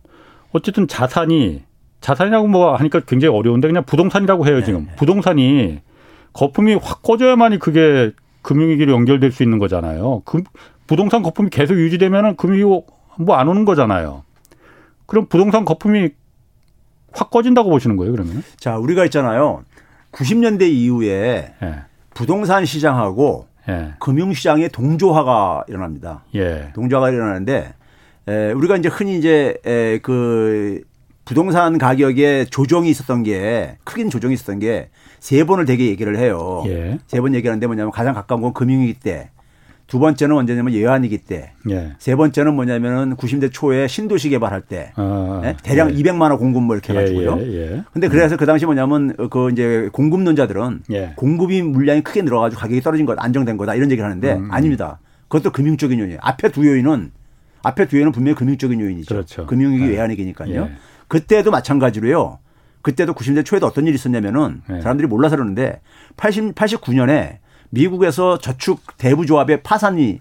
어쨌든 0.51 0.87
자산이 0.87 1.63
자산이라고 2.01 2.47
뭐 2.47 2.75
하니까 2.75 3.01
굉장히 3.01 3.37
어려운데 3.37 3.67
그냥 3.67 3.83
부동산이라고 3.83 4.47
해요 4.47 4.63
지금 4.63 4.85
네. 4.85 4.95
부동산이 4.95 5.81
거품이 6.31 6.75
확 6.81 7.03
꺼져야만이 7.03 7.59
그게 7.59 8.13
금융위기로 8.41 8.93
연결될 8.93 9.31
수 9.31 9.43
있는 9.43 9.59
거잖아요. 9.59 10.23
그 10.25 10.41
부동산 10.87 11.21
거품이 11.23 11.49
계속 11.49 11.75
유지되면은 11.75 12.35
금융위기 12.35 12.85
뭐안 13.19 13.47
오는 13.47 13.65
거잖아요. 13.65 14.23
그럼 15.05 15.27
부동산 15.27 15.65
거품이 15.65 16.09
확 17.11 17.29
꺼진다고 17.29 17.69
보시는 17.69 17.95
거예요, 17.97 18.11
그러면? 18.11 18.43
자, 18.57 18.77
우리가 18.77 19.05
있잖아요. 19.05 19.63
90년대 20.11 20.63
이후에 20.63 21.53
예. 21.61 21.75
부동산 22.13 22.65
시장하고 22.65 23.47
예. 23.69 23.93
금융시장의 23.99 24.69
동조화가 24.69 25.65
일어납니다. 25.67 26.23
예. 26.35 26.71
동조화가 26.73 27.11
일어나는데 27.11 27.73
에, 28.27 28.51
우리가 28.51 28.77
이제 28.77 28.89
흔히 28.89 29.17
이제 29.17 29.55
에, 29.65 29.99
그 29.99 30.81
부동산 31.25 31.77
가격에 31.77 32.45
조정이 32.45 32.89
있었던 32.89 33.23
게 33.23 33.77
크긴 33.83 34.09
조정이 34.09 34.33
있었던 34.33 34.59
게 34.59 34.89
세 35.23 35.45
번을 35.45 35.63
되게 35.63 35.85
얘기를 35.85 36.17
해요. 36.17 36.63
예. 36.67 36.99
세번 37.07 37.33
얘기하는데 37.33 37.65
뭐냐면 37.65 37.91
가장 37.93 38.13
가까운 38.13 38.41
건 38.41 38.51
금융위기 38.51 38.95
때. 38.95 39.29
두 39.87 39.99
번째는 39.99 40.35
언제냐면 40.35 40.73
예환위기 40.73 41.19
때. 41.19 41.51
예. 41.69 41.93
세 41.99 42.15
번째는 42.15 42.55
뭐냐면은 42.55 43.15
90대 43.15 43.51
초에 43.51 43.87
신도시 43.87 44.29
개발할 44.29 44.61
때. 44.61 44.91
아, 44.95 45.39
네? 45.43 45.55
대량 45.61 45.91
예. 45.91 45.95
200만 45.95 46.29
원 46.29 46.37
공급 46.37 46.63
뭐 46.63 46.75
이렇게 46.75 46.93
해 46.93 46.97
가지고요. 46.97 47.37
예, 47.41 47.53
예, 47.53 47.83
근데 47.91 48.07
그래서 48.07 48.37
그 48.37 48.45
당시 48.45 48.65
뭐냐면 48.65 49.15
그 49.29 49.51
이제 49.51 49.89
공급론자들은 49.91 50.83
예. 50.91 51.13
공급이 51.15 51.61
물량이 51.61 52.01
크게 52.01 52.21
늘어 52.23 52.39
가지고 52.39 52.61
가격이 52.61 52.81
떨어진 52.81 53.05
것 53.05 53.17
안정된 53.21 53.57
거다 53.57 53.75
이런 53.75 53.91
얘기를 53.91 54.05
하는데 54.05 54.33
음. 54.33 54.51
아닙니다. 54.51 54.99
그것도 55.27 55.51
금융적인 55.51 55.99
요인이에요. 55.99 56.19
앞에 56.21 56.49
두 56.49 56.65
요인은 56.65 57.11
앞에 57.63 57.87
두 57.87 57.97
요인은 57.97 58.11
분명히 58.11 58.35
금융적인 58.35 58.79
요인이죠. 58.79 59.13
그렇죠. 59.13 59.45
금융위기 59.47 59.85
네. 59.85 59.91
외환위기니까요. 59.91 60.61
예. 60.63 60.71
그때도 61.07 61.51
마찬가지로요. 61.51 62.39
그때도 62.81 63.13
90년 63.13 63.45
초에도 63.45 63.65
어떤 63.65 63.85
일이 63.87 63.95
있었냐면은 63.95 64.61
네. 64.67 64.81
사람들이 64.81 65.07
몰라서 65.07 65.35
그러는데 65.35 65.81
80, 66.17 66.53
89년에 66.55 67.37
미국에서 67.73 68.37
저축 68.37 68.81
대부 68.97 69.25
조합의 69.25 69.63
파산이 69.63 70.19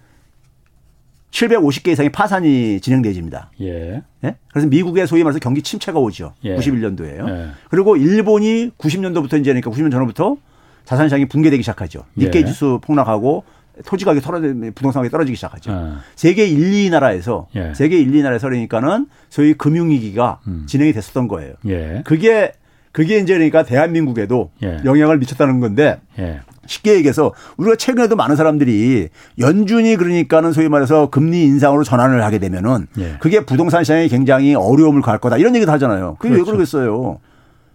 750개 1.30 1.88
이상의 1.88 2.10
파산이 2.10 2.80
진행되집니다. 2.80 3.50
예. 3.62 4.02
네? 4.20 4.36
그래서 4.50 4.68
미국의 4.68 5.06
소위 5.06 5.22
말해서 5.22 5.38
경기 5.38 5.62
침체가 5.62 5.98
오죠. 5.98 6.34
예. 6.44 6.56
91년도에요. 6.56 7.28
예. 7.28 7.48
그리고 7.70 7.96
일본이 7.96 8.70
90년도부터 8.76 9.40
이제니까 9.40 9.70
90년 9.70 9.90
전부터 9.90 10.36
자산 10.84 11.08
시장이 11.08 11.26
붕괴되기 11.26 11.62
시작하죠. 11.62 12.04
니케이 12.16 12.42
예. 12.42 12.46
지수 12.46 12.80
폭락하고 12.82 13.44
토지 13.86 14.04
가격이 14.04 14.24
떨어지 14.24 14.48
부동산 14.74 15.00
가격이 15.00 15.10
떨어지기 15.10 15.36
시작하죠. 15.36 15.72
어. 15.72 15.96
세계 16.16 16.46
1, 16.46 16.74
2 16.74 16.90
나라에서 16.90 17.48
예. 17.54 17.72
세계 17.74 17.98
1, 17.98 18.14
2 18.14 18.22
나라에서 18.22 18.48
그러니까는 18.48 19.06
소위 19.30 19.54
금융 19.54 19.90
위기가 19.90 20.40
음. 20.46 20.64
진행이 20.66 20.92
됐었던 20.92 21.28
거예요. 21.28 21.54
예. 21.66 22.02
그게 22.04 22.52
그게 22.92 23.18
이제 23.18 23.32
그러니까 23.32 23.62
대한민국에도 23.62 24.50
예. 24.62 24.80
영향을 24.84 25.18
미쳤다는 25.18 25.60
건데 25.60 25.98
예. 26.18 26.40
쉽게 26.66 26.94
얘기해서 26.94 27.32
우리가 27.56 27.76
최근에도 27.76 28.16
많은 28.16 28.36
사람들이 28.36 29.08
연준이 29.38 29.96
그러니까는 29.96 30.52
소위 30.52 30.68
말해서 30.68 31.10
금리 31.10 31.44
인상으로 31.44 31.84
전환을 31.84 32.22
하게 32.24 32.38
되면은 32.38 32.86
예. 32.98 33.16
그게 33.20 33.44
부동산 33.44 33.84
시장에 33.84 34.08
굉장히 34.08 34.54
어려움을 34.54 35.02
가할 35.02 35.18
거다 35.18 35.38
이런 35.38 35.54
얘기도 35.56 35.72
하잖아요. 35.72 36.16
그게 36.18 36.34
그렇죠. 36.34 36.40
왜 36.40 36.52
그러겠어요? 36.52 37.18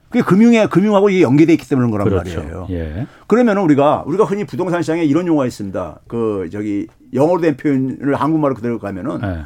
그게 0.10 0.24
금융에 0.24 0.68
금융하고 0.68 1.10
이게 1.10 1.22
연계돼 1.22 1.54
있기 1.54 1.68
때문에 1.68 1.92
그런 1.92 2.08
거란 2.10 2.24
그렇죠. 2.24 2.40
말이에요. 2.40 2.68
예. 2.70 3.08
그러면은 3.28 3.62
우리가 3.64 4.04
우리가 4.06 4.24
흔히 4.24 4.46
부동산 4.46 4.82
시장에 4.82 5.04
이런 5.04 5.28
용어가 5.28 5.46
있습니다. 5.46 6.00
그 6.08 6.50
저기 6.52 6.88
영어로 7.14 7.42
된 7.42 7.58
표현을 7.58 8.16
한국말로 8.16 8.56
그대로 8.56 8.80
가면은 8.80 9.20
예. 9.24 9.42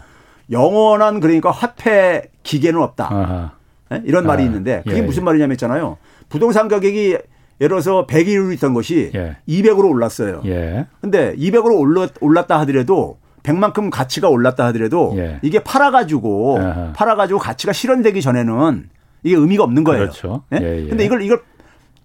영원한 0.51 1.19
그러니까 1.19 1.49
화폐 1.49 2.23
기계는 2.43 2.79
없다. 2.79 3.53
예? 3.93 4.01
이런 4.05 4.25
말이 4.25 4.43
아, 4.43 4.45
있는데 4.45 4.83
그게 4.85 4.97
예, 4.97 5.01
무슨 5.01 5.23
말이냐면 5.23 5.55
있잖아요. 5.55 5.97
부동산 6.29 6.67
가격이 6.67 7.17
예를 7.61 7.69
들어서 7.69 8.07
100으로 8.07 8.51
있던 8.55 8.73
것이 8.73 9.11
예. 9.13 9.37
200으로 9.47 9.89
올랐어요. 9.89 10.41
예. 10.45 10.87
근데 10.99 11.35
200으로 11.35 11.79
올랐, 11.79 12.11
올랐다 12.19 12.59
하더라도 12.61 13.19
100만큼 13.43 13.89
가치가 13.91 14.27
올랐다 14.29 14.65
하더라도 14.67 15.13
예. 15.17 15.39
이게 15.43 15.59
팔아가지고 15.63 16.59
팔아가지고 16.95 17.39
가치가 17.39 17.71
실현되기 17.71 18.21
전에는 18.21 18.89
이게 19.23 19.35
의미가 19.35 19.63
없는 19.63 19.83
거예요. 19.83 20.01
그렇죠. 20.01 20.43
예? 20.53 20.57
예, 20.59 20.83
예. 20.85 20.89
근데 20.89 21.05
이걸 21.05 21.21
이걸 21.21 21.41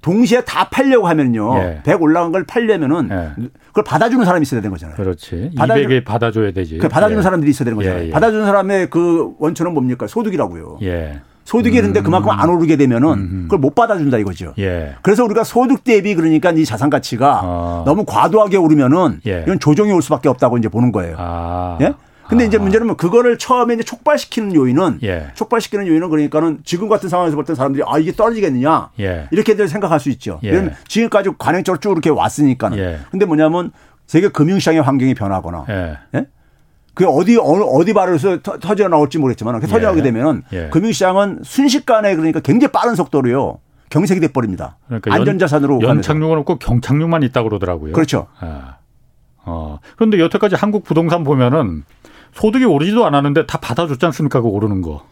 동시에 0.03 0.43
다 0.45 0.69
팔려고 0.69 1.09
하면요. 1.09 1.59
예. 1.59 1.81
100 1.85 2.03
올라간 2.03 2.33
걸 2.33 2.45
팔려면은 2.45 3.09
예. 3.11 3.49
그걸 3.69 3.85
받아주는 3.85 4.25
사람이 4.25 4.43
있어야 4.43 4.61
되는 4.61 4.71
거잖아요. 4.71 4.97
그렇지. 4.97 5.53
받아주, 5.57 5.81
200에 5.83 6.05
받아줘야 6.05 6.51
되지. 6.53 6.79
그 6.79 6.89
받아주는 6.89 7.19
예. 7.19 7.23
사람들이 7.23 7.51
있어야 7.51 7.65
되는 7.65 7.77
거잖아요. 7.77 8.03
예, 8.03 8.07
예. 8.09 8.11
받아주는 8.11 8.45
사람의 8.45 8.91
그 8.91 9.35
원천은 9.39 9.73
뭡니까? 9.73 10.07
소득이라고요. 10.07 10.79
예. 10.83 11.21
소득이 11.47 11.77
있는데 11.77 12.01
음. 12.01 12.05
그만큼 12.05 12.31
안 12.33 12.51
오르게 12.51 12.77
되면은 12.77 13.09
음. 13.13 13.41
그걸 13.45 13.61
못 13.61 13.75
받아준다 13.75 14.19
이거죠. 14.19 14.53
예. 14.59 14.97
그래서 15.01 15.25
우리가 15.25 15.45
소득 15.45 15.85
대비 15.85 16.15
그러니까 16.17 16.51
이 16.51 16.65
자산 16.65 16.91
가치가 16.91 17.41
어. 17.43 17.83
너무 17.87 18.05
과도하게 18.05 18.57
오르면은 18.59 19.21
예. 19.27 19.45
이건 19.47 19.61
조정이 19.61 19.93
올 19.93 20.03
수밖에 20.03 20.29
없다고 20.29 20.59
이제 20.59 20.69
보는 20.69 20.91
거예요. 20.93 21.15
아. 21.19 21.79
예? 21.81 21.95
근데 22.29 22.43
아. 22.43 22.47
이제 22.49 22.59
문제는 22.59 22.89
뭐 22.89 22.97
그거를 22.97 23.39
처음에 23.39 23.75
이제 23.75 23.85
촉발시키는 23.85 24.57
요인은 24.57 24.99
예. 25.05 25.29
촉발시키는 25.35 25.87
요인은 25.87 26.11
그러니까는 26.11 26.59
지금 26.65 26.89
같은 26.89 27.09
상황에서 27.09 27.37
볼 27.37 27.45
때 27.45 27.55
사람들이 27.55 27.85
아 27.87 27.97
이게 27.99 28.11
떨어지겠느냐 28.11 28.91
예. 28.99 29.29
이렇게들 29.31 29.69
생각할 29.69 30.01
수 30.01 30.11
있죠. 30.11 30.41
예. 30.43 30.51
왜냐면 30.51 30.75
지금까지 30.89 31.31
관행적으로 31.39 31.79
쭉 31.79 31.93
이렇게 31.93 32.11
왔으니까는. 32.11 32.77
예. 32.79 32.99
근데 33.13 33.25
뭐냐면 33.25 33.71
세계 34.09 34.27
금융시장의 34.29 34.83
환경이 34.83 35.15
변하거나 35.15 35.65
예? 35.69 36.27
예? 37.01 37.05
그 37.05 37.07
어디 37.07 37.37
어디 37.39 37.93
발에서 37.93 38.41
터져 38.41 38.89
나올지 38.89 39.19
모르겠지만 39.19 39.61
그 39.61 39.67
터져 39.67 39.87
나오게 39.87 40.01
예. 40.01 40.05
되면은 40.05 40.43
예. 40.53 40.69
금융시장은 40.71 41.41
순식간에 41.45 42.17
그러니까 42.17 42.41
굉장히 42.41 42.73
빠른 42.73 42.95
속도로요. 42.95 43.59
경색이 43.89 44.21
돼 44.21 44.29
버립니다. 44.29 44.79
그러니까 44.87 45.15
안전자산으로 45.15 45.81
연착륙은 45.81 46.39
없고 46.39 46.59
경착륙만 46.59 47.23
있다고 47.23 47.49
그러더라고요. 47.49 47.93
그렇죠. 47.93 48.27
아. 48.41 48.79
어. 49.45 49.79
그런데 49.97 50.19
여태까지 50.19 50.57
한국 50.57 50.83
부동산 50.83 51.23
보면은 51.23 51.85
소득이 52.33 52.65
오르지도 52.65 53.07
않았는데 53.07 53.47
다 53.47 53.59
받아줬지 53.59 54.05
않습니까? 54.07 54.41
그 54.41 54.49
오르는 54.49 54.83
거. 54.83 55.05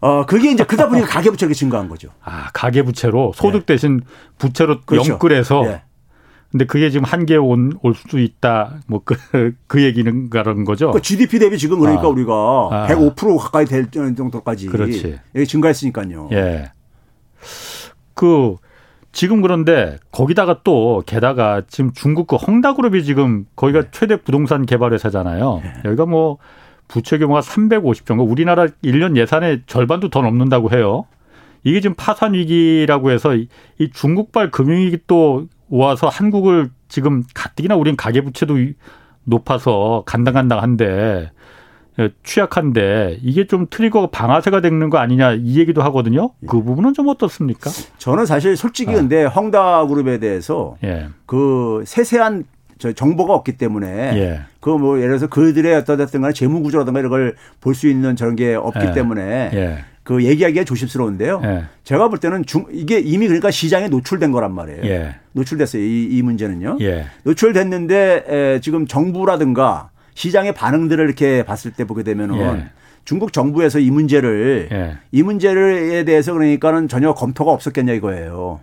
어, 0.00 0.24
그게 0.24 0.52
이제 0.52 0.64
그러다 0.64 0.88
보니까 0.88 1.08
가계부채가 1.08 1.52
증가한 1.52 1.88
거죠. 1.88 2.08
아, 2.22 2.48
가계부채로 2.54 3.32
소득 3.34 3.66
네. 3.66 3.74
대신 3.74 4.00
부채로 4.38 4.80
그렇죠. 4.82 5.12
연끌해서. 5.12 5.62
네. 5.62 5.82
근데 6.50 6.64
그게 6.64 6.90
지금 6.90 7.04
한계에 7.04 7.36
올수 7.36 8.18
있다. 8.18 8.80
뭐, 8.86 9.02
그, 9.04 9.14
그 9.68 9.82
얘기는 9.82 10.30
그런 10.30 10.64
거죠. 10.64 10.90
그 10.90 11.00
GDP 11.00 11.38
대비 11.38 11.58
지금 11.58 11.78
그러니까 11.78 12.04
아. 12.04 12.08
우리가 12.08 12.32
아. 12.32 12.86
105% 12.88 13.38
가까이 13.38 13.64
될 13.66 13.90
정도까지. 13.90 14.66
그렇지. 14.66 15.18
증가했으니까요. 15.46 16.28
예. 16.32 16.72
그, 18.14 18.56
지금 19.12 19.42
그런데 19.42 19.98
거기다가 20.12 20.60
또 20.62 21.02
게다가 21.06 21.62
지금 21.68 21.92
중국 21.92 22.26
그 22.26 22.36
헝다그룹이 22.36 23.04
지금 23.04 23.46
거기가 23.56 23.82
네. 23.82 23.88
최대 23.92 24.16
부동산 24.16 24.66
개발 24.66 24.92
회사잖아요. 24.92 25.60
네. 25.62 25.72
여기가 25.84 26.06
뭐 26.06 26.38
부채 26.86 27.18
규모가 27.18 27.40
350 27.40 28.06
정도 28.06 28.24
우리나라 28.24 28.66
1년 28.84 29.16
예산의 29.16 29.62
절반도 29.66 30.10
더 30.10 30.22
넘는다고 30.22 30.70
해요. 30.70 31.06
이게 31.64 31.80
지금 31.80 31.94
파산 31.96 32.34
위기라고 32.34 33.10
해서 33.10 33.34
이 33.34 33.48
중국발 33.92 34.50
금융위기 34.50 34.98
또 35.06 35.46
와서 35.70 36.08
한국을 36.08 36.70
지금 36.88 37.22
가뜩이나 37.34 37.76
우린 37.76 37.96
가계부채도 37.96 38.58
높아서 39.24 40.02
간당간당한데 40.06 41.30
예, 41.98 42.08
취약한데 42.24 43.18
이게 43.22 43.46
좀 43.46 43.66
트리거 43.68 44.10
방아쇠가 44.10 44.60
되는 44.60 44.90
거 44.90 44.98
아니냐 44.98 45.32
이 45.34 45.58
얘기도 45.58 45.82
하거든요. 45.82 46.30
그 46.46 46.58
예. 46.58 46.62
부분은 46.62 46.94
좀 46.94 47.08
어떻습니까? 47.08 47.70
저는 47.98 48.26
사실 48.26 48.56
솔직히 48.56 48.92
아. 48.92 48.94
근데 48.94 49.24
헝다 49.24 49.86
그룹에 49.86 50.18
대해서 50.18 50.76
예. 50.84 51.08
그 51.26 51.82
세세한 51.86 52.44
저 52.78 52.92
정보가 52.92 53.34
없기 53.34 53.58
때문에 53.58 53.88
예. 54.16 54.40
그뭐 54.60 54.98
예를 54.98 55.10
들어서 55.10 55.26
그들의 55.26 55.74
어떤 55.76 56.00
어떤 56.00 56.22
간에 56.22 56.32
재무 56.32 56.62
구조라든가 56.62 57.00
이런 57.00 57.10
걸 57.10 57.34
볼 57.60 57.74
수 57.74 57.88
있는 57.88 58.16
저런 58.16 58.36
게 58.36 58.54
없기 58.54 58.86
예. 58.86 58.92
때문에 58.92 59.50
예. 59.52 59.84
그 60.10 60.24
얘기하기가 60.24 60.64
조심스러운데요. 60.64 61.40
예. 61.44 61.64
제가 61.84 62.08
볼 62.08 62.18
때는 62.18 62.44
중, 62.44 62.66
이게 62.72 62.98
이미 62.98 63.28
그러니까 63.28 63.52
시장에 63.52 63.86
노출된 63.86 64.32
거란 64.32 64.52
말이에요. 64.52 64.82
예. 64.82 65.14
노출됐어요. 65.30 65.80
이, 65.80 66.08
이 66.10 66.20
문제는요. 66.22 66.78
노출됐는데 67.22 68.24
에, 68.26 68.60
지금 68.60 68.88
정부라든가 68.88 69.90
시장의 70.14 70.54
반응들을 70.54 71.04
이렇게 71.04 71.44
봤을 71.44 71.70
때 71.70 71.84
보게 71.84 72.02
되면은 72.02 72.40
예. 72.40 72.64
중국 73.04 73.32
정부에서 73.32 73.78
이 73.78 73.88
문제를 73.92 74.68
예. 74.72 74.98
이 75.12 75.22
문제를에 75.22 76.02
대해서 76.02 76.32
그러니까는 76.32 76.88
전혀 76.88 77.14
검토가 77.14 77.52
없었겠냐 77.52 77.92
이거예요. 77.92 78.58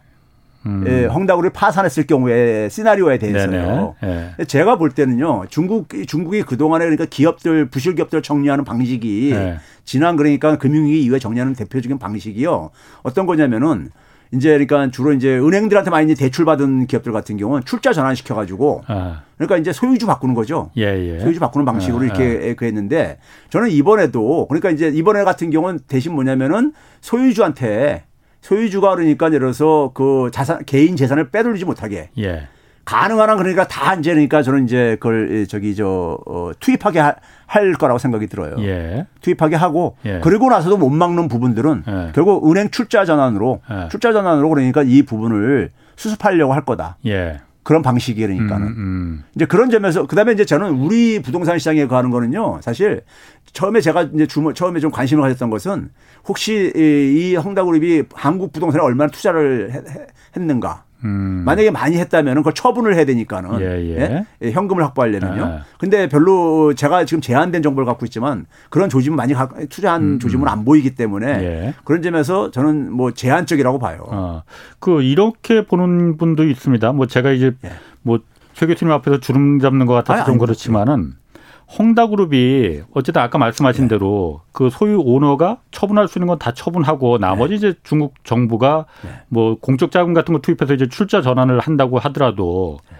음. 0.67 0.83
예, 0.85 1.05
헝다구를 1.05 1.51
파산했을 1.51 2.05
경우에 2.05 2.67
시나리오에 2.69 3.17
대해서요. 3.17 3.95
예. 4.03 4.45
제가 4.45 4.77
볼 4.77 4.91
때는요. 4.91 5.45
중국 5.49 5.87
중국이 6.05 6.43
그동안에 6.43 6.83
그러니까 6.83 7.05
기업들 7.05 7.69
부실 7.69 7.95
기업들 7.95 8.21
정리하는 8.21 8.63
방식이 8.63 9.31
네. 9.33 9.57
지난 9.85 10.17
그러니까 10.17 10.57
금융위기 10.57 11.03
이후에 11.03 11.19
정리하는 11.19 11.53
대표적인 11.53 11.97
방식이요. 11.97 12.71
어떤 13.03 13.25
거냐면은 13.25 13.89
이제 14.33 14.49
그러니까 14.49 14.91
주로 14.91 15.13
이제 15.13 15.37
은행들한테 15.37 15.89
많이 15.89 16.13
대출 16.13 16.43
받은 16.43 16.87
기업들 16.87 17.13
같은 17.13 17.37
경우는 17.37 17.63
출자 17.63 17.93
전환시켜 17.93 18.35
가지고 18.35 18.83
아. 18.87 19.21
그러니까 19.37 19.57
이제 19.57 19.71
소유주 19.71 20.05
바꾸는 20.05 20.35
거죠. 20.35 20.69
예, 20.77 20.83
예. 20.83 21.19
소유주 21.19 21.39
바꾸는 21.39 21.65
방식으로 21.65 22.01
아, 22.01 22.05
이렇게 22.05 22.51
아. 22.51 22.53
그 22.57 22.65
했는데 22.65 23.19
저는 23.49 23.69
이번에도 23.69 24.47
그러니까 24.47 24.69
이제 24.69 24.89
이번에 24.89 25.23
같은 25.23 25.49
경우는 25.49 25.79
대신 25.87 26.13
뭐냐면은 26.13 26.73
소유주한테 26.99 28.03
소유주가 28.41 28.95
그러니까 28.95 29.27
예를 29.27 29.39
들어서 29.39 29.91
그 29.93 30.29
자산 30.31 30.63
개인 30.65 30.95
재산을 30.95 31.29
빼돌리지 31.29 31.65
못하게 31.65 32.09
예. 32.17 32.47
가능한 32.85 33.29
한 33.29 33.37
그러니까 33.37 33.67
다 33.67 33.95
이제 33.95 34.11
그러니까 34.11 34.41
저는 34.41 34.63
이제 34.63 34.95
그걸 35.01 35.45
저기 35.49 35.75
저 35.75 36.17
어, 36.25 36.51
투입하게 36.57 36.99
하, 36.99 37.15
할 37.45 37.73
거라고 37.73 37.99
생각이 37.99 38.27
들어요. 38.27 38.55
예. 38.59 39.05
투입하게 39.19 39.57
하고 39.57 39.97
예. 40.05 40.21
그리고 40.23 40.49
나서도 40.49 40.77
못 40.77 40.89
막는 40.89 41.27
부분들은 41.27 41.83
예. 41.85 42.11
결국 42.15 42.49
은행 42.49 42.69
출자 42.69 43.03
전환으로 43.03 43.59
예. 43.69 43.89
출자 43.89 44.13
전환으로 44.13 44.47
그러니까 44.49 44.83
이 44.83 45.01
부분을 45.03 45.71
수습하려고 45.97 46.53
할 46.53 46.63
거다. 46.63 46.95
예. 47.67 47.67
그런 47.67 47.81
방식이 47.81 48.21
그러니까는 48.21 48.67
음, 48.67 48.73
음. 48.77 49.23
이제 49.35 49.45
그런 49.45 49.69
점에서 49.69 50.07
그다음에 50.07 50.31
이제 50.31 50.45
저는 50.45 50.69
우리 50.71 51.21
부동산 51.21 51.59
시장에 51.59 51.85
가는 51.85 52.09
거는요 52.09 52.61
사실 52.61 53.01
처음에 53.51 53.81
제가 53.81 54.03
이제 54.03 54.25
주문 54.25 54.53
처음에 54.53 54.79
좀 54.79 54.89
관심을 54.89 55.21
가졌던 55.23 55.49
것은 55.49 55.89
혹시 56.25 56.71
이 56.73 57.35
헝다그룹이 57.35 58.03
한국 58.13 58.53
부동산에 58.53 58.81
얼마나 58.81 59.11
투자를 59.11 59.83
했는가 60.35 60.85
음. 61.03 61.43
만약에 61.45 61.71
많이 61.71 61.97
했다면 61.97 62.35
그걸 62.37 62.53
처분을 62.53 62.95
해야 62.95 63.05
되니까는 63.05 63.61
예, 63.61 63.65
예. 63.65 63.97
예? 63.97 64.25
예 64.41 64.51
현금을 64.51 64.83
확보하려면요. 64.83 65.43
아. 65.43 65.59
근데 65.79 66.09
별로 66.09 66.73
제가 66.73 67.05
지금 67.05 67.21
제한된 67.21 67.61
정보를 67.61 67.85
갖고 67.85 68.05
있지만 68.05 68.45
그런 68.69 68.89
조짐은 68.89 69.15
많이 69.15 69.33
투자한 69.69 70.01
음. 70.01 70.19
조짐은 70.19 70.47
안 70.47 70.65
보이기 70.65 70.95
때문에 70.95 71.27
예. 71.27 71.73
그런 71.83 72.01
점에서 72.01 72.51
저는 72.51 72.91
뭐 72.91 73.11
제한적이라고 73.11 73.79
봐요. 73.79 74.07
아. 74.09 74.43
그 74.79 75.01
이렇게 75.01 75.65
보는 75.65 76.17
분도 76.17 76.43
있습니다. 76.43 76.91
뭐 76.93 77.05
제가 77.05 77.31
이제 77.31 77.53
예. 77.63 77.71
뭐최 78.01 78.65
교수님 78.67 78.91
앞에서 78.93 79.19
주름 79.19 79.59
잡는 79.59 79.85
것 79.85 79.93
같아서 79.93 80.25
좀 80.25 80.37
그렇지만은 80.37 81.13
헝다그룹이 81.69 82.83
어쨌든 82.93 83.21
아까 83.21 83.37
말씀하신 83.37 83.85
네. 83.85 83.87
대로 83.89 84.41
그 84.53 84.69
소유 84.69 84.99
오너가 85.03 85.59
처분할 85.71 86.07
수 86.07 86.17
있는 86.17 86.27
건 86.27 86.37
다 86.39 86.53
처분하고 86.53 87.17
나머지 87.17 87.51
네. 87.51 87.55
이제 87.57 87.73
중국 87.83 88.13
정부가 88.23 88.85
네. 89.03 89.09
뭐 89.27 89.57
공적 89.59 89.91
자금 89.91 90.13
같은 90.13 90.33
거 90.33 90.39
투입해서 90.39 90.73
이제 90.73 90.87
출자 90.87 91.21
전환을 91.21 91.59
한다고 91.59 91.99
하더라도 91.99 92.79
네. 92.89 92.97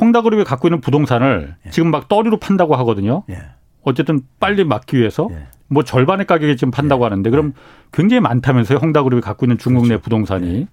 헝다그룹이 0.00 0.44
갖고 0.44 0.68
있는 0.68 0.80
부동산을 0.80 1.56
네. 1.64 1.70
지금 1.70 1.90
막 1.90 2.08
떠리로 2.08 2.38
판다고 2.38 2.76
하거든요. 2.76 3.24
네. 3.26 3.38
어쨌든 3.82 4.20
빨리 4.40 4.64
막기 4.64 4.96
위해서 4.98 5.28
뭐 5.68 5.82
절반의 5.82 6.26
가격에 6.26 6.56
지금 6.56 6.70
판다고 6.70 7.04
하는데 7.04 7.28
그럼 7.30 7.54
굉장히 7.92 8.20
많다면서요. 8.20 8.78
헝다그룹이 8.78 9.20
갖고 9.22 9.46
있는 9.46 9.58
중국 9.58 9.82
내 9.82 9.88
그렇죠. 9.88 10.02
부동산이. 10.02 10.66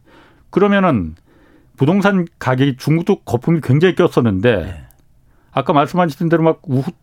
그러면은 0.50 1.16
부동산 1.78 2.28
가격이 2.40 2.78
중국도 2.78 3.22
거품이 3.22 3.62
굉장히 3.62 3.96
꼈었는데 3.96 4.86
아까 5.52 5.74
말씀하신 5.74 6.30
대로 6.30 6.44
막 6.44 6.62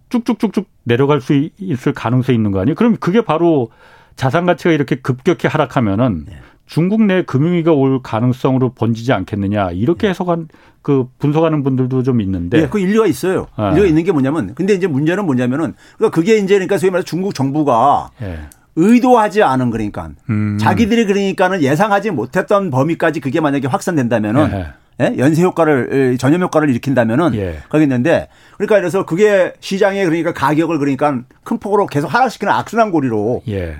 쭉쭉쭉쭉 0.08 0.66
내려갈 0.84 1.20
수 1.20 1.48
있을 1.58 1.92
가능성이 1.92 2.36
있는 2.36 2.50
거 2.50 2.60
아니에요? 2.60 2.74
그럼 2.74 2.96
그게 2.98 3.20
바로 3.20 3.70
자산 4.16 4.46
가치가 4.46 4.72
이렇게 4.72 4.96
급격히 4.96 5.46
하락하면은 5.46 6.24
네. 6.26 6.36
중국 6.66 7.02
내 7.02 7.22
금융위기가 7.22 7.72
올 7.72 8.02
가능성으로 8.02 8.74
번지지 8.74 9.12
않겠느냐 9.12 9.70
이렇게 9.72 10.06
네. 10.06 10.10
해석한 10.10 10.48
그 10.82 11.06
분석하는 11.18 11.62
분들도 11.62 12.02
좀 12.02 12.20
있는데 12.20 12.62
네, 12.62 12.68
그 12.68 12.78
일리가 12.78 13.06
있어요. 13.06 13.46
네. 13.58 13.70
일리가 13.70 13.86
있는 13.86 14.04
게 14.04 14.12
뭐냐면 14.12 14.54
근데 14.54 14.74
이제 14.74 14.86
문제는 14.86 15.24
뭐냐면은 15.24 15.74
그러니까 15.96 16.14
그게 16.14 16.36
이제 16.36 16.54
그러니까 16.54 16.78
소위 16.78 16.90
말해서 16.90 17.06
중국 17.06 17.34
정부가 17.34 18.10
네. 18.20 18.38
의도하지 18.76 19.42
않은 19.42 19.70
그러니까 19.70 20.10
음. 20.30 20.58
자기들이 20.60 21.06
그러니까는 21.06 21.62
예상하지 21.62 22.10
못했던 22.10 22.70
범위까지 22.70 23.20
그게 23.20 23.40
만약에 23.40 23.66
확산된다면은 23.66 24.50
네. 24.50 24.66
예? 25.00 25.14
연쇄 25.18 25.42
효과를 25.42 26.16
전염 26.18 26.42
효과를 26.42 26.70
일으킨다면은 26.70 27.34
예. 27.34 27.58
거겠는데 27.68 28.28
그러니까 28.56 28.76
그래서 28.76 29.06
그게 29.06 29.52
시장에 29.60 30.04
그러니까 30.04 30.32
가격을 30.32 30.78
그러니까 30.78 31.20
큰 31.44 31.58
폭으로 31.58 31.86
계속 31.86 32.12
하락시키는 32.12 32.52
악순환 32.52 32.90
고리로 32.90 33.42
예. 33.48 33.76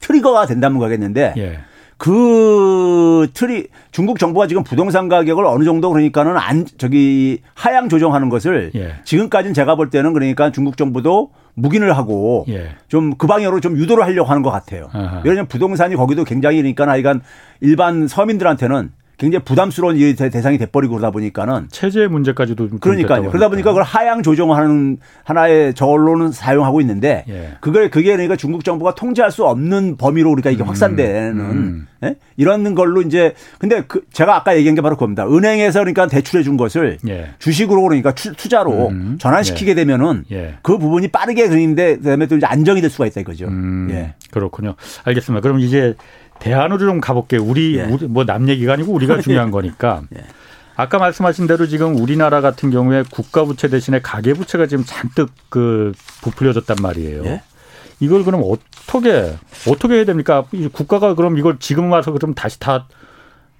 트리거가 0.00 0.46
된다면 0.46 0.78
거겠는데 0.78 1.34
예. 1.36 1.58
그 1.96 3.28
틀이 3.34 3.66
중국 3.90 4.20
정부가 4.20 4.46
지금 4.46 4.62
부동산 4.62 5.08
가격을 5.08 5.44
어느 5.44 5.64
정도 5.64 5.90
그러니까는 5.90 6.36
안 6.36 6.64
저기 6.78 7.42
하향 7.54 7.88
조정하는 7.88 8.28
것을 8.28 8.70
예. 8.74 8.94
지금까지는 9.04 9.54
제가 9.54 9.74
볼 9.74 9.90
때는 9.90 10.12
그러니까 10.12 10.52
중국 10.52 10.76
정부도 10.76 11.30
묵인을 11.54 11.96
하고 11.96 12.44
예. 12.50 12.76
좀그 12.86 13.26
방향으로 13.26 13.58
좀 13.60 13.76
유도를 13.76 14.04
하려고 14.04 14.30
하는 14.30 14.42
것 14.42 14.50
같아요. 14.50 14.88
왜냐하면 15.24 15.48
부동산이 15.48 15.96
거기도 15.96 16.22
굉장히 16.22 16.58
그러니까 16.58 16.86
하여간 16.86 17.20
일반 17.60 18.06
서민들한테는 18.06 18.92
굉장히 19.18 19.44
부담스러운 19.44 19.96
이 19.96 20.14
대상이 20.14 20.58
돼버리고 20.58 20.94
그러다 20.94 21.10
보니까는 21.10 21.66
체제 21.72 22.06
문제까지도 22.06 22.68
그러니까요. 22.78 23.30
그러다 23.30 23.48
보니까 23.48 23.70
그걸 23.70 23.82
하향 23.82 24.22
조정하는 24.22 24.98
하나의 25.24 25.74
저언로는 25.74 26.30
사용하고 26.30 26.80
있는데 26.82 27.24
예. 27.28 27.56
그걸 27.60 27.90
그게 27.90 28.12
그러니까 28.12 28.36
중국 28.36 28.62
정부가 28.64 28.94
통제할 28.94 29.32
수 29.32 29.44
없는 29.44 29.96
범위로 29.96 30.30
우리가 30.30 30.50
이게 30.50 30.62
음. 30.62 30.68
확산되는 30.68 31.40
음. 31.40 31.88
예? 32.04 32.14
이런 32.36 32.76
걸로 32.76 33.02
이제 33.02 33.34
근데 33.58 33.82
그 33.88 34.02
제가 34.12 34.36
아까 34.36 34.56
얘기한 34.56 34.76
게 34.76 34.82
바로 34.82 34.94
그겁니다. 34.94 35.26
은행에서 35.26 35.80
그러니까 35.80 36.06
대출해 36.06 36.44
준 36.44 36.56
것을 36.56 36.98
예. 37.08 37.30
주식으로 37.40 37.82
그러니까 37.82 38.14
투자로 38.14 38.88
음. 38.90 39.18
전환시키게 39.18 39.72
예. 39.72 39.74
되면은 39.74 40.26
예. 40.30 40.54
그 40.62 40.78
부분이 40.78 41.08
빠르게 41.08 41.48
그런데 41.48 41.96
그다음에 41.96 42.26
또 42.26 42.36
이제 42.36 42.46
안정이 42.46 42.80
될 42.80 42.88
수가 42.88 43.06
있다 43.06 43.22
이거죠. 43.22 43.48
음. 43.48 43.88
예. 43.90 44.14
그렇군요. 44.30 44.76
알겠습니다. 45.02 45.40
그럼 45.40 45.58
이제 45.58 45.96
대안으로 46.38 46.78
좀 46.78 47.00
가볼게요. 47.00 47.42
우리, 47.42 47.76
예. 47.78 47.82
우리 47.84 48.06
뭐 48.06 48.24
남 48.24 48.48
얘기가 48.48 48.72
아니고 48.74 48.92
우리가 48.92 49.20
중요한 49.22 49.50
거니까. 49.50 50.02
예. 50.16 50.22
아까 50.76 50.98
말씀하신 50.98 51.46
대로 51.48 51.66
지금 51.66 51.96
우리나라 51.96 52.40
같은 52.40 52.70
경우에 52.70 53.02
국가 53.10 53.44
부채 53.44 53.68
대신에 53.68 54.00
가계 54.00 54.32
부채가 54.34 54.66
지금 54.66 54.84
잔뜩 54.86 55.30
그 55.48 55.92
부풀려졌단 56.22 56.76
말이에요. 56.80 57.24
예? 57.24 57.42
이걸 57.98 58.22
그럼 58.22 58.42
어떻게 58.44 59.34
어떻게 59.68 59.94
해야 59.94 60.04
됩니까? 60.04 60.44
국가가 60.72 61.14
그럼 61.14 61.36
이걸 61.36 61.58
지금 61.58 61.90
와서 61.90 62.12
그럼 62.12 62.32
다시 62.34 62.60
다 62.60 62.86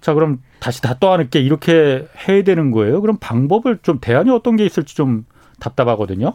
자, 0.00 0.14
그럼 0.14 0.38
다시 0.60 0.80
다 0.80 0.96
떠안을게 1.00 1.40
이렇게 1.40 2.06
해야 2.28 2.44
되는 2.44 2.70
거예요? 2.70 3.00
그럼 3.00 3.16
방법을 3.20 3.80
좀 3.82 3.98
대안이 4.00 4.30
어떤 4.30 4.54
게 4.54 4.64
있을지 4.64 4.94
좀 4.94 5.24
답답하거든요. 5.58 6.34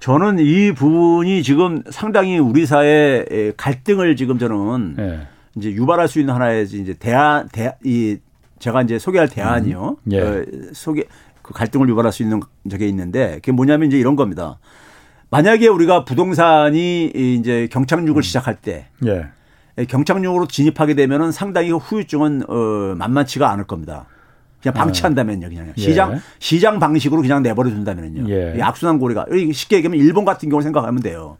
저는 0.00 0.38
이 0.38 0.72
부분이 0.72 1.42
지금 1.42 1.82
상당히 1.88 2.38
우리 2.38 2.66
사회 2.66 3.52
갈등을 3.56 4.16
지금 4.16 4.38
저는 4.38 4.96
네. 4.96 5.20
이제 5.56 5.70
유발할 5.72 6.08
수 6.08 6.20
있는 6.20 6.34
하나의 6.34 6.64
이제 6.64 6.94
대안 6.94 7.48
대이 7.48 8.18
제가 8.58 8.82
이제 8.82 8.98
소개할 8.98 9.28
대안이요. 9.28 9.96
음. 10.04 10.12
예. 10.12 10.20
어, 10.20 10.44
소개 10.72 11.04
그 11.42 11.52
갈등을 11.52 11.88
유발할 11.88 12.12
수 12.12 12.22
있는 12.22 12.40
저게 12.70 12.86
있는데 12.88 13.36
그게 13.36 13.52
뭐냐면 13.52 13.88
이제 13.88 13.98
이런 13.98 14.16
겁니다. 14.16 14.58
만약에 15.30 15.68
우리가 15.68 16.04
부동산이 16.04 17.06
이제 17.14 17.68
경착륙을 17.70 18.20
음. 18.20 18.22
시작할 18.22 18.56
때 18.56 18.88
예. 19.06 19.26
경착륙으로 19.86 20.46
진입하게 20.46 20.94
되면은 20.94 21.32
상당히 21.32 21.70
후유증은 21.70 22.42
어 22.48 22.94
만만치가 22.96 23.50
않을 23.50 23.64
겁니다. 23.64 24.06
그냥 24.60 24.74
방치한다면요, 24.74 25.48
그냥 25.48 25.72
예. 25.76 25.80
시장 25.80 26.20
시장 26.38 26.78
방식으로 26.78 27.22
그냥 27.22 27.42
내버려 27.42 27.70
둔다면요. 27.70 28.28
예. 28.28 28.60
악순환 28.60 28.98
고리가 28.98 29.26
쉽게 29.52 29.76
얘기하면 29.76 29.98
일본 29.98 30.24
같은 30.24 30.50
경우 30.50 30.60
생각하면 30.60 31.00
돼요. 31.00 31.38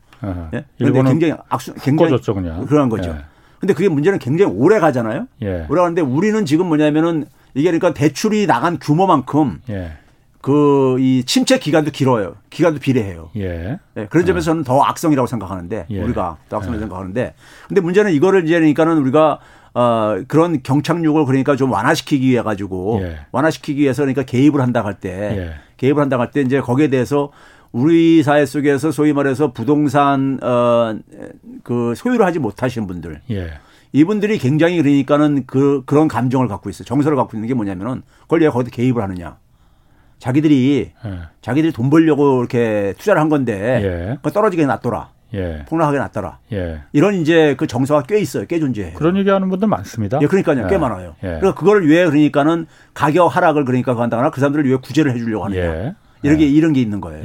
예? 0.55 0.65
일본은 0.79 1.13
굉장히 1.13 1.35
악순 1.49 1.75
굉장히 1.75 2.11
졌죠, 2.13 2.35
그냥. 2.35 2.65
그런 2.67 2.89
거죠. 2.89 3.11
예. 3.11 3.25
근데 3.61 3.75
그게 3.75 3.89
문제는 3.89 4.19
굉장히 4.19 4.53
오래 4.57 4.81
가잖아요. 4.81 5.27
예. 5.43 5.67
오래 5.69 5.83
가는데 5.83 6.01
우리는 6.01 6.45
지금 6.47 6.67
뭐냐면은 6.67 7.27
이게 7.55 7.71
그러니까 7.71 7.93
대출이 7.93 8.47
나간 8.47 8.79
규모만큼 8.81 9.61
예. 9.69 9.93
그이 10.41 11.25
침체 11.25 11.59
기간도 11.59 11.91
길어요. 11.91 12.37
기간도 12.49 12.81
비례해요. 12.81 13.29
예. 13.37 13.79
네, 13.95 14.07
그런 14.09 14.25
점에서 14.25 14.55
는 14.55 14.63
어. 14.63 14.65
더 14.65 14.83
악성이라고 14.83 15.27
생각하는데 15.27 15.87
예. 15.91 16.03
우리가 16.03 16.39
더 16.49 16.57
악성이라고 16.57 16.77
예. 16.77 16.81
생각하는데 16.81 17.35
근데 17.69 17.81
문제는 17.83 18.13
이거를 18.13 18.45
이제 18.45 18.55
그러니까는 18.55 18.97
우리가 18.99 19.39
어 19.75 20.17
그런 20.27 20.63
경착륙을 20.63 21.27
그러니까 21.27 21.55
좀 21.57 21.71
완화시키기 21.71 22.27
위해 22.27 22.43
가지고 22.43 23.01
예. 23.03 23.19
완화시키기 23.31 23.83
위해서 23.83 24.03
그러니까 24.03 24.23
개입을 24.23 24.61
한다 24.63 24.83
할때 24.85 25.11
예. 25.11 25.55
개입을 25.77 26.01
한다 26.03 26.19
할 26.19 26.31
때 26.31 26.41
이제 26.41 26.61
거기에 26.61 26.89
대해서 26.89 27.31
우리 27.73 28.23
사회 28.23 28.47
속에서 28.47 28.91
소위 28.91 29.13
말해서 29.13 29.53
부동산 29.53 30.39
어그 30.43 31.95
소유를 31.97 32.27
하지 32.27 32.39
못하시는 32.39 32.87
분들 32.87 33.21
예. 33.31 33.53
이분들이 33.93 34.39
굉장히 34.39 34.77
그러니까는 34.79 35.45
그 35.47 35.83
그런 35.87 36.09
감정을 36.09 36.49
갖고 36.49 36.71
있어요. 36.71 36.85
정서를 36.85 37.17
갖고 37.17 37.37
있는 37.37 37.49
게 37.49 37.55
뭐냐면은 37.55 38.03
그걸 38.23 38.41
왜 38.41 38.49
거기 38.49 38.71
개입을 38.71 39.03
하느냐. 39.03 39.39
자기들이 40.19 40.93
예. 41.05 41.11
자기들이 41.41 41.73
돈 41.73 41.91
벌려고 41.91 42.41
이렇게 42.41 42.95
투자를 42.99 43.21
한 43.21 43.29
건데 43.29 43.81
예. 44.13 44.19
그 44.23 44.31
떨어지게 44.31 44.67
놔둬라. 44.67 45.11
예. 45.35 45.65
폭락하게 45.69 45.99
놨더라. 45.99 46.39
예. 46.53 46.81
이런 46.93 47.15
이제 47.15 47.55
그 47.57 47.67
정서가 47.67 48.03
꽤 48.03 48.19
있어요. 48.19 48.47
꽤 48.47 48.59
존재해요. 48.59 48.95
그런 48.95 49.17
얘기하는 49.17 49.49
분들 49.49 49.69
많습니다. 49.69 50.19
예, 50.23 50.27
그러니까요. 50.27 50.67
꽤 50.67 50.75
예. 50.75 50.79
많아요. 50.79 51.15
예. 51.23 51.29
그러니까 51.29 51.55
그걸 51.55 51.87
위해 51.87 52.05
그러니까는 52.05 52.67
가격 52.95 53.35
하락을 53.35 53.65
그러니까 53.65 53.97
한다거나 53.97 54.31
그 54.31 54.41
사람들을 54.41 54.65
위해 54.67 54.77
구제를 54.83 55.13
해주려고 55.15 55.45
하느냐. 55.45 55.95
예. 56.25 56.29
이런 56.29 56.39
게 56.39 56.47
이런 56.47 56.73
게 56.73 56.81
있는 56.81 57.01
거예요. 57.01 57.25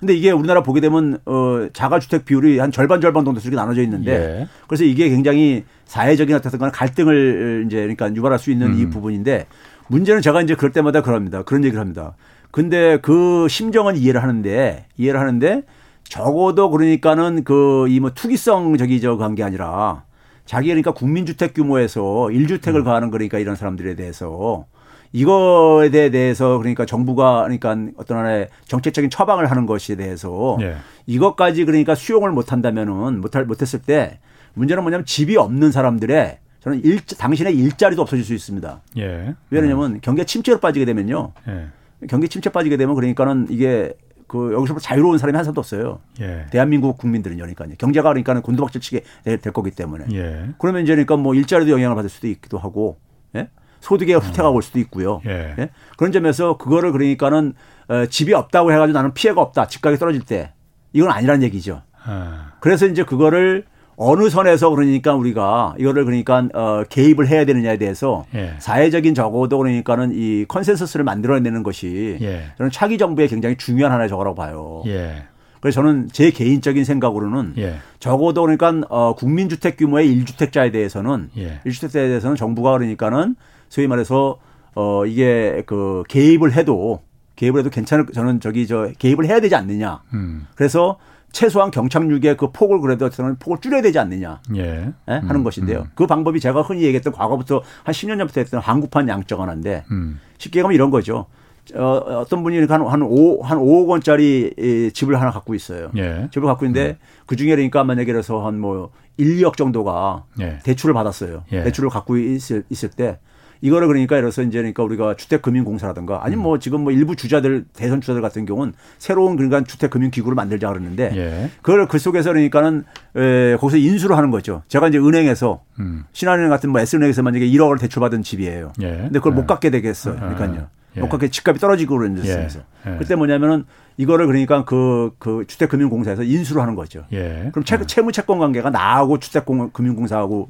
근데 0.00 0.14
이게 0.14 0.30
우리나라 0.30 0.62
보게 0.62 0.80
되면 0.80 1.18
어 1.26 1.66
자가주택 1.72 2.24
비율이 2.24 2.58
한 2.60 2.70
절반 2.70 3.00
절반 3.00 3.24
정도 3.24 3.40
이렇게 3.40 3.56
나눠져 3.56 3.82
있는데 3.82 4.46
그래서 4.68 4.84
이게 4.84 5.08
굉장히 5.08 5.64
사회적인 5.86 6.36
어떤 6.36 6.70
갈등을 6.70 7.64
이제 7.66 7.78
그러니까 7.78 8.14
유발할 8.14 8.38
수 8.38 8.50
있는 8.52 8.68
음. 8.74 8.78
이 8.80 8.88
부분인데 8.88 9.46
문제는 9.88 10.22
제가 10.22 10.42
이제 10.42 10.54
그럴 10.54 10.70
때마다 10.70 11.02
그럽니다. 11.02 11.42
그런 11.42 11.64
얘기를 11.64 11.80
합니다. 11.80 12.14
근데 12.52 12.98
그 13.02 13.48
심정은 13.48 13.96
이해를 13.96 14.22
하는데 14.22 14.86
이해를 14.96 15.18
하는데 15.20 15.62
적어도 16.04 16.70
그러니까는 16.70 17.44
그 17.44 17.86
이 17.88 18.00
뭐 18.00 18.10
투기성 18.14 18.76
저기 18.78 19.00
저 19.00 19.16
관계 19.16 19.42
아니라 19.42 20.04
자기 20.46 20.68
그러니까 20.68 20.92
국민주택 20.92 21.52
규모에서 21.54 22.02
1주택을 22.30 22.76
음. 22.76 22.84
가하는 22.84 23.10
그러니까 23.10 23.38
이런 23.38 23.56
사람들에 23.56 23.96
대해서 23.96 24.64
이거에 25.12 25.90
대해서 25.90 26.58
그러니까 26.58 26.84
정부가 26.84 27.42
그러니까 27.42 27.76
어떤 27.96 28.18
하나의 28.18 28.48
정책적인 28.66 29.10
처방을 29.10 29.50
하는 29.50 29.66
것에 29.66 29.96
대해서 29.96 30.58
예. 30.60 30.76
이것까지 31.06 31.64
그러니까 31.64 31.94
수용을 31.94 32.30
못 32.32 32.52
한다면은 32.52 33.20
못할 33.20 33.44
못했을 33.44 33.80
때 33.80 34.20
문제는 34.54 34.82
뭐냐면 34.82 35.06
집이 35.06 35.36
없는 35.36 35.72
사람들의 35.72 36.38
저는 36.60 36.84
일, 36.84 37.00
당신의 37.00 37.56
일자리도 37.56 38.02
없어질 38.02 38.24
수 38.24 38.34
있습니다. 38.34 38.82
예. 38.98 39.34
왜냐하면 39.50 39.94
음. 39.94 39.98
경제 40.02 40.24
침체로 40.24 40.58
빠지게 40.58 40.84
되면요. 40.84 41.32
예. 41.48 41.68
경기 42.08 42.28
침체 42.28 42.50
빠지게 42.50 42.76
되면 42.76 42.94
그러니까는 42.94 43.48
이게 43.50 43.94
그 44.26 44.52
여기서부터 44.52 44.80
자유로운 44.80 45.18
사람이 45.18 45.36
한 45.36 45.44
사람도 45.44 45.60
없어요. 45.60 46.00
예. 46.20 46.46
대한민국 46.50 46.98
국민들은 46.98 47.36
그러니까요. 47.38 47.70
경제가 47.78 48.10
그러니까는 48.10 48.42
곤두박질 48.42 48.80
치게 48.80 49.02
될 49.24 49.38
거기 49.52 49.70
때문에. 49.70 50.04
예. 50.12 50.50
그러면 50.58 50.82
이제 50.82 50.92
그러니까 50.92 51.16
뭐 51.16 51.34
일자리도 51.34 51.70
영향을 51.70 51.96
받을 51.96 52.10
수도 52.10 52.28
있기도 52.28 52.58
하고, 52.58 52.98
예? 53.34 53.48
소득의 53.80 54.16
후퇴가 54.16 54.50
올 54.50 54.62
수도 54.62 54.78
있고요. 54.80 55.20
예. 55.26 55.54
예? 55.58 55.70
그런 55.96 56.12
점에서 56.12 56.56
그거를 56.56 56.92
그러니까는 56.92 57.54
어, 57.88 58.06
집이 58.06 58.34
없다고 58.34 58.72
해가지고 58.72 58.96
나는 58.96 59.14
피해가 59.14 59.40
없다. 59.40 59.68
집가격이 59.68 59.98
떨어질 59.98 60.22
때 60.22 60.52
이건 60.92 61.10
아니라는 61.10 61.42
얘기죠. 61.44 61.82
아. 62.04 62.52
그래서 62.60 62.86
이제 62.86 63.04
그거를 63.04 63.64
어느 64.00 64.30
선에서 64.30 64.70
그러니까 64.70 65.14
우리가 65.14 65.74
이거를 65.76 66.04
그러니까 66.04 66.48
어 66.54 66.84
개입을 66.88 67.26
해야 67.26 67.44
되느냐에 67.44 67.78
대해서 67.78 68.24
예. 68.32 68.54
사회적인 68.60 69.14
적어도 69.14 69.58
그러니까는 69.58 70.12
이 70.14 70.44
consensus를 70.46 71.04
만들어내는 71.04 71.64
것이 71.64 72.16
예. 72.20 72.44
저는 72.58 72.70
차기 72.70 72.96
정부의 72.96 73.26
굉장히 73.26 73.56
중요한 73.56 73.92
하나의 73.92 74.08
저거라고 74.08 74.36
봐요. 74.36 74.84
예. 74.86 75.24
그래서 75.60 75.80
저는 75.80 76.10
제 76.12 76.30
개인적인 76.30 76.84
생각으로는 76.84 77.54
예. 77.58 77.78
적어도 77.98 78.42
그러니까 78.42 78.72
어 78.88 79.16
국민주택 79.16 79.76
규모의 79.76 80.08
1주택자에 80.16 80.70
대해서는 80.70 81.30
예. 81.36 81.60
1주택자에 81.66 81.90
대해서는 81.90 82.36
정부가 82.36 82.70
그러니까는 82.72 83.34
소위 83.68 83.86
말해서 83.86 84.38
어 84.74 85.06
이게 85.06 85.62
그 85.66 86.02
개입을 86.08 86.52
해도 86.52 87.02
개입을 87.36 87.60
해도 87.60 87.70
괜찮을 87.70 88.06
저는 88.12 88.40
저기 88.40 88.66
저 88.66 88.90
개입을 88.98 89.26
해야 89.26 89.40
되지 89.40 89.54
않느냐. 89.54 90.02
음. 90.14 90.46
그래서 90.54 90.98
최소한 91.30 91.70
경착륙의 91.70 92.36
그 92.36 92.50
폭을 92.52 92.80
그래도 92.80 93.10
저는 93.10 93.36
폭을 93.38 93.58
줄여야 93.60 93.82
되지 93.82 93.98
않느냐 93.98 94.40
예. 94.56 94.62
예? 94.62 94.92
하는 95.12 95.36
음, 95.36 95.44
것인데요. 95.44 95.80
음. 95.80 95.90
그 95.94 96.06
방법이 96.06 96.40
제가 96.40 96.62
흔히 96.62 96.82
얘기했던 96.84 97.12
과거부터 97.12 97.62
한 97.84 97.92
10년 97.92 98.16
전부터 98.18 98.40
했던 98.40 98.60
한국판 98.60 99.08
양적 99.08 99.38
완화인데 99.38 99.84
음. 99.90 100.20
쉽게 100.38 100.62
가면 100.62 100.74
이런 100.74 100.90
거죠. 100.90 101.26
어, 101.74 101.82
어떤 102.20 102.42
분이 102.42 102.60
한, 102.64 102.86
한 102.86 103.02
5, 103.02 103.42
한 103.42 103.58
5억 103.58 103.88
원짜리 103.88 104.90
집을 104.94 105.20
하나 105.20 105.30
갖고 105.30 105.54
있어요. 105.54 105.90
예. 105.98 106.28
집을 106.32 106.46
갖고 106.46 106.64
있는데 106.64 106.92
음. 106.92 107.24
그 107.26 107.36
중에 107.36 107.50
그러니까 107.50 107.84
만약에 107.84 108.10
그래서 108.10 108.44
한 108.46 108.54
뭐 108.54 108.90
1, 109.18 109.36
2억 109.38 109.56
정도가 109.56 110.24
예. 110.40 110.60
대출을 110.62 110.94
받았어요. 110.94 111.44
예. 111.52 111.64
대출을 111.64 111.90
갖고 111.90 112.16
있을, 112.16 112.64
있을 112.70 112.88
때 112.88 113.18
이거를 113.60 113.88
그러니까 113.88 114.16
이래서 114.16 114.42
이제 114.42 114.58
그러니까 114.58 114.82
우리가 114.82 115.14
주택금융공사라든가 115.16 116.24
아니면 116.24 116.42
뭐 116.42 116.58
지금 116.58 116.82
뭐 116.82 116.92
일부 116.92 117.16
주자들 117.16 117.64
대선 117.74 118.00
주자들 118.00 118.22
같은 118.22 118.46
경우는 118.46 118.74
새로운 118.98 119.36
그러니까 119.36 119.64
주택금융기구를 119.64 120.34
만들자 120.34 120.68
그러는데 120.68 121.10
예. 121.16 121.50
그걸 121.62 121.86
그 121.88 121.98
속에서 121.98 122.30
그러니까는 122.30 122.84
에, 123.16 123.56
거기서 123.56 123.78
인수를 123.78 124.16
하는 124.16 124.30
거죠. 124.30 124.62
제가 124.68 124.88
이제 124.88 124.98
은행에서 124.98 125.62
음. 125.80 126.04
신한은행 126.12 126.50
같은 126.50 126.70
뭐 126.70 126.80
S은행에서 126.80 127.22
만약에 127.22 127.46
1억을 127.48 127.80
대출받은 127.80 128.22
집이에요. 128.22 128.72
예. 128.82 128.90
근데 128.96 129.18
그걸 129.18 129.32
예. 129.32 129.36
못 129.36 129.46
갚게 129.46 129.70
되겠어요. 129.70 130.16
아. 130.16 130.34
그러니까요. 130.34 130.68
예. 130.98 131.00
못 131.00 131.08
갚게 131.08 131.28
집값이 131.28 131.60
떨어지고 131.60 131.96
그런 131.96 132.14
데서 132.14 132.60
예. 132.86 132.96
그때 132.98 133.14
뭐냐면은 133.14 133.64
이거를 133.96 134.26
그러니까 134.26 134.64
그, 134.64 135.10
그 135.18 135.44
주택금융공사에서 135.46 136.22
인수를 136.22 136.62
하는 136.62 136.76
거죠. 136.76 137.04
예. 137.12 137.48
그럼 137.52 137.64
채, 137.64 137.76
예. 137.80 137.86
채무 137.86 138.12
채권 138.12 138.38
관계가 138.38 138.70
나하고 138.70 139.18
주택금융공사하고 139.18 140.48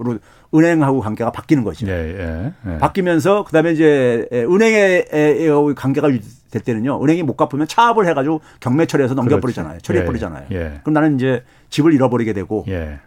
은행하고 0.54 1.00
관계가 1.00 1.32
바뀌는 1.32 1.64
거죠. 1.64 1.86
예, 1.86 1.92
예, 1.92 2.52
예. 2.72 2.78
바뀌면서 2.78 3.44
그다음에 3.44 3.72
이제 3.72 4.28
은행의 4.32 5.06
관계가 5.76 6.08
될 6.50 6.62
때는요. 6.62 7.02
은행이 7.02 7.22
못 7.22 7.36
갚으면 7.36 7.66
차압을 7.68 8.06
해가지고 8.06 8.40
경매 8.60 8.86
처리해서 8.86 9.14
넘겨버리잖아요. 9.14 9.80
처리해버리잖아요. 9.80 10.46
예, 10.52 10.56
예. 10.56 10.80
그럼 10.82 10.94
나는 10.94 11.16
이제 11.16 11.42
집을 11.70 11.92
잃어버리게 11.94 12.32
되고 12.34 12.64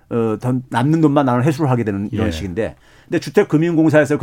어, 0.09 0.37
남는 0.69 1.01
돈만 1.01 1.25
나는 1.25 1.43
회수를 1.43 1.69
하게 1.69 1.83
되는 1.83 2.09
이런 2.11 2.31
식인데 2.31 2.75
근데 3.11 3.19
주택금융공사에서 3.19 4.17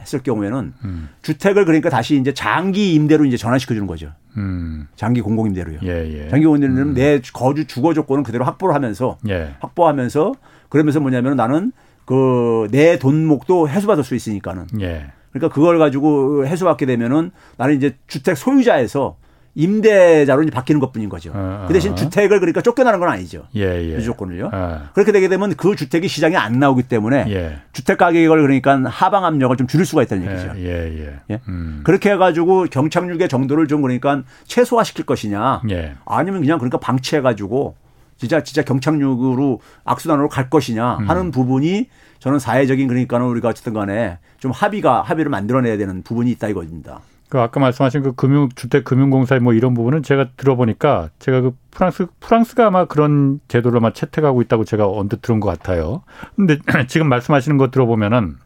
했을 0.00 0.22
경우에는 0.22 0.74
음. 0.84 1.08
주택을 1.22 1.64
그러니까 1.64 1.88
다시 1.88 2.18
이제 2.18 2.34
장기 2.34 2.92
임대로 2.92 3.24
이제 3.24 3.38
전환시켜 3.38 3.72
주는 3.72 3.86
거죠. 3.86 4.12
음. 4.36 4.86
장기 4.96 5.22
공공임대로요. 5.22 5.78
예, 5.82 5.88
예. 6.12 6.28
장기 6.28 6.44
공공임대로는 6.44 6.82
음. 6.90 6.94
내 6.94 7.22
거주 7.32 7.66
주거 7.66 7.94
조건은 7.94 8.22
그대로 8.22 8.44
확보를 8.44 8.74
하면서 8.74 9.16
예. 9.30 9.54
확보하면서 9.60 10.34
그러면서 10.68 11.00
뭐냐면 11.00 11.36
나는 11.36 11.72
그 12.04 12.68
내 12.70 12.98
돈목도 12.98 13.70
해소받을 13.70 14.04
수 14.04 14.14
있으니까는. 14.14 14.66
예. 14.82 15.06
그러니까 15.32 15.52
그걸 15.54 15.78
가지고 15.78 16.46
해소받게 16.46 16.84
되면은 16.84 17.30
나는 17.56 17.76
이제 17.76 17.96
주택 18.08 18.36
소유자에서 18.36 19.16
임대자로 19.54 20.42
이제 20.42 20.50
바뀌는 20.50 20.80
것뿐인 20.80 21.08
거죠. 21.08 21.30
아, 21.34 21.64
그 21.66 21.72
대신 21.72 21.92
아. 21.92 21.94
주택을 21.94 22.40
그러니까 22.40 22.60
쫓겨나는 22.60 22.98
건 22.98 23.08
아니죠. 23.08 23.46
예, 23.54 23.62
예. 23.62 23.94
유조건을요. 23.96 24.50
아. 24.52 24.90
그렇게 24.94 25.12
되게 25.12 25.28
되면 25.28 25.54
그 25.54 25.76
주택이 25.76 26.08
시장에 26.08 26.36
안 26.36 26.58
나오기 26.58 26.84
때문에 26.84 27.26
예. 27.28 27.58
주택 27.72 27.98
가격을 27.98 28.42
그러니까 28.42 28.82
하방 28.84 29.24
압력을 29.24 29.56
좀 29.56 29.66
줄일 29.66 29.86
수가 29.86 30.02
있다는 30.02 30.30
얘기죠. 30.30 30.52
예, 30.56 30.98
예. 30.98 31.20
예? 31.30 31.40
음. 31.48 31.82
그렇게 31.84 32.10
해가지고 32.10 32.66
경착륙의 32.70 33.28
정도를 33.28 33.68
좀 33.68 33.82
그러니까 33.82 34.22
최소화시킬 34.46 35.06
것이냐, 35.06 35.62
예. 35.70 35.94
아니면 36.04 36.40
그냥 36.40 36.58
그러니까 36.58 36.78
방치해가지고 36.78 37.76
진짜 38.16 38.42
진짜 38.42 38.62
경착륙으로 38.62 39.60
악순환으로 39.84 40.28
갈 40.28 40.50
것이냐 40.50 40.98
하는 41.06 41.26
음. 41.26 41.30
부분이 41.30 41.88
저는 42.18 42.38
사회적인 42.38 42.88
그러니까는 42.88 43.26
우리가 43.26 43.48
어쨌든 43.48 43.74
간에 43.74 44.18
좀 44.38 44.50
합의가 44.50 45.02
합의를 45.02 45.30
만들어내야 45.30 45.76
되는 45.76 46.02
부분이 46.02 46.30
있다 46.32 46.48
이겁니다. 46.48 47.00
그 47.34 47.40
아까 47.40 47.58
말씀하신 47.58 48.02
그 48.02 48.12
금융 48.12 48.48
주택 48.54 48.84
금융공사 48.84 49.36
뭐 49.40 49.54
이런 49.54 49.74
부분은 49.74 50.04
제가 50.04 50.28
들어보니까 50.36 51.10
제가 51.18 51.40
그 51.40 51.56
프랑스 51.72 52.06
프랑스가 52.20 52.68
아마 52.68 52.84
그런 52.84 53.40
제도를 53.48 53.78
아마 53.78 53.92
채택하고 53.92 54.40
있다고 54.42 54.64
제가 54.64 54.88
언뜻 54.88 55.20
들은 55.20 55.40
것 55.40 55.48
같아요. 55.48 56.04
근데 56.36 56.58
지금 56.86 57.08
말씀하시는 57.08 57.58
거 57.58 57.72
들어보면은 57.72 58.36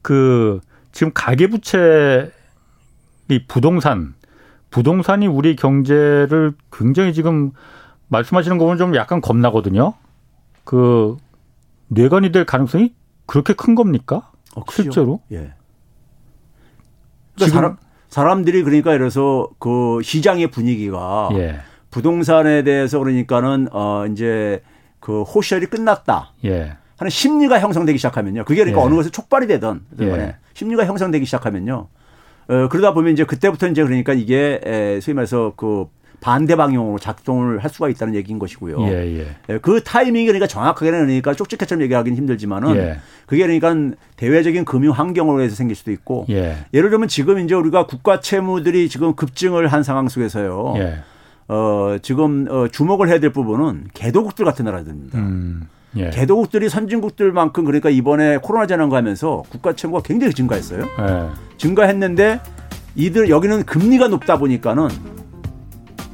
그 0.00 0.60
지금 0.90 1.12
가계 1.12 1.48
부채 1.48 2.32
이 3.28 3.44
부동산 3.46 4.14
부동산이 4.70 5.26
우리 5.26 5.54
경제를 5.54 6.54
굉장히 6.72 7.12
지금 7.12 7.52
말씀하시는 8.08 8.56
거 8.56 8.64
보면 8.64 8.78
좀 8.78 8.96
약간 8.96 9.20
겁나거든요. 9.20 9.92
그 10.64 11.18
뇌관이 11.88 12.32
될 12.32 12.46
가능성이 12.46 12.94
그렇게 13.26 13.52
큰 13.52 13.74
겁니까? 13.74 14.30
어, 14.56 14.62
실제로? 14.70 15.20
예. 15.30 15.52
그러니까 17.34 17.56
사람, 17.56 17.76
사람들이 18.08 18.62
그러니까 18.62 18.94
이래서 18.94 19.48
그 19.58 20.00
시장의 20.02 20.48
분위기가 20.48 21.30
예. 21.34 21.60
부동산에 21.90 22.62
대해서 22.62 22.98
그러니까는 22.98 23.68
어 23.72 24.06
이제 24.10 24.62
그 25.00 25.22
호시열이 25.22 25.66
끝났다. 25.66 26.32
예. 26.44 26.76
하는 26.96 27.10
심리가 27.10 27.58
형성되기 27.60 27.98
시작하면요. 27.98 28.44
그게 28.44 28.60
그러니까 28.60 28.80
예. 28.80 28.86
어느 28.86 28.94
곳에 28.94 29.10
촉발이 29.10 29.46
되던 29.46 29.84
예. 30.00 30.36
심리가 30.54 30.86
형성되기 30.86 31.24
시작하면요. 31.24 31.88
어 32.46 32.68
그러다 32.68 32.94
보면 32.94 33.12
이제 33.12 33.24
그때부터 33.24 33.68
이제 33.68 33.82
그러니까 33.82 34.12
이게 34.12 34.60
에 34.64 35.00
소위 35.00 35.14
말해서 35.14 35.54
그 35.56 35.86
반대 36.24 36.56
방향으로 36.56 36.98
작동을 36.98 37.58
할 37.58 37.68
수가 37.68 37.90
있다는 37.90 38.14
얘기인 38.14 38.38
것이고요. 38.38 38.80
예, 38.86 39.18
예. 39.18 39.26
예그 39.50 39.82
타이밍이 39.84 40.24
그러니까 40.24 40.46
정확하게는 40.46 41.00
그러니까 41.00 41.34
쪽집게처럼 41.34 41.82
얘기하기는 41.82 42.16
힘들지만은 42.16 42.76
예. 42.76 42.98
그게 43.26 43.46
그러니까 43.46 43.94
대외적인 44.16 44.64
금융 44.64 44.92
환경으로 44.92 45.42
해서 45.42 45.54
생길 45.54 45.76
수도 45.76 45.92
있고 45.92 46.24
예. 46.30 46.64
를 46.72 46.88
들면 46.88 47.08
지금 47.08 47.40
이제 47.40 47.54
우리가 47.54 47.84
국가 47.84 48.20
채무들이 48.20 48.88
지금 48.88 49.14
급증을 49.14 49.68
한 49.68 49.82
상황 49.82 50.08
속에서요. 50.08 50.72
예. 50.78 50.94
어, 51.48 51.98
지금 52.00 52.46
어, 52.48 52.68
주목을 52.68 53.10
해야 53.10 53.20
될 53.20 53.28
부분은 53.28 53.88
개도국들 53.92 54.46
같은 54.46 54.64
나라들입니다. 54.64 55.18
음. 55.18 55.68
예. 55.96 56.08
개도국들이 56.08 56.70
선진국들만큼 56.70 57.66
그러니까 57.66 57.90
이번에 57.90 58.38
코로나 58.38 58.66
재난과 58.66 58.96
하면서 58.96 59.42
국가 59.50 59.74
채무가 59.74 60.00
굉장히 60.02 60.32
증가했어요. 60.32 60.84
예. 60.84 61.28
증가했는데 61.58 62.40
이들 62.94 63.28
여기는 63.28 63.64
금리가 63.66 64.08
높다 64.08 64.38
보니까는 64.38 64.88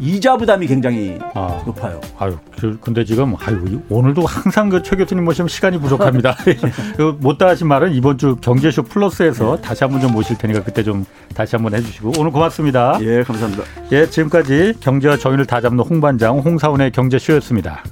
이자 0.01 0.37
부담이 0.39 0.67
굉장히 0.67 1.19
아, 1.35 1.63
높아요. 1.67 2.01
아유, 2.19 2.37
그, 2.59 2.79
근데 2.81 3.05
지금 3.05 3.35
아유 3.39 3.81
오늘도 3.91 4.23
항상 4.25 4.69
그 4.71 4.83
최 4.83 4.97
교수님 4.97 5.25
모시면 5.25 5.49
시간이 5.49 5.79
부족합니다. 5.79 6.37
그 6.97 7.17
못다 7.21 7.49
하신 7.49 7.69
말은 7.69 7.93
이번 7.93 8.17
주 8.17 8.37
경제쇼 8.37 8.85
플러스에서 8.85 9.57
네. 9.57 9.63
다시 9.63 9.85
한번 9.85 10.01
좀 10.01 10.13
모실 10.13 10.39
테니까 10.39 10.63
그때 10.63 10.83
좀 10.83 11.05
다시 11.35 11.55
한번 11.57 11.75
해주시고 11.75 12.13
오늘 12.19 12.31
고맙습니다. 12.31 12.99
예, 13.03 13.23
감사합니다. 13.23 13.63
예, 13.93 14.07
지금까지 14.09 14.75
경제와 14.81 15.19
정의를 15.19 15.45
다잡는 15.45 15.85
홍반장 15.85 16.39
홍사원의 16.39 16.93
경제쇼였습니다. 16.93 17.83